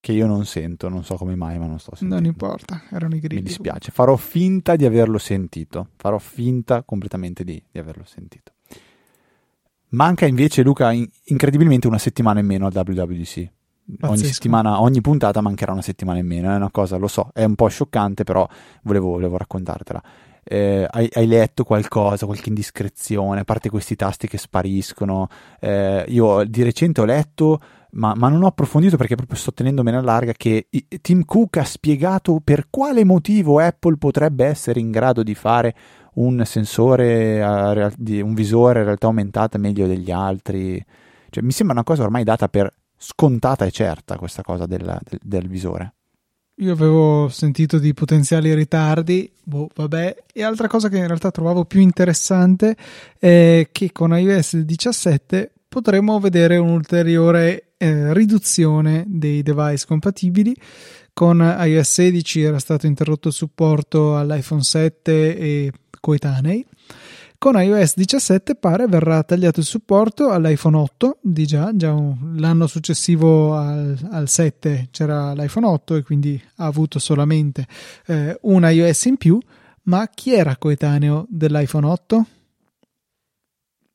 Che 0.00 0.12
io 0.12 0.26
non 0.26 0.44
sento, 0.44 0.90
non 0.90 1.02
so 1.02 1.14
come 1.14 1.34
mai, 1.34 1.58
ma 1.58 1.64
non 1.66 1.78
sto 1.78 1.94
sentendo. 1.94 2.16
Non 2.16 2.26
importa, 2.26 2.82
erano 2.90 3.14
i 3.14 3.20
grilli. 3.20 3.40
Mi 3.40 3.46
dispiace, 3.48 3.90
farò 3.90 4.16
finta 4.16 4.76
di 4.76 4.84
averlo 4.84 5.16
sentito. 5.16 5.88
Farò 5.96 6.18
finta 6.18 6.82
completamente 6.82 7.42
di, 7.42 7.62
di 7.70 7.78
averlo 7.78 8.04
sentito. 8.04 8.52
Manca 9.94 10.26
invece, 10.26 10.62
Luca, 10.62 10.92
in- 10.92 11.08
incredibilmente 11.24 11.86
una 11.86 11.96
settimana 11.96 12.40
in 12.40 12.46
meno 12.46 12.66
al 12.66 12.72
WWDC. 12.74 13.50
Ogni 14.02 14.24
settimana, 14.24 14.80
ogni 14.80 15.00
puntata 15.00 15.40
mancherà 15.40 15.72
una 15.72 15.82
settimana 15.82 16.18
in 16.18 16.26
meno, 16.26 16.50
è 16.50 16.56
una 16.56 16.70
cosa, 16.70 16.96
lo 16.96 17.06
so, 17.06 17.30
è 17.32 17.44
un 17.44 17.54
po' 17.54 17.68
scioccante, 17.68 18.24
però 18.24 18.46
volevo, 18.82 19.10
volevo 19.10 19.36
raccontartela. 19.36 20.02
Eh, 20.44 20.86
hai, 20.88 21.08
hai, 21.12 21.26
letto 21.26 21.64
qualcosa, 21.64 22.26
qualche 22.26 22.50
indiscrezione, 22.50 23.40
a 23.40 23.44
parte 23.44 23.70
questi 23.70 23.96
tasti 23.96 24.28
che 24.28 24.38
spariscono. 24.38 25.28
Eh, 25.60 26.04
io 26.08 26.44
di 26.44 26.62
recente 26.62 27.00
ho 27.00 27.04
letto, 27.04 27.60
ma, 27.92 28.14
ma, 28.14 28.28
non 28.28 28.42
ho 28.42 28.46
approfondito 28.46 28.96
perché 28.96 29.14
proprio 29.16 29.38
sto 29.38 29.52
tenendomene 29.52 29.96
a 29.96 30.02
larga, 30.02 30.32
che 30.32 30.68
Tim 31.00 31.24
Cook 31.24 31.56
ha 31.56 31.64
spiegato 31.64 32.40
per 32.44 32.66
quale 32.70 33.04
motivo 33.04 33.58
Apple 33.58 33.96
potrebbe 33.96 34.44
essere 34.44 34.80
in 34.80 34.90
grado 34.90 35.22
di 35.22 35.34
fare 35.34 35.74
un 36.14 36.44
sensore, 36.44 37.42
un 37.42 38.34
visore 38.34 38.80
a 38.80 38.84
realtà 38.84 39.06
aumentata 39.06 39.58
meglio 39.58 39.86
degli 39.86 40.10
altri. 40.10 40.84
Cioè, 41.30 41.42
mi 41.42 41.52
sembra 41.52 41.74
una 41.74 41.84
cosa 41.84 42.02
ormai 42.02 42.22
data 42.22 42.48
per 42.48 42.72
scontata 42.96 43.64
e 43.64 43.70
certa 43.70 44.16
questa 44.16 44.42
cosa 44.42 44.66
del, 44.66 44.98
del, 45.02 45.20
del 45.22 45.48
visore. 45.48 45.94
Io 46.58 46.72
avevo 46.72 47.28
sentito 47.30 47.78
di 47.78 47.92
potenziali 47.94 48.54
ritardi, 48.54 49.28
boh, 49.42 49.68
vabbè. 49.74 50.16
E 50.32 50.42
altra 50.44 50.68
cosa 50.68 50.88
che 50.88 50.98
in 50.98 51.06
realtà 51.06 51.32
trovavo 51.32 51.64
più 51.64 51.80
interessante 51.80 52.76
è 53.18 53.68
che 53.72 53.90
con 53.90 54.16
iOS 54.16 54.58
17 54.58 55.50
potremo 55.68 56.20
vedere 56.20 56.56
un'ulteriore 56.56 57.70
eh, 57.76 58.12
riduzione 58.14 59.02
dei 59.08 59.42
device 59.42 59.84
compatibili. 59.84 60.54
Con 61.12 61.40
iOS 61.40 61.90
16 61.90 62.42
era 62.42 62.60
stato 62.60 62.86
interrotto 62.86 63.28
il 63.28 63.34
supporto 63.34 64.16
all'iPhone 64.16 64.62
7 64.62 65.36
e 65.36 65.72
coetanei 65.98 66.64
con 67.44 67.60
iOS 67.60 67.96
17 67.96 68.54
pare 68.54 68.86
verrà 68.86 69.22
tagliato 69.22 69.60
il 69.60 69.66
supporto 69.66 70.30
all'iPhone 70.30 70.78
8 70.78 71.18
di 71.20 71.44
già, 71.44 71.76
già 71.76 71.92
un, 71.92 72.36
l'anno 72.38 72.66
successivo 72.66 73.54
al, 73.54 73.98
al, 74.12 74.30
7 74.30 74.88
c'era 74.90 75.34
l'iPhone 75.34 75.66
8 75.66 75.96
e 75.96 76.02
quindi 76.02 76.42
ha 76.56 76.64
avuto 76.64 76.98
solamente 76.98 77.66
eh, 78.06 78.38
un 78.44 78.66
iOS 78.66 79.04
in 79.04 79.18
più, 79.18 79.38
ma 79.82 80.08
chi 80.08 80.32
era 80.32 80.56
coetaneo 80.56 81.26
dell'iPhone 81.28 81.86
8? 81.86 82.26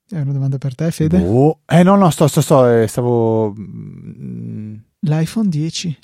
È 0.10 0.20
una 0.20 0.32
domanda 0.32 0.60
per 0.60 0.76
te, 0.76 0.92
Fede? 0.92 1.20
Oh. 1.20 1.62
Eh 1.66 1.82
no, 1.82 1.96
no, 1.96 2.12
sto, 2.12 2.28
sto, 2.28 2.42
sto, 2.42 2.68
eh, 2.68 2.86
stavo... 2.86 3.56
Mm. 3.58 4.76
L'iPhone 5.00 5.50
10, 5.50 5.98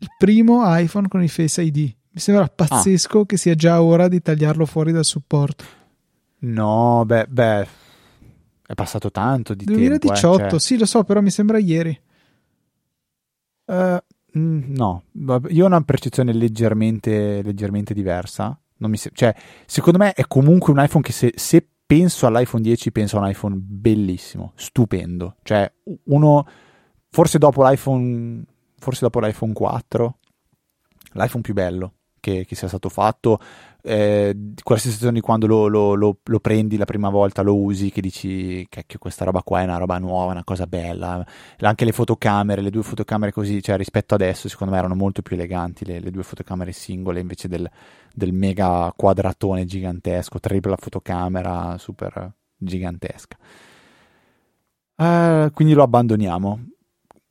il 0.00 0.08
primo 0.18 0.60
iPhone 0.76 1.08
con 1.08 1.22
il 1.22 1.30
Face 1.30 1.62
ID. 1.62 1.76
Mi 2.12 2.20
sembra 2.20 2.46
pazzesco 2.48 3.20
ah. 3.20 3.24
che 3.24 3.38
sia 3.38 3.54
già 3.54 3.80
ora 3.80 4.08
di 4.08 4.20
tagliarlo 4.20 4.66
fuori 4.66 4.92
dal 4.92 5.06
supporto. 5.06 5.78
No, 6.40 7.04
beh, 7.04 7.26
beh, 7.28 7.66
è 8.66 8.74
passato 8.74 9.10
tanto 9.10 9.54
di 9.54 9.64
2018, 9.64 10.08
tempo. 10.08 10.36
2018, 10.36 10.44
eh, 10.44 10.50
cioè... 10.50 10.60
sì, 10.60 10.78
lo 10.78 10.86
so, 10.86 11.04
però 11.04 11.20
mi 11.20 11.30
sembra 11.30 11.58
ieri. 11.58 12.00
Uh, 13.66 13.98
no, 14.32 15.02
io 15.48 15.64
ho 15.64 15.66
una 15.66 15.82
percezione 15.82 16.32
leggermente, 16.32 17.42
leggermente 17.42 17.94
diversa. 17.94 18.58
Se... 18.92 19.10
cioè, 19.12 19.34
secondo 19.66 19.98
me 19.98 20.12
è 20.12 20.26
comunque 20.26 20.72
un 20.72 20.82
iPhone 20.82 21.02
che 21.02 21.12
se, 21.12 21.32
se 21.36 21.66
penso 21.84 22.26
all'iPhone 22.26 22.62
10 22.62 22.92
penso 22.92 23.18
a 23.18 23.20
un 23.20 23.28
iPhone 23.28 23.56
bellissimo, 23.58 24.52
stupendo. 24.54 25.36
Cioè, 25.42 25.70
uno, 26.04 26.46
forse 27.10 27.38
dopo 27.38 27.62
l'iPhone, 27.68 28.44
forse 28.78 29.00
dopo 29.02 29.20
l'iPhone 29.20 29.52
4, 29.52 30.18
l'iPhone 31.12 31.42
più 31.42 31.52
bello 31.52 31.94
che, 32.20 32.44
che 32.46 32.54
sia 32.54 32.68
stato 32.68 32.88
fatto 32.88 33.40
eh, 33.82 34.52
quella 34.62 34.80
sensazione 34.80 35.14
di 35.14 35.20
quando 35.20 35.46
lo, 35.46 35.66
lo, 35.66 35.94
lo, 35.94 36.18
lo, 36.22 36.40
prendi 36.40 36.76
la 36.76 36.84
prima 36.84 37.08
volta, 37.08 37.42
lo 37.42 37.56
usi, 37.56 37.90
che 37.90 38.00
dici 38.00 38.66
che, 38.68 38.84
questa 38.98 39.24
roba 39.24 39.42
qua 39.42 39.60
è 39.60 39.64
una 39.64 39.78
roba 39.78 39.98
nuova, 39.98 40.32
una 40.32 40.44
cosa 40.44 40.66
bella. 40.66 41.24
Anche 41.58 41.84
le 41.84 41.92
fotocamere, 41.92 42.60
le 42.60 42.70
due 42.70 42.82
fotocamere 42.82 43.32
così, 43.32 43.62
cioè 43.62 43.76
rispetto 43.76 44.14
adesso, 44.14 44.48
secondo 44.48 44.72
me 44.72 44.78
erano 44.78 44.94
molto 44.94 45.22
più 45.22 45.36
eleganti 45.36 45.84
le, 45.84 46.00
le 46.00 46.10
due 46.10 46.22
fotocamere 46.22 46.72
singole 46.72 47.20
invece 47.20 47.48
del, 47.48 47.68
del, 48.12 48.32
mega 48.32 48.92
quadratone 48.94 49.64
gigantesco, 49.64 50.38
tripla 50.38 50.76
fotocamera 50.76 51.76
super 51.78 52.32
gigantesca. 52.56 53.36
Uh, 54.96 55.50
quindi 55.52 55.72
lo 55.72 55.82
abbandoniamo. 55.82 56.66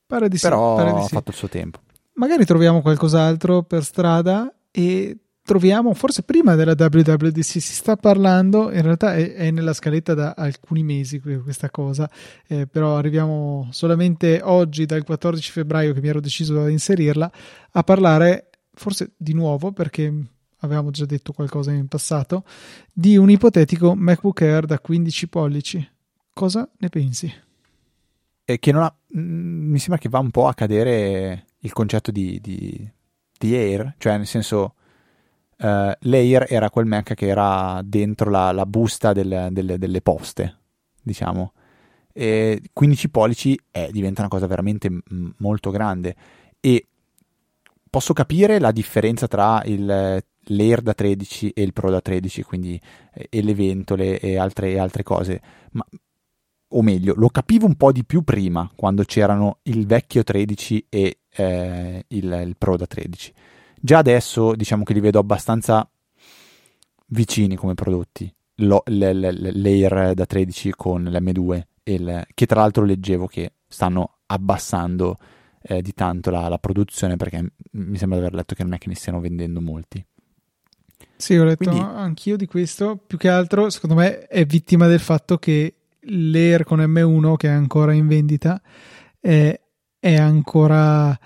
Pare 0.08 0.28
di 0.28 0.40
Però 0.40 0.76
sì, 0.76 0.84
pare 0.84 0.94
di 0.96 1.00
ha 1.00 1.04
sì. 1.04 1.14
fatto 1.14 1.30
il 1.30 1.36
suo 1.36 1.48
tempo. 1.48 1.80
Magari 2.14 2.44
troviamo 2.44 2.82
qualcos'altro 2.82 3.62
per 3.62 3.84
strada 3.84 4.52
e 4.72 5.18
troviamo 5.42 5.94
forse 5.94 6.24
prima 6.24 6.56
della 6.56 6.76
WWDC 6.78 7.44
si 7.44 7.60
sta 7.60 7.96
parlando 7.96 8.72
in 8.72 8.82
realtà 8.84 9.16
è, 9.16 9.34
è 9.34 9.52
nella 9.52 9.74
scaletta 9.74 10.14
da 10.14 10.34
alcuni 10.38 10.84
mesi 10.84 11.20
questa 11.20 11.72
cosa 11.72 12.10
eh, 12.48 12.68
però 12.68 12.98
arriviamo 12.98 13.68
solamente 13.72 14.42
oggi 14.44 14.86
dal 14.86 15.04
14 15.04 15.52
febbraio 15.52 15.94
che 15.94 16.02
mi 16.02 16.08
ero 16.08 16.20
deciso 16.20 16.62
ad 16.62 16.70
inserirla 16.70 17.32
a 17.72 17.84
parlare 17.84 18.50
forse 18.74 19.14
di 19.18 19.34
nuovo 19.34 19.72
perché 19.72 20.14
avevamo 20.60 20.92
già 20.92 21.06
detto 21.06 21.34
qualcosa 21.34 21.72
in 21.72 21.88
passato 21.88 22.44
di 22.94 23.18
un 23.18 23.32
ipotetico 23.32 23.96
MacBook 23.96 24.42
Air 24.42 24.66
da 24.66 24.80
15 24.80 25.28
pollici 25.30 25.90
cosa 26.40 26.70
ne 26.78 26.88
pensi? 26.88 27.30
Che 28.46 28.72
non 28.72 28.84
ha, 28.84 28.96
mm, 29.18 29.72
mi 29.72 29.78
sembra 29.78 29.98
che 29.98 30.08
va 30.08 30.20
un 30.20 30.32
po' 30.32 30.48
a 30.48 30.54
cadere 30.54 31.48
il 31.60 31.74
concetto 31.74 32.12
di, 32.12 32.40
di, 32.42 32.90
di 33.40 33.56
Air 33.56 33.96
cioè 33.98 34.18
nel 34.18 34.28
senso 34.28 34.76
uh, 35.60 35.92
l'Air 36.00 36.46
era 36.48 36.70
quel 36.70 36.86
Mac 36.86 37.14
che 37.14 37.28
era 37.28 37.82
dentro 37.84 38.30
la, 38.30 38.52
la 38.52 38.66
busta 38.66 39.14
del, 39.14 39.50
del, 39.52 39.76
delle 39.78 40.02
poste, 40.02 40.58
diciamo. 41.02 41.54
E 42.12 42.62
15 42.74 43.10
pollici 43.10 43.60
eh, 43.72 43.90
diventa 43.92 44.22
una 44.22 44.30
cosa 44.30 44.48
veramente 44.48 44.90
m- 44.90 45.34
molto 45.38 45.70
grande 45.70 46.16
e 46.60 46.88
posso 47.90 48.14
capire 48.14 48.60
la 48.60 48.72
differenza 48.72 49.28
tra 49.28 49.62
il, 49.66 49.86
l'Air 49.86 50.82
da 50.82 50.94
13 50.94 51.52
e 51.52 51.62
il 51.62 51.74
Pro 51.74 51.90
da 51.90 52.02
13, 52.02 52.44
quindi 52.44 52.80
eh, 53.14 53.28
e 53.30 53.42
le 53.42 53.54
ventole 53.54 54.20
e 54.20 54.38
altre, 54.38 54.72
e 54.72 54.80
altre 54.80 55.04
cose, 55.04 55.42
ma 55.72 55.86
o 56.72 56.84
meglio, 56.84 57.14
lo 57.16 57.30
capivo 57.30 57.66
un 57.66 57.76
po' 57.76 57.92
di 57.92 58.06
più 58.06 58.24
prima, 58.24 58.70
quando 58.76 59.04
c'erano 59.04 59.60
il 59.64 59.88
vecchio 59.88 60.24
13 60.24 60.86
e 60.90 61.19
eh, 61.36 62.06
il, 62.08 62.44
il, 62.46 62.56
Pro 62.58 62.78
da 62.78 62.86
13. 62.86 63.34
Già 63.80 63.98
adesso 63.98 64.56
diciamo 64.56 64.84
che 64.84 64.94
li 64.94 65.00
vedo 65.00 65.20
abbastanza 65.20 65.90
vicini 67.08 67.56
come 67.56 67.74
prodotti. 67.74 68.32
Lo, 68.62 68.84
l'Air 68.86 70.14
da 70.14 70.26
13 70.26 70.72
con 70.72 71.04
l'M2, 71.04 71.62
il, 71.84 72.26
che 72.34 72.46
tra 72.46 72.60
l'altro 72.60 72.84
leggevo 72.84 73.26
che 73.26 73.54
stanno 73.68 74.18
abbassando 74.26 75.18
eh, 75.62 75.82
di 75.82 75.94
tanto 75.94 76.30
la, 76.30 76.48
la, 76.50 76.58
produzione 76.58 77.16
perché 77.16 77.54
mi 77.72 77.98
sembra 77.98 78.20
di 78.20 78.26
aver 78.26 78.34
letto 78.36 78.56
che 78.56 78.64
non 78.64 78.74
è 78.74 78.78
che 78.78 78.90
ne 78.90 78.96
stiano 78.96 79.20
vendendo 79.20 79.62
molti. 79.62 80.06
Sì, 81.16 81.38
ho 81.38 81.44
letto 81.44 81.70
Quindi... 81.70 81.80
anch'io 81.80 82.38
di 82.38 82.46
questo. 82.46 82.98
Più 82.98 83.18
che 83.18 83.30
altro, 83.30 83.70
secondo 83.70 83.96
me, 83.96 84.28
è 84.28 84.46
vittima 84.46 84.88
del 84.88 85.00
fatto 85.00 85.38
che 85.38 85.74
l'Air 86.02 86.64
con 86.64 86.80
M1, 86.80 87.36
che 87.36 87.48
è 87.48 87.52
ancora 87.52 87.94
in 87.94 88.08
vendita, 88.08 88.62
è, 89.20 89.60
è 90.00 90.16
ancora. 90.16 91.18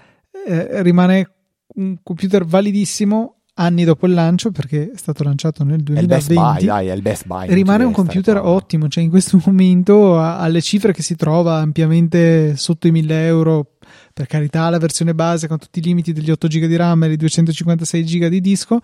Eh, 0.46 0.82
rimane 0.82 1.30
un 1.76 1.98
computer 2.04 2.46
validissimo 2.46 3.38
anni 3.56 3.84
dopo 3.84 4.08
il 4.08 4.14
lancio, 4.14 4.52
perché 4.52 4.92
è 4.92 4.98
stato 4.98 5.24
lanciato 5.24 5.64
nel 5.64 5.82
2020. 5.82 6.00
È 6.00 6.02
il 6.02 6.08
best 6.08 6.34
buy, 6.34 6.66
dai, 6.66 6.88
è 6.88 6.94
il 6.94 7.02
best 7.02 7.26
buy. 7.26 7.54
Rimane 7.54 7.84
un 7.84 7.94
computer 7.94 8.38
ottimo, 8.38 8.88
cioè 8.88 9.04
in 9.04 9.10
questo 9.10 9.40
momento 9.46 10.20
alle 10.20 10.62
cifre 10.62 10.94
che 10.94 11.04
si 11.04 11.16
trova 11.16 11.58
ampiamente 11.58 12.56
sotto 12.56 12.88
i 12.88 12.92
1000 12.92 13.26
euro 13.26 13.68
per 14.14 14.28
carità 14.28 14.70
la 14.70 14.78
versione 14.78 15.14
base 15.14 15.48
con 15.48 15.58
tutti 15.58 15.80
i 15.80 15.82
limiti 15.82 16.14
degli 16.14 16.32
8 16.32 16.48
GB 16.48 16.66
di 16.66 16.76
RAM 16.76 17.04
e 17.04 17.12
i 17.12 17.18
256 17.18 18.04
GB 18.04 18.26
di 18.28 18.42
disco, 18.42 18.80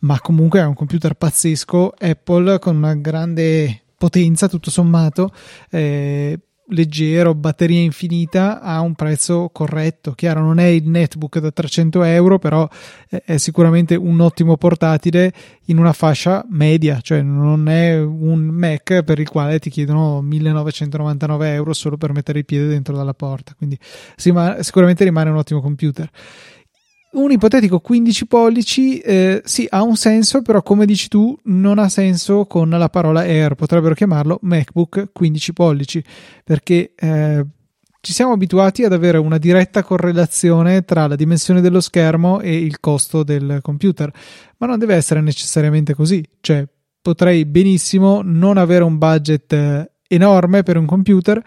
ma 0.00 0.20
comunque 0.20 0.60
è 0.60 0.64
un 0.64 0.74
computer 0.74 1.14
pazzesco, 1.14 1.94
Apple 1.98 2.58
con 2.58 2.76
una 2.76 2.94
grande 2.94 3.82
potenza 3.96 4.48
tutto 4.48 4.70
sommato. 4.70 5.32
Eh, 5.70 6.38
leggero, 6.68 7.34
batteria 7.34 7.80
infinita 7.80 8.60
a 8.60 8.80
un 8.80 8.94
prezzo 8.94 9.50
corretto. 9.52 10.12
Chiaro, 10.12 10.40
non 10.40 10.58
è 10.58 10.66
il 10.66 10.88
netbook 10.88 11.38
da 11.38 11.50
300 11.50 12.02
euro, 12.04 12.38
però 12.38 12.68
è 13.08 13.36
sicuramente 13.36 13.94
un 13.94 14.20
ottimo 14.20 14.56
portatile 14.56 15.32
in 15.66 15.78
una 15.78 15.92
fascia 15.92 16.44
media, 16.50 17.00
cioè 17.00 17.22
non 17.22 17.68
è 17.68 18.00
un 18.00 18.44
Mac 18.44 19.02
per 19.02 19.18
il 19.18 19.28
quale 19.28 19.58
ti 19.58 19.70
chiedono 19.70 20.22
1999 20.22 21.52
euro 21.52 21.72
solo 21.72 21.96
per 21.96 22.12
mettere 22.12 22.38
il 22.40 22.44
piede 22.44 22.68
dentro 22.68 22.96
dalla 22.96 23.14
porta. 23.14 23.54
Quindi 23.56 23.78
sicuramente 24.16 25.04
rimane 25.04 25.30
un 25.30 25.36
ottimo 25.36 25.60
computer 25.60 26.10
un 27.12 27.30
ipotetico 27.30 27.80
15 27.80 28.26
pollici 28.26 28.98
eh, 28.98 29.42
sì 29.44 29.66
ha 29.68 29.82
un 29.82 29.96
senso 29.96 30.40
però 30.40 30.62
come 30.62 30.86
dici 30.86 31.08
tu 31.08 31.36
non 31.44 31.78
ha 31.78 31.88
senso 31.88 32.46
con 32.46 32.70
la 32.70 32.88
parola 32.88 33.20
Air 33.20 33.54
potrebbero 33.54 33.94
chiamarlo 33.94 34.38
MacBook 34.42 35.10
15 35.12 35.52
pollici 35.52 36.02
perché 36.42 36.92
eh, 36.96 37.44
ci 38.00 38.12
siamo 38.12 38.32
abituati 38.32 38.84
ad 38.84 38.92
avere 38.92 39.18
una 39.18 39.38
diretta 39.38 39.82
correlazione 39.82 40.84
tra 40.84 41.06
la 41.06 41.14
dimensione 41.14 41.60
dello 41.60 41.80
schermo 41.80 42.40
e 42.40 42.56
il 42.56 42.80
costo 42.80 43.22
del 43.22 43.58
computer 43.60 44.10
ma 44.58 44.66
non 44.66 44.78
deve 44.78 44.94
essere 44.94 45.20
necessariamente 45.20 45.94
così 45.94 46.24
cioè 46.40 46.66
potrei 47.02 47.44
benissimo 47.44 48.22
non 48.24 48.56
avere 48.56 48.84
un 48.84 48.96
budget 48.96 49.52
eh, 49.52 49.90
enorme 50.08 50.62
per 50.62 50.78
un 50.78 50.86
computer 50.86 51.42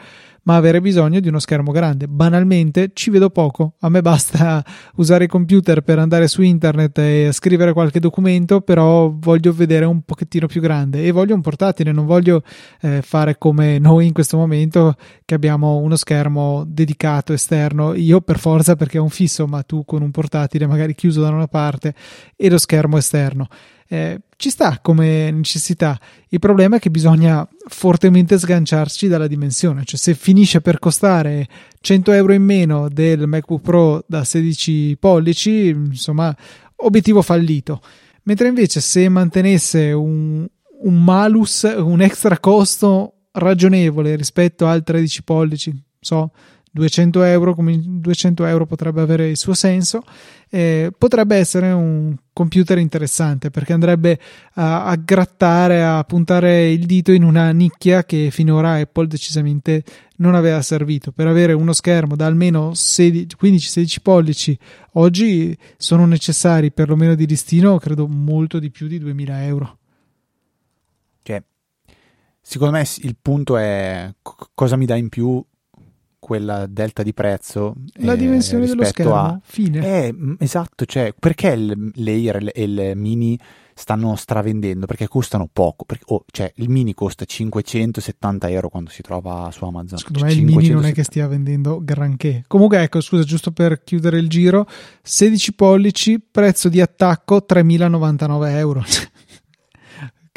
ma 0.46 0.56
avere 0.56 0.82
bisogno 0.82 1.20
di 1.20 1.28
uno 1.28 1.40
schermo 1.40 1.72
grande. 1.72 2.08
Banalmente 2.08 2.92
ci 2.94 3.10
vedo 3.10 3.30
poco, 3.30 3.76
a 3.80 3.90
me 3.90 4.02
basta 4.02 4.64
usare 4.96 5.26
il 5.26 5.30
computer 5.30 5.82
per 5.82 6.00
andare 6.00 6.28
su 6.28 6.42
internet 6.42 6.98
e 7.00 7.30
scrivere 7.32 7.74
qualche 7.74 8.00
documento, 8.00 8.62
però 8.62 9.12
voglio 9.14 9.54
vedere 9.54 9.86
un 9.86 10.02
pochettino 10.02 10.48
più 10.48 10.62
grande 10.62 11.04
e 11.04 11.12
voglio 11.12 11.36
un 11.36 11.42
portatile, 11.42 11.92
non 11.92 12.06
voglio 12.06 12.44
eh, 12.82 13.02
fare 13.02 13.38
come 13.38 13.80
noi 13.80 14.08
in 14.08 14.14
questo 14.14 14.38
momento 14.38 14.96
che 15.26 15.36
abbiamo 15.36 15.78
uno 15.78 15.96
schermo 15.96 16.64
dedicato 16.68 17.34
esterno, 17.34 17.94
io 17.94 18.22
per 18.22 18.38
forza 18.40 18.76
perché 18.76 18.98
ho 18.98 19.04
un 19.04 19.10
fisso, 19.10 19.48
ma 19.48 19.64
tu 19.64 19.84
con 19.84 20.02
un 20.02 20.12
portatile 20.12 20.68
magari 20.68 20.94
chiuso 20.94 21.22
da 21.22 21.30
una 21.30 21.48
parte 21.48 21.94
e 22.36 22.50
lo 22.50 22.58
schermo 22.58 22.98
esterno. 22.98 23.48
Eh, 23.88 24.20
ci 24.36 24.50
sta 24.50 24.80
come 24.82 25.30
necessità. 25.32 26.00
Il 26.30 26.40
problema 26.40 26.78
è 26.78 26.80
che 26.80 26.90
bisogna 26.90 27.48
fortemente 27.68 28.38
sganciarci 28.38 29.08
dalla 29.08 29.28
dimensione, 29.28 29.84
cioè 29.86 30.00
se 30.00 30.14
finisce 30.16 30.62
per 30.62 30.80
costare 30.80 31.48
100 31.82 32.12
euro 32.12 32.34
in 32.34 32.44
meno 32.44 32.90
del 32.90 33.28
MacBook 33.28 33.62
Pro 33.62 34.04
da 34.08 34.24
16 34.24 34.98
pollici, 35.00 35.68
insomma, 35.68 36.36
obiettivo 36.78 37.22
fallito. 37.22 37.82
Mentre 38.24 38.48
invece 38.48 38.82
se 38.82 39.08
mantenesse 39.08 39.92
un, 39.92 40.46
un 40.82 41.04
malus, 41.04 41.62
un 41.78 42.02
extra 42.02 42.40
costo 42.40 43.28
ragionevole 43.34 44.16
rispetto 44.16 44.66
al 44.66 44.84
13 44.84 45.24
pollici, 45.24 45.84
so, 46.00 46.32
200 46.76 47.24
euro, 47.24 47.56
come 47.56 47.80
200 47.82 48.46
euro 48.46 48.66
potrebbe 48.66 49.00
avere 49.00 49.30
il 49.30 49.38
suo 49.38 49.54
senso, 49.54 50.04
eh, 50.50 50.92
potrebbe 50.96 51.38
essere 51.38 51.72
un 51.72 52.14
computer 52.34 52.78
interessante 52.80 53.50
perché 53.50 53.72
andrebbe 53.72 54.20
a, 54.56 54.84
a, 54.84 54.96
grattare, 54.98 55.86
a 55.86 56.04
puntare 56.04 56.70
il 56.70 56.86
dito 56.86 57.14
in 57.14 57.24
una 57.24 57.52
nicchia 57.52 58.04
che 58.04 58.30
finora 58.30 58.74
Apple 58.74 59.08
decisamente 59.08 59.86
non 60.18 60.36
aveva 60.36 60.62
servito. 60.62 61.14
Per 61.14 61.28
avere 61.28 61.54
uno 61.54 61.72
schermo 61.72 62.18
da 62.18 62.26
almeno 62.26 62.72
15-16 62.72 63.96
pollici 64.02 64.60
oggi 64.94 65.58
sono 65.78 66.06
necessari 66.06 66.74
perlomeno 66.74 67.16
di 67.16 67.26
listino, 67.26 67.80
credo 67.80 68.06
molto 68.06 68.60
di 68.60 68.70
più 68.70 68.88
di 68.88 69.00
2000 69.00 69.46
euro. 69.46 69.78
Cioè, 71.24 71.42
secondo 72.42 72.76
me 72.76 72.86
il 72.98 73.16
punto 73.22 73.56
è 73.56 74.14
cosa 74.54 74.76
mi 74.76 74.86
dà 74.86 74.98
in 74.98 75.08
più 75.08 75.42
quella 76.26 76.66
delta 76.66 77.04
di 77.04 77.14
prezzo 77.14 77.76
la 77.98 78.14
eh, 78.14 78.18
dimensione 78.18 78.66
dello 78.66 78.84
schermo 78.84 79.16
a... 79.16 79.40
fine. 79.44 79.86
Eh, 79.86 80.16
esatto 80.40 80.86
cioè 80.86 81.14
perché 81.18 81.50
il, 81.50 81.92
l'Air 81.94 82.50
e 82.52 82.64
il 82.64 82.92
Mini 82.96 83.38
stanno 83.76 84.16
stravendendo? 84.16 84.88
Perché 84.88 85.08
costano 85.08 85.48
poco 85.52 85.86
perché, 85.86 86.06
oh, 86.08 86.26
cioè 86.32 86.52
il 86.56 86.70
Mini 86.70 86.96
costa 86.96 87.26
570 87.26 88.50
euro 88.50 88.70
quando 88.70 88.90
si 88.90 89.04
trova 89.04 89.52
su 89.52 89.66
Amazon. 89.66 90.00
Secondo 90.00 90.20
cioè, 90.20 90.30
me 90.30 90.34
il 90.34 90.44
Mini 90.44 90.70
non 90.70 90.86
è 90.86 90.94
che 90.94 91.04
stia 91.04 91.28
vendendo 91.28 91.80
granché. 91.84 92.44
Comunque 92.48 92.82
ecco 92.82 93.02
scusa 93.02 93.24
giusto 93.24 93.52
per 93.52 93.84
chiudere 93.84 94.18
il 94.18 94.28
giro 94.28 94.66
16 95.04 95.54
pollici 95.54 96.20
prezzo 96.20 96.70
di 96.70 96.82
attacco 96.82 97.46
3099 97.46 98.58
euro 98.58 98.84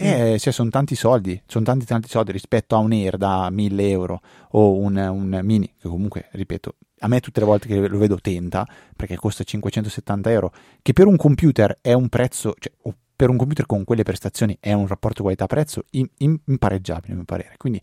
eh, 0.00 0.38
cioè, 0.38 0.52
sono 0.52 0.70
tanti 0.70 0.94
soldi, 0.94 1.40
sono 1.46 1.64
tanti 1.64 1.84
tanti 1.84 2.08
soldi 2.08 2.30
rispetto 2.30 2.76
a 2.76 2.78
un 2.78 2.92
Air 2.92 3.16
da 3.16 3.50
1000 3.50 3.88
euro 3.88 4.20
o 4.50 4.76
un, 4.76 4.96
un, 4.96 5.40
Mini, 5.42 5.74
che 5.76 5.88
comunque, 5.88 6.28
ripeto, 6.30 6.76
a 7.00 7.08
me 7.08 7.18
tutte 7.18 7.40
le 7.40 7.46
volte 7.46 7.66
che 7.66 7.88
lo 7.88 7.98
vedo 7.98 8.16
tenta, 8.20 8.64
perché 8.94 9.16
costa 9.16 9.42
570 9.42 10.30
euro, 10.30 10.52
che 10.82 10.92
per 10.92 11.06
un 11.06 11.16
computer 11.16 11.78
è 11.80 11.92
un 11.94 12.08
prezzo, 12.08 12.54
cioè, 12.58 12.72
per 13.16 13.28
un 13.28 13.36
computer 13.36 13.66
con 13.66 13.82
quelle 13.82 14.04
prestazioni 14.04 14.56
è 14.60 14.72
un 14.72 14.86
rapporto 14.86 15.22
qualità-prezzo 15.22 15.82
impareggiabile, 15.90 17.12
a 17.12 17.16
mio 17.16 17.24
parere. 17.24 17.54
Quindi 17.56 17.82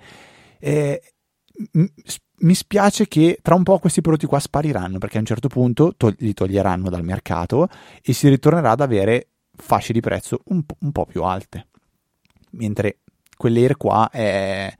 eh, 0.60 1.02
mi 1.74 2.54
spiace 2.54 3.10
che 3.10 3.40
tra 3.42 3.56
un 3.56 3.64
po' 3.64 3.78
questi 3.80 4.00
prodotti 4.00 4.26
qua 4.26 4.40
spariranno, 4.40 5.00
perché 5.00 5.18
a 5.18 5.20
un 5.20 5.26
certo 5.26 5.50
punto 5.50 5.94
to- 5.98 6.16
li 6.20 6.34
toglieranno 6.34 6.90
dal 6.90 7.04
mercato 7.04 7.68
e 8.02 8.14
si 8.14 8.30
ritornerà 8.30 8.72
ad 8.72 8.80
avere 8.80 9.32
fasce 9.54 9.92
di 9.92 10.00
prezzo 10.00 10.42
un, 10.46 10.64
po', 10.64 10.76
un 10.80 10.92
po' 10.94 11.06
più 11.06 11.24
alte 11.24 11.68
mentre 12.56 13.00
quell'Air 13.38 13.78
qua 13.78 14.10
è 14.10 14.74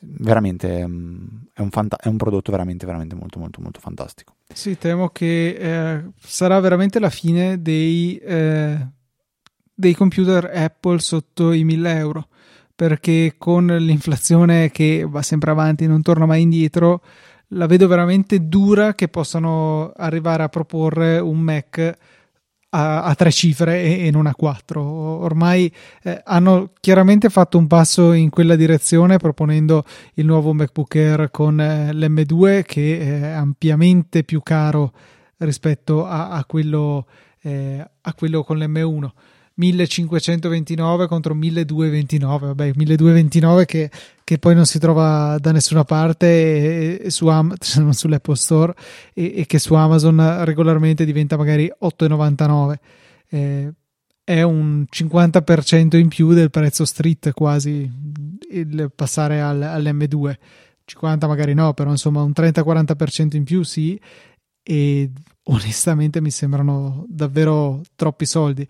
veramente 0.00 0.86
mm, 0.86 1.26
è 1.52 1.60
un, 1.60 1.70
fanta- 1.70 1.96
è 1.96 2.08
un, 2.08 2.16
prodotto 2.16 2.50
veramente 2.50 2.86
veramente 2.86 3.14
molto 3.14 3.38
molto 3.38 3.60
molto 3.60 3.80
fantastico. 3.80 4.34
Sì 4.52 4.76
temo 4.78 5.08
che 5.10 5.48
eh, 5.48 6.04
sarà 6.18 6.58
veramente 6.60 6.98
la 6.98 7.10
fine 7.10 7.60
dei, 7.60 8.16
eh, 8.18 8.86
dei 9.72 9.94
computer 9.94 10.50
Apple 10.52 10.98
sotto 10.98 11.52
i 11.52 11.64
1000 11.64 11.96
euro 11.96 12.28
perché 12.74 13.36
con 13.38 13.66
l'inflazione 13.66 14.70
che 14.70 15.06
va 15.08 15.22
sempre 15.22 15.52
avanti 15.52 15.86
non 15.86 16.02
torna 16.02 16.26
mai 16.26 16.42
indietro 16.42 17.02
la 17.48 17.66
vedo 17.66 17.86
veramente 17.86 18.48
dura 18.48 18.94
che 18.94 19.08
possano 19.08 19.92
arrivare 19.94 20.42
a 20.42 20.48
proporre 20.48 21.18
un 21.18 21.38
Mac 21.38 21.96
a, 22.74 23.04
a 23.04 23.14
tre 23.14 23.30
cifre 23.30 23.82
e, 23.82 24.06
e, 24.06 24.10
non 24.10 24.26
a 24.26 24.34
quattro. 24.34 24.82
Ormai 24.82 25.72
eh, 26.02 26.20
hanno 26.24 26.70
chiaramente 26.80 27.30
fatto 27.30 27.56
un 27.56 27.68
passo 27.68 28.12
in 28.12 28.30
quella 28.30 28.56
direzione 28.56 29.16
proponendo 29.16 29.84
il 30.14 30.26
nuovo 30.26 30.52
MacBook 30.52 30.94
Air 30.96 31.30
con 31.30 31.60
eh, 31.60 31.92
l'M2 31.92 32.64
che 32.64 32.98
è 33.00 33.28
ampiamente 33.28 34.24
più 34.24 34.42
caro 34.42 34.92
rispetto 35.38 36.04
a, 36.04 36.30
a, 36.30 36.44
quello, 36.44 37.06
eh, 37.42 37.88
a 38.00 38.14
quello 38.14 38.42
con 38.42 38.58
l'M1. 38.58 39.08
1529 39.56 41.06
contro 41.06 41.34
1229, 41.34 42.46
vabbè, 42.48 42.72
1229 42.74 43.64
che, 43.66 43.90
che 44.24 44.38
poi 44.38 44.54
non 44.54 44.66
si 44.66 44.78
trova 44.78 45.36
da 45.38 45.52
nessuna 45.52 45.84
parte 45.84 46.26
e, 46.26 47.00
e 47.04 47.10
su 47.10 47.26
Am- 47.28 47.54
sull'Apple 47.60 48.34
Store 48.34 48.74
e, 49.12 49.34
e, 49.36 49.46
che 49.46 49.58
su 49.58 49.74
Amazon 49.74 50.44
regolarmente 50.44 51.04
diventa 51.04 51.36
magari 51.36 51.72
8,99. 51.80 52.74
Eh, 53.28 53.72
è 54.24 54.42
un 54.42 54.84
50% 54.90 55.96
in 55.96 56.08
più 56.08 56.32
del 56.32 56.50
prezzo 56.50 56.84
street 56.84 57.32
quasi 57.32 57.88
il 58.50 58.90
passare 58.94 59.40
al, 59.40 59.62
all'M2. 59.62 60.34
50 60.86 61.26
magari 61.26 61.54
no, 61.54 61.72
però 61.72 61.90
insomma 61.90 62.22
un 62.22 62.32
30-40% 62.34 63.36
in 63.36 63.44
più 63.44 63.62
sì 63.62 63.98
e 64.64 65.10
onestamente 65.44 66.20
mi 66.20 66.30
sembrano 66.30 67.04
davvero 67.06 67.82
troppi 67.94 68.26
soldi. 68.26 68.66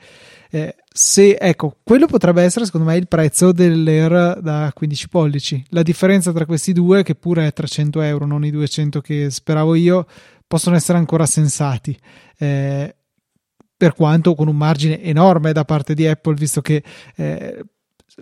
Eh, 0.50 0.74
se 0.92 1.36
ecco, 1.36 1.78
quello 1.82 2.06
potrebbe 2.06 2.42
essere 2.42 2.64
secondo 2.64 2.86
me 2.86 2.96
il 2.96 3.08
prezzo 3.08 3.52
dell'Air 3.52 4.40
da 4.40 4.70
15 4.74 5.08
pollici. 5.08 5.64
La 5.70 5.82
differenza 5.82 6.32
tra 6.32 6.46
questi 6.46 6.72
due, 6.72 7.02
che 7.02 7.14
pure 7.14 7.46
è 7.46 7.52
300 7.52 8.00
euro, 8.02 8.26
non 8.26 8.44
i 8.44 8.50
200 8.50 9.00
che 9.00 9.30
speravo 9.30 9.74
io, 9.74 10.06
possono 10.46 10.76
essere 10.76 10.98
ancora 10.98 11.26
sensati. 11.26 11.96
Eh, 12.36 12.94
per 13.76 13.94
quanto 13.94 14.34
con 14.34 14.48
un 14.48 14.56
margine 14.56 15.02
enorme 15.02 15.52
da 15.52 15.64
parte 15.64 15.94
di 15.94 16.06
Apple, 16.06 16.34
visto 16.34 16.60
che 16.60 16.82
eh, 17.16 17.64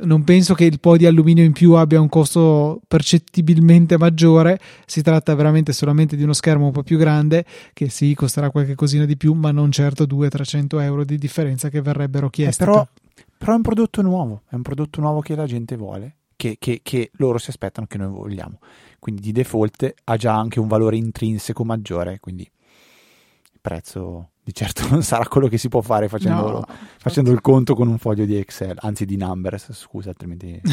non 0.01 0.25
penso 0.25 0.55
che 0.55 0.65
il 0.65 0.81
po' 0.81 0.97
di 0.97 1.07
alluminio 1.07 1.45
in 1.45 1.53
più 1.53 1.73
abbia 1.73 2.01
un 2.01 2.09
costo 2.09 2.81
percettibilmente 2.87 3.99
maggiore, 3.99 4.59
si 4.87 5.03
tratta 5.03 5.35
veramente 5.35 5.73
solamente 5.73 6.17
di 6.17 6.23
uno 6.23 6.33
schermo 6.33 6.67
un 6.67 6.73
po' 6.73 6.83
più 6.83 6.97
grande 6.97 7.45
che 7.73 7.89
sì, 7.91 8.15
costerà 8.15 8.51
qualche 8.51 8.75
cosina 8.75 9.05
di 9.05 9.17
più, 9.17 9.35
ma 9.35 9.51
non 9.51 9.71
certo 9.71 10.05
200-300 10.05 10.81
euro 10.81 11.05
di 11.05 11.19
differenza 11.19 11.69
che 11.69 11.83
verrebbero 11.83 12.31
chiesti. 12.31 12.63
Eh, 12.63 12.67
però, 12.67 12.87
però, 13.37 13.53
è 13.53 13.57
un 13.57 13.63
prodotto 13.63 14.03
nuovo, 14.03 14.43
è 14.49 14.55
un 14.55 14.63
prodotto 14.63 15.01
nuovo 15.01 15.21
che 15.21 15.35
la 15.35 15.47
gente 15.47 15.77
vuole, 15.77 16.17
che, 16.37 16.57
che, 16.59 16.81
che 16.83 17.11
loro 17.15 17.39
si 17.39 17.51
aspettano 17.51 17.87
che 17.87 17.99
noi 17.99 18.11
vogliamo. 18.11 18.59
Quindi 18.99 19.21
di 19.21 19.33
default 19.33 19.95
ha 20.05 20.17
già 20.17 20.35
anche 20.35 20.59
un 20.59 20.69
valore 20.69 20.97
intrinseco 20.97 21.65
maggiore, 21.65 22.19
quindi 22.19 22.43
il 22.43 23.59
prezzo 23.61 24.32
di 24.45 24.53
certo 24.53 24.87
non 24.91 25.03
sarà 25.03 25.27
quello 25.27 25.49
che 25.49 25.59
si 25.59 25.69
può 25.69 25.81
fare 25.81 26.09
facendo, 26.09 26.51
no, 26.51 26.67
facendo 26.99 27.31
il 27.31 27.41
conto 27.41 27.75
con 27.75 27.89
un 27.89 27.99
foglio 27.99 28.25
di 28.25 28.37
Excel, 28.37 28.77
anzi 28.81 29.05
di 29.05 29.17
Numbers, 29.17 29.73
scusa, 29.73 30.11
altrimenti... 30.11 30.61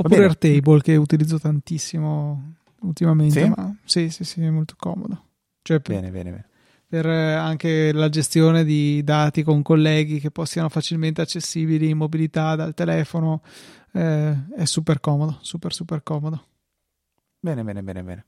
Oppure 0.00 0.22
Airtable 0.22 0.80
che 0.80 0.94
utilizzo 0.94 1.40
tantissimo 1.40 2.54
ultimamente, 2.82 3.42
sì? 3.42 3.48
ma 3.48 3.76
sì, 3.84 4.10
sì, 4.10 4.22
sì, 4.22 4.42
è 4.42 4.50
molto 4.50 4.74
comodo. 4.76 5.24
Cioè, 5.62 5.80
bene, 5.80 6.10
bene, 6.12 6.30
bene. 6.30 6.46
Per 6.86 7.04
eh, 7.04 7.34
anche 7.34 7.92
la 7.92 8.08
gestione 8.08 8.64
di 8.64 9.02
dati 9.02 9.42
con 9.42 9.60
colleghi 9.62 10.20
che 10.20 10.30
siano 10.44 10.68
facilmente 10.68 11.20
accessibili 11.20 11.90
in 11.90 11.96
mobilità 11.96 12.54
dal 12.54 12.74
telefono, 12.74 13.42
eh, 13.92 14.36
è 14.54 14.64
super 14.64 15.00
comodo, 15.00 15.38
super 15.40 15.74
super 15.74 16.04
comodo. 16.04 16.44
Bene, 17.40 17.64
bene, 17.64 17.82
bene, 17.82 18.02
bene. 18.04 18.26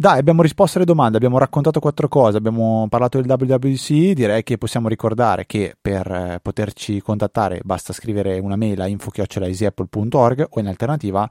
Dai, 0.00 0.18
abbiamo 0.18 0.40
risposto 0.40 0.78
alle 0.78 0.86
domande, 0.86 1.18
abbiamo 1.18 1.36
raccontato 1.36 1.78
quattro 1.78 2.08
cose, 2.08 2.38
abbiamo 2.38 2.86
parlato 2.88 3.20
del 3.20 3.30
WWDC, 3.30 4.12
direi 4.14 4.42
che 4.42 4.56
possiamo 4.56 4.88
ricordare 4.88 5.44
che 5.44 5.76
per 5.78 6.10
eh, 6.10 6.38
poterci 6.40 7.02
contattare 7.02 7.60
basta 7.64 7.92
scrivere 7.92 8.38
una 8.38 8.56
mail 8.56 8.80
a 8.80 8.86
info.easyapple.org 8.86 10.46
o 10.48 10.60
in 10.60 10.68
alternativa 10.68 11.30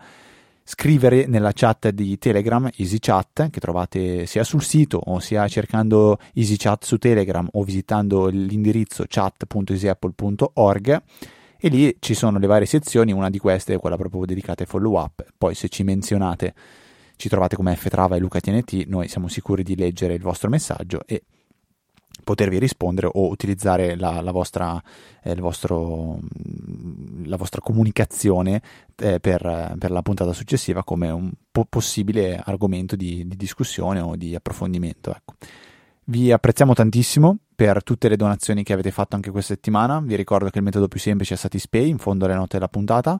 scrivere 0.63 1.25
nella 1.25 1.49
chat 1.51 1.89
di 1.89 2.19
Telegram 2.19 2.69
EasyChat 2.71 3.49
che 3.49 3.59
trovate 3.59 4.27
sia 4.27 4.43
sul 4.43 4.61
sito 4.61 5.01
o 5.03 5.17
sia 5.17 5.47
cercando 5.47 6.19
EasyChat 6.35 6.83
su 6.83 6.99
Telegram 6.99 7.47
o 7.53 7.63
visitando 7.63 8.27
l'indirizzo 8.27 9.03
chat.easyapple.org 9.07 11.01
e 11.57 11.67
lì 11.69 11.97
ci 11.99 12.13
sono 12.13 12.37
le 12.37 12.45
varie 12.45 12.67
sezioni, 12.67 13.13
una 13.13 13.31
di 13.31 13.39
queste 13.39 13.73
è 13.73 13.79
quella 13.79 13.97
proprio 13.97 14.25
dedicata 14.25 14.61
ai 14.61 14.69
follow 14.69 14.95
up, 14.99 15.25
poi 15.35 15.55
se 15.55 15.69
ci 15.69 15.81
menzionate 15.81 16.53
ci 17.19 17.27
trovate 17.27 17.57
come 17.57 17.75
Ftrava 17.75 18.15
e 18.15 18.19
Luca 18.19 18.39
TNT, 18.39 18.85
noi 18.87 19.09
siamo 19.09 19.27
sicuri 19.27 19.61
di 19.61 19.75
leggere 19.75 20.13
il 20.13 20.21
vostro 20.21 20.49
messaggio 20.49 21.01
e 21.05 21.21
potervi 22.23 22.57
rispondere 22.57 23.09
o 23.11 23.27
utilizzare 23.27 23.97
la, 23.97 24.21
la, 24.21 24.31
vostra, 24.31 24.81
eh, 25.21 25.35
vostro, 25.35 26.17
la 27.25 27.35
vostra, 27.35 27.59
comunicazione 27.59 28.61
eh, 28.95 29.19
per, 29.19 29.75
per, 29.77 29.91
la 29.91 30.01
puntata 30.01 30.31
successiva 30.31 30.85
come 30.85 31.09
un 31.09 31.29
po- 31.51 31.65
possibile 31.67 32.41
argomento 32.41 32.95
di, 32.95 33.27
di, 33.27 33.35
discussione 33.35 33.99
o 33.99 34.15
di 34.15 34.33
approfondimento. 34.33 35.13
Ecco. 35.13 35.33
Vi 36.05 36.31
apprezziamo 36.31 36.73
tantissimo 36.73 37.37
per 37.53 37.83
tutte 37.83 38.07
le 38.07 38.15
donazioni 38.15 38.63
che 38.63 38.71
avete 38.71 38.91
fatto 38.91 39.15
anche 39.17 39.29
questa 39.29 39.55
settimana. 39.55 39.99
Vi 39.99 40.15
ricordo 40.15 40.49
che 40.49 40.59
il 40.59 40.63
metodo 40.63 40.87
più 40.87 41.01
semplice 41.01 41.33
è 41.33 41.37
Satispay, 41.37 41.89
in 41.89 41.97
fondo 41.97 42.23
alle 42.23 42.35
note 42.35 42.55
della 42.55 42.69
puntata 42.69 43.19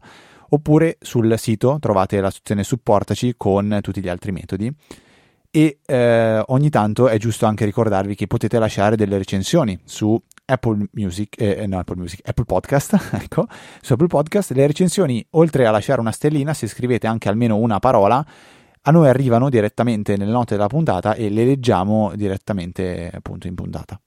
oppure 0.50 0.98
sul 1.00 1.34
sito 1.38 1.78
trovate 1.80 2.20
la 2.22 2.30
sezione 2.30 2.64
supportaci 2.64 3.36
con 3.38 3.80
tutti 3.82 4.02
gli 4.02 4.10
altri 4.10 4.32
metodi 4.32 4.74
e 5.52 5.80
eh, 5.86 6.44
ogni 6.48 6.70
tanto 6.70 7.08
è 7.08 7.18
giusto 7.18 7.48
anche 7.48 7.66
ricordarvi 7.66 8.14
che 8.14 8.28
potete 8.28 8.60
lasciare 8.60 8.96
delle 8.96 9.18
recensioni 9.18 9.80
su 9.84 10.20
Apple 10.46 10.90
Music, 10.94 11.42
eh, 11.42 11.66
no, 11.66 11.80
Apple 11.80 11.96
Music, 11.96 12.22
Apple 12.28 12.46
Podcast, 12.46 13.10
ecco, 13.14 13.48
su 13.82 13.94
Apple 13.94 14.08
Podcast 14.08 14.52
le 14.52 14.68
recensioni 14.68 15.26
oltre 15.32 15.66
a 15.66 15.72
lasciare 15.72 16.02
una 16.02 16.12
stellina 16.12 16.54
se 16.54 16.68
scrivete 16.68 17.08
anche 17.08 17.30
almeno 17.30 17.58
una 17.58 17.80
parola 17.80 18.26
a 18.82 18.92
noi 18.92 19.08
arrivano 19.10 19.50
direttamente 19.50 20.18
nelle 20.18 20.32
note 20.32 20.56
della 20.56 20.68
puntata 20.68 21.14
e 21.14 21.30
le 21.30 21.46
leggiamo 21.46 22.14
direttamente 22.16 23.10
appunto 23.14 23.48
in 23.48 23.56
puntata. 23.56 24.00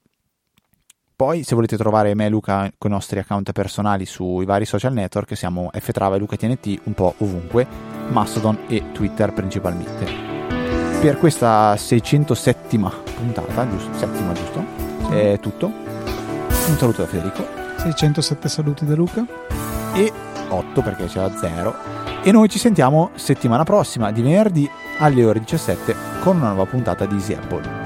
Poi, 1.14 1.44
se 1.44 1.54
volete 1.54 1.76
trovare 1.76 2.14
me 2.14 2.26
e 2.26 2.28
Luca 2.28 2.70
con 2.76 2.90
i 2.90 2.94
nostri 2.94 3.18
account 3.18 3.52
personali 3.52 4.06
sui 4.06 4.44
vari 4.44 4.64
social 4.64 4.92
network, 4.92 5.36
siamo 5.36 5.70
ftrava 5.72 6.16
e 6.16 6.18
lucatnt 6.18 6.80
un 6.84 6.94
po' 6.94 7.14
ovunque, 7.18 7.66
Mastodon 8.08 8.58
e 8.66 8.90
Twitter 8.92 9.32
principalmente. 9.32 10.30
Per 11.00 11.18
questa 11.18 11.76
607 11.76 12.78
puntata, 13.16 13.68
giusto? 13.68 13.92
Settima, 13.94 14.32
giusto? 14.32 14.64
Sì. 15.08 15.14
È 15.14 15.38
tutto. 15.40 15.66
Un 15.66 16.76
saluto 16.78 17.02
da 17.02 17.08
Federico. 17.08 17.44
607 17.78 18.48
saluti 18.48 18.84
da 18.84 18.94
Luca. 18.94 19.26
E 19.94 20.12
8 20.48 20.80
perché 20.80 21.06
c'è 21.06 21.20
la 21.20 21.36
0. 21.36 21.74
E 22.22 22.30
noi 22.30 22.48
ci 22.48 22.58
sentiamo 22.58 23.10
settimana 23.14 23.64
prossima, 23.64 24.12
di 24.12 24.22
venerdì 24.22 24.70
alle 24.98 25.24
ore 25.24 25.40
17, 25.40 25.94
con 26.20 26.36
una 26.36 26.48
nuova 26.52 26.66
puntata 26.66 27.04
di 27.04 27.16
Easy 27.16 27.34
Apple. 27.34 27.81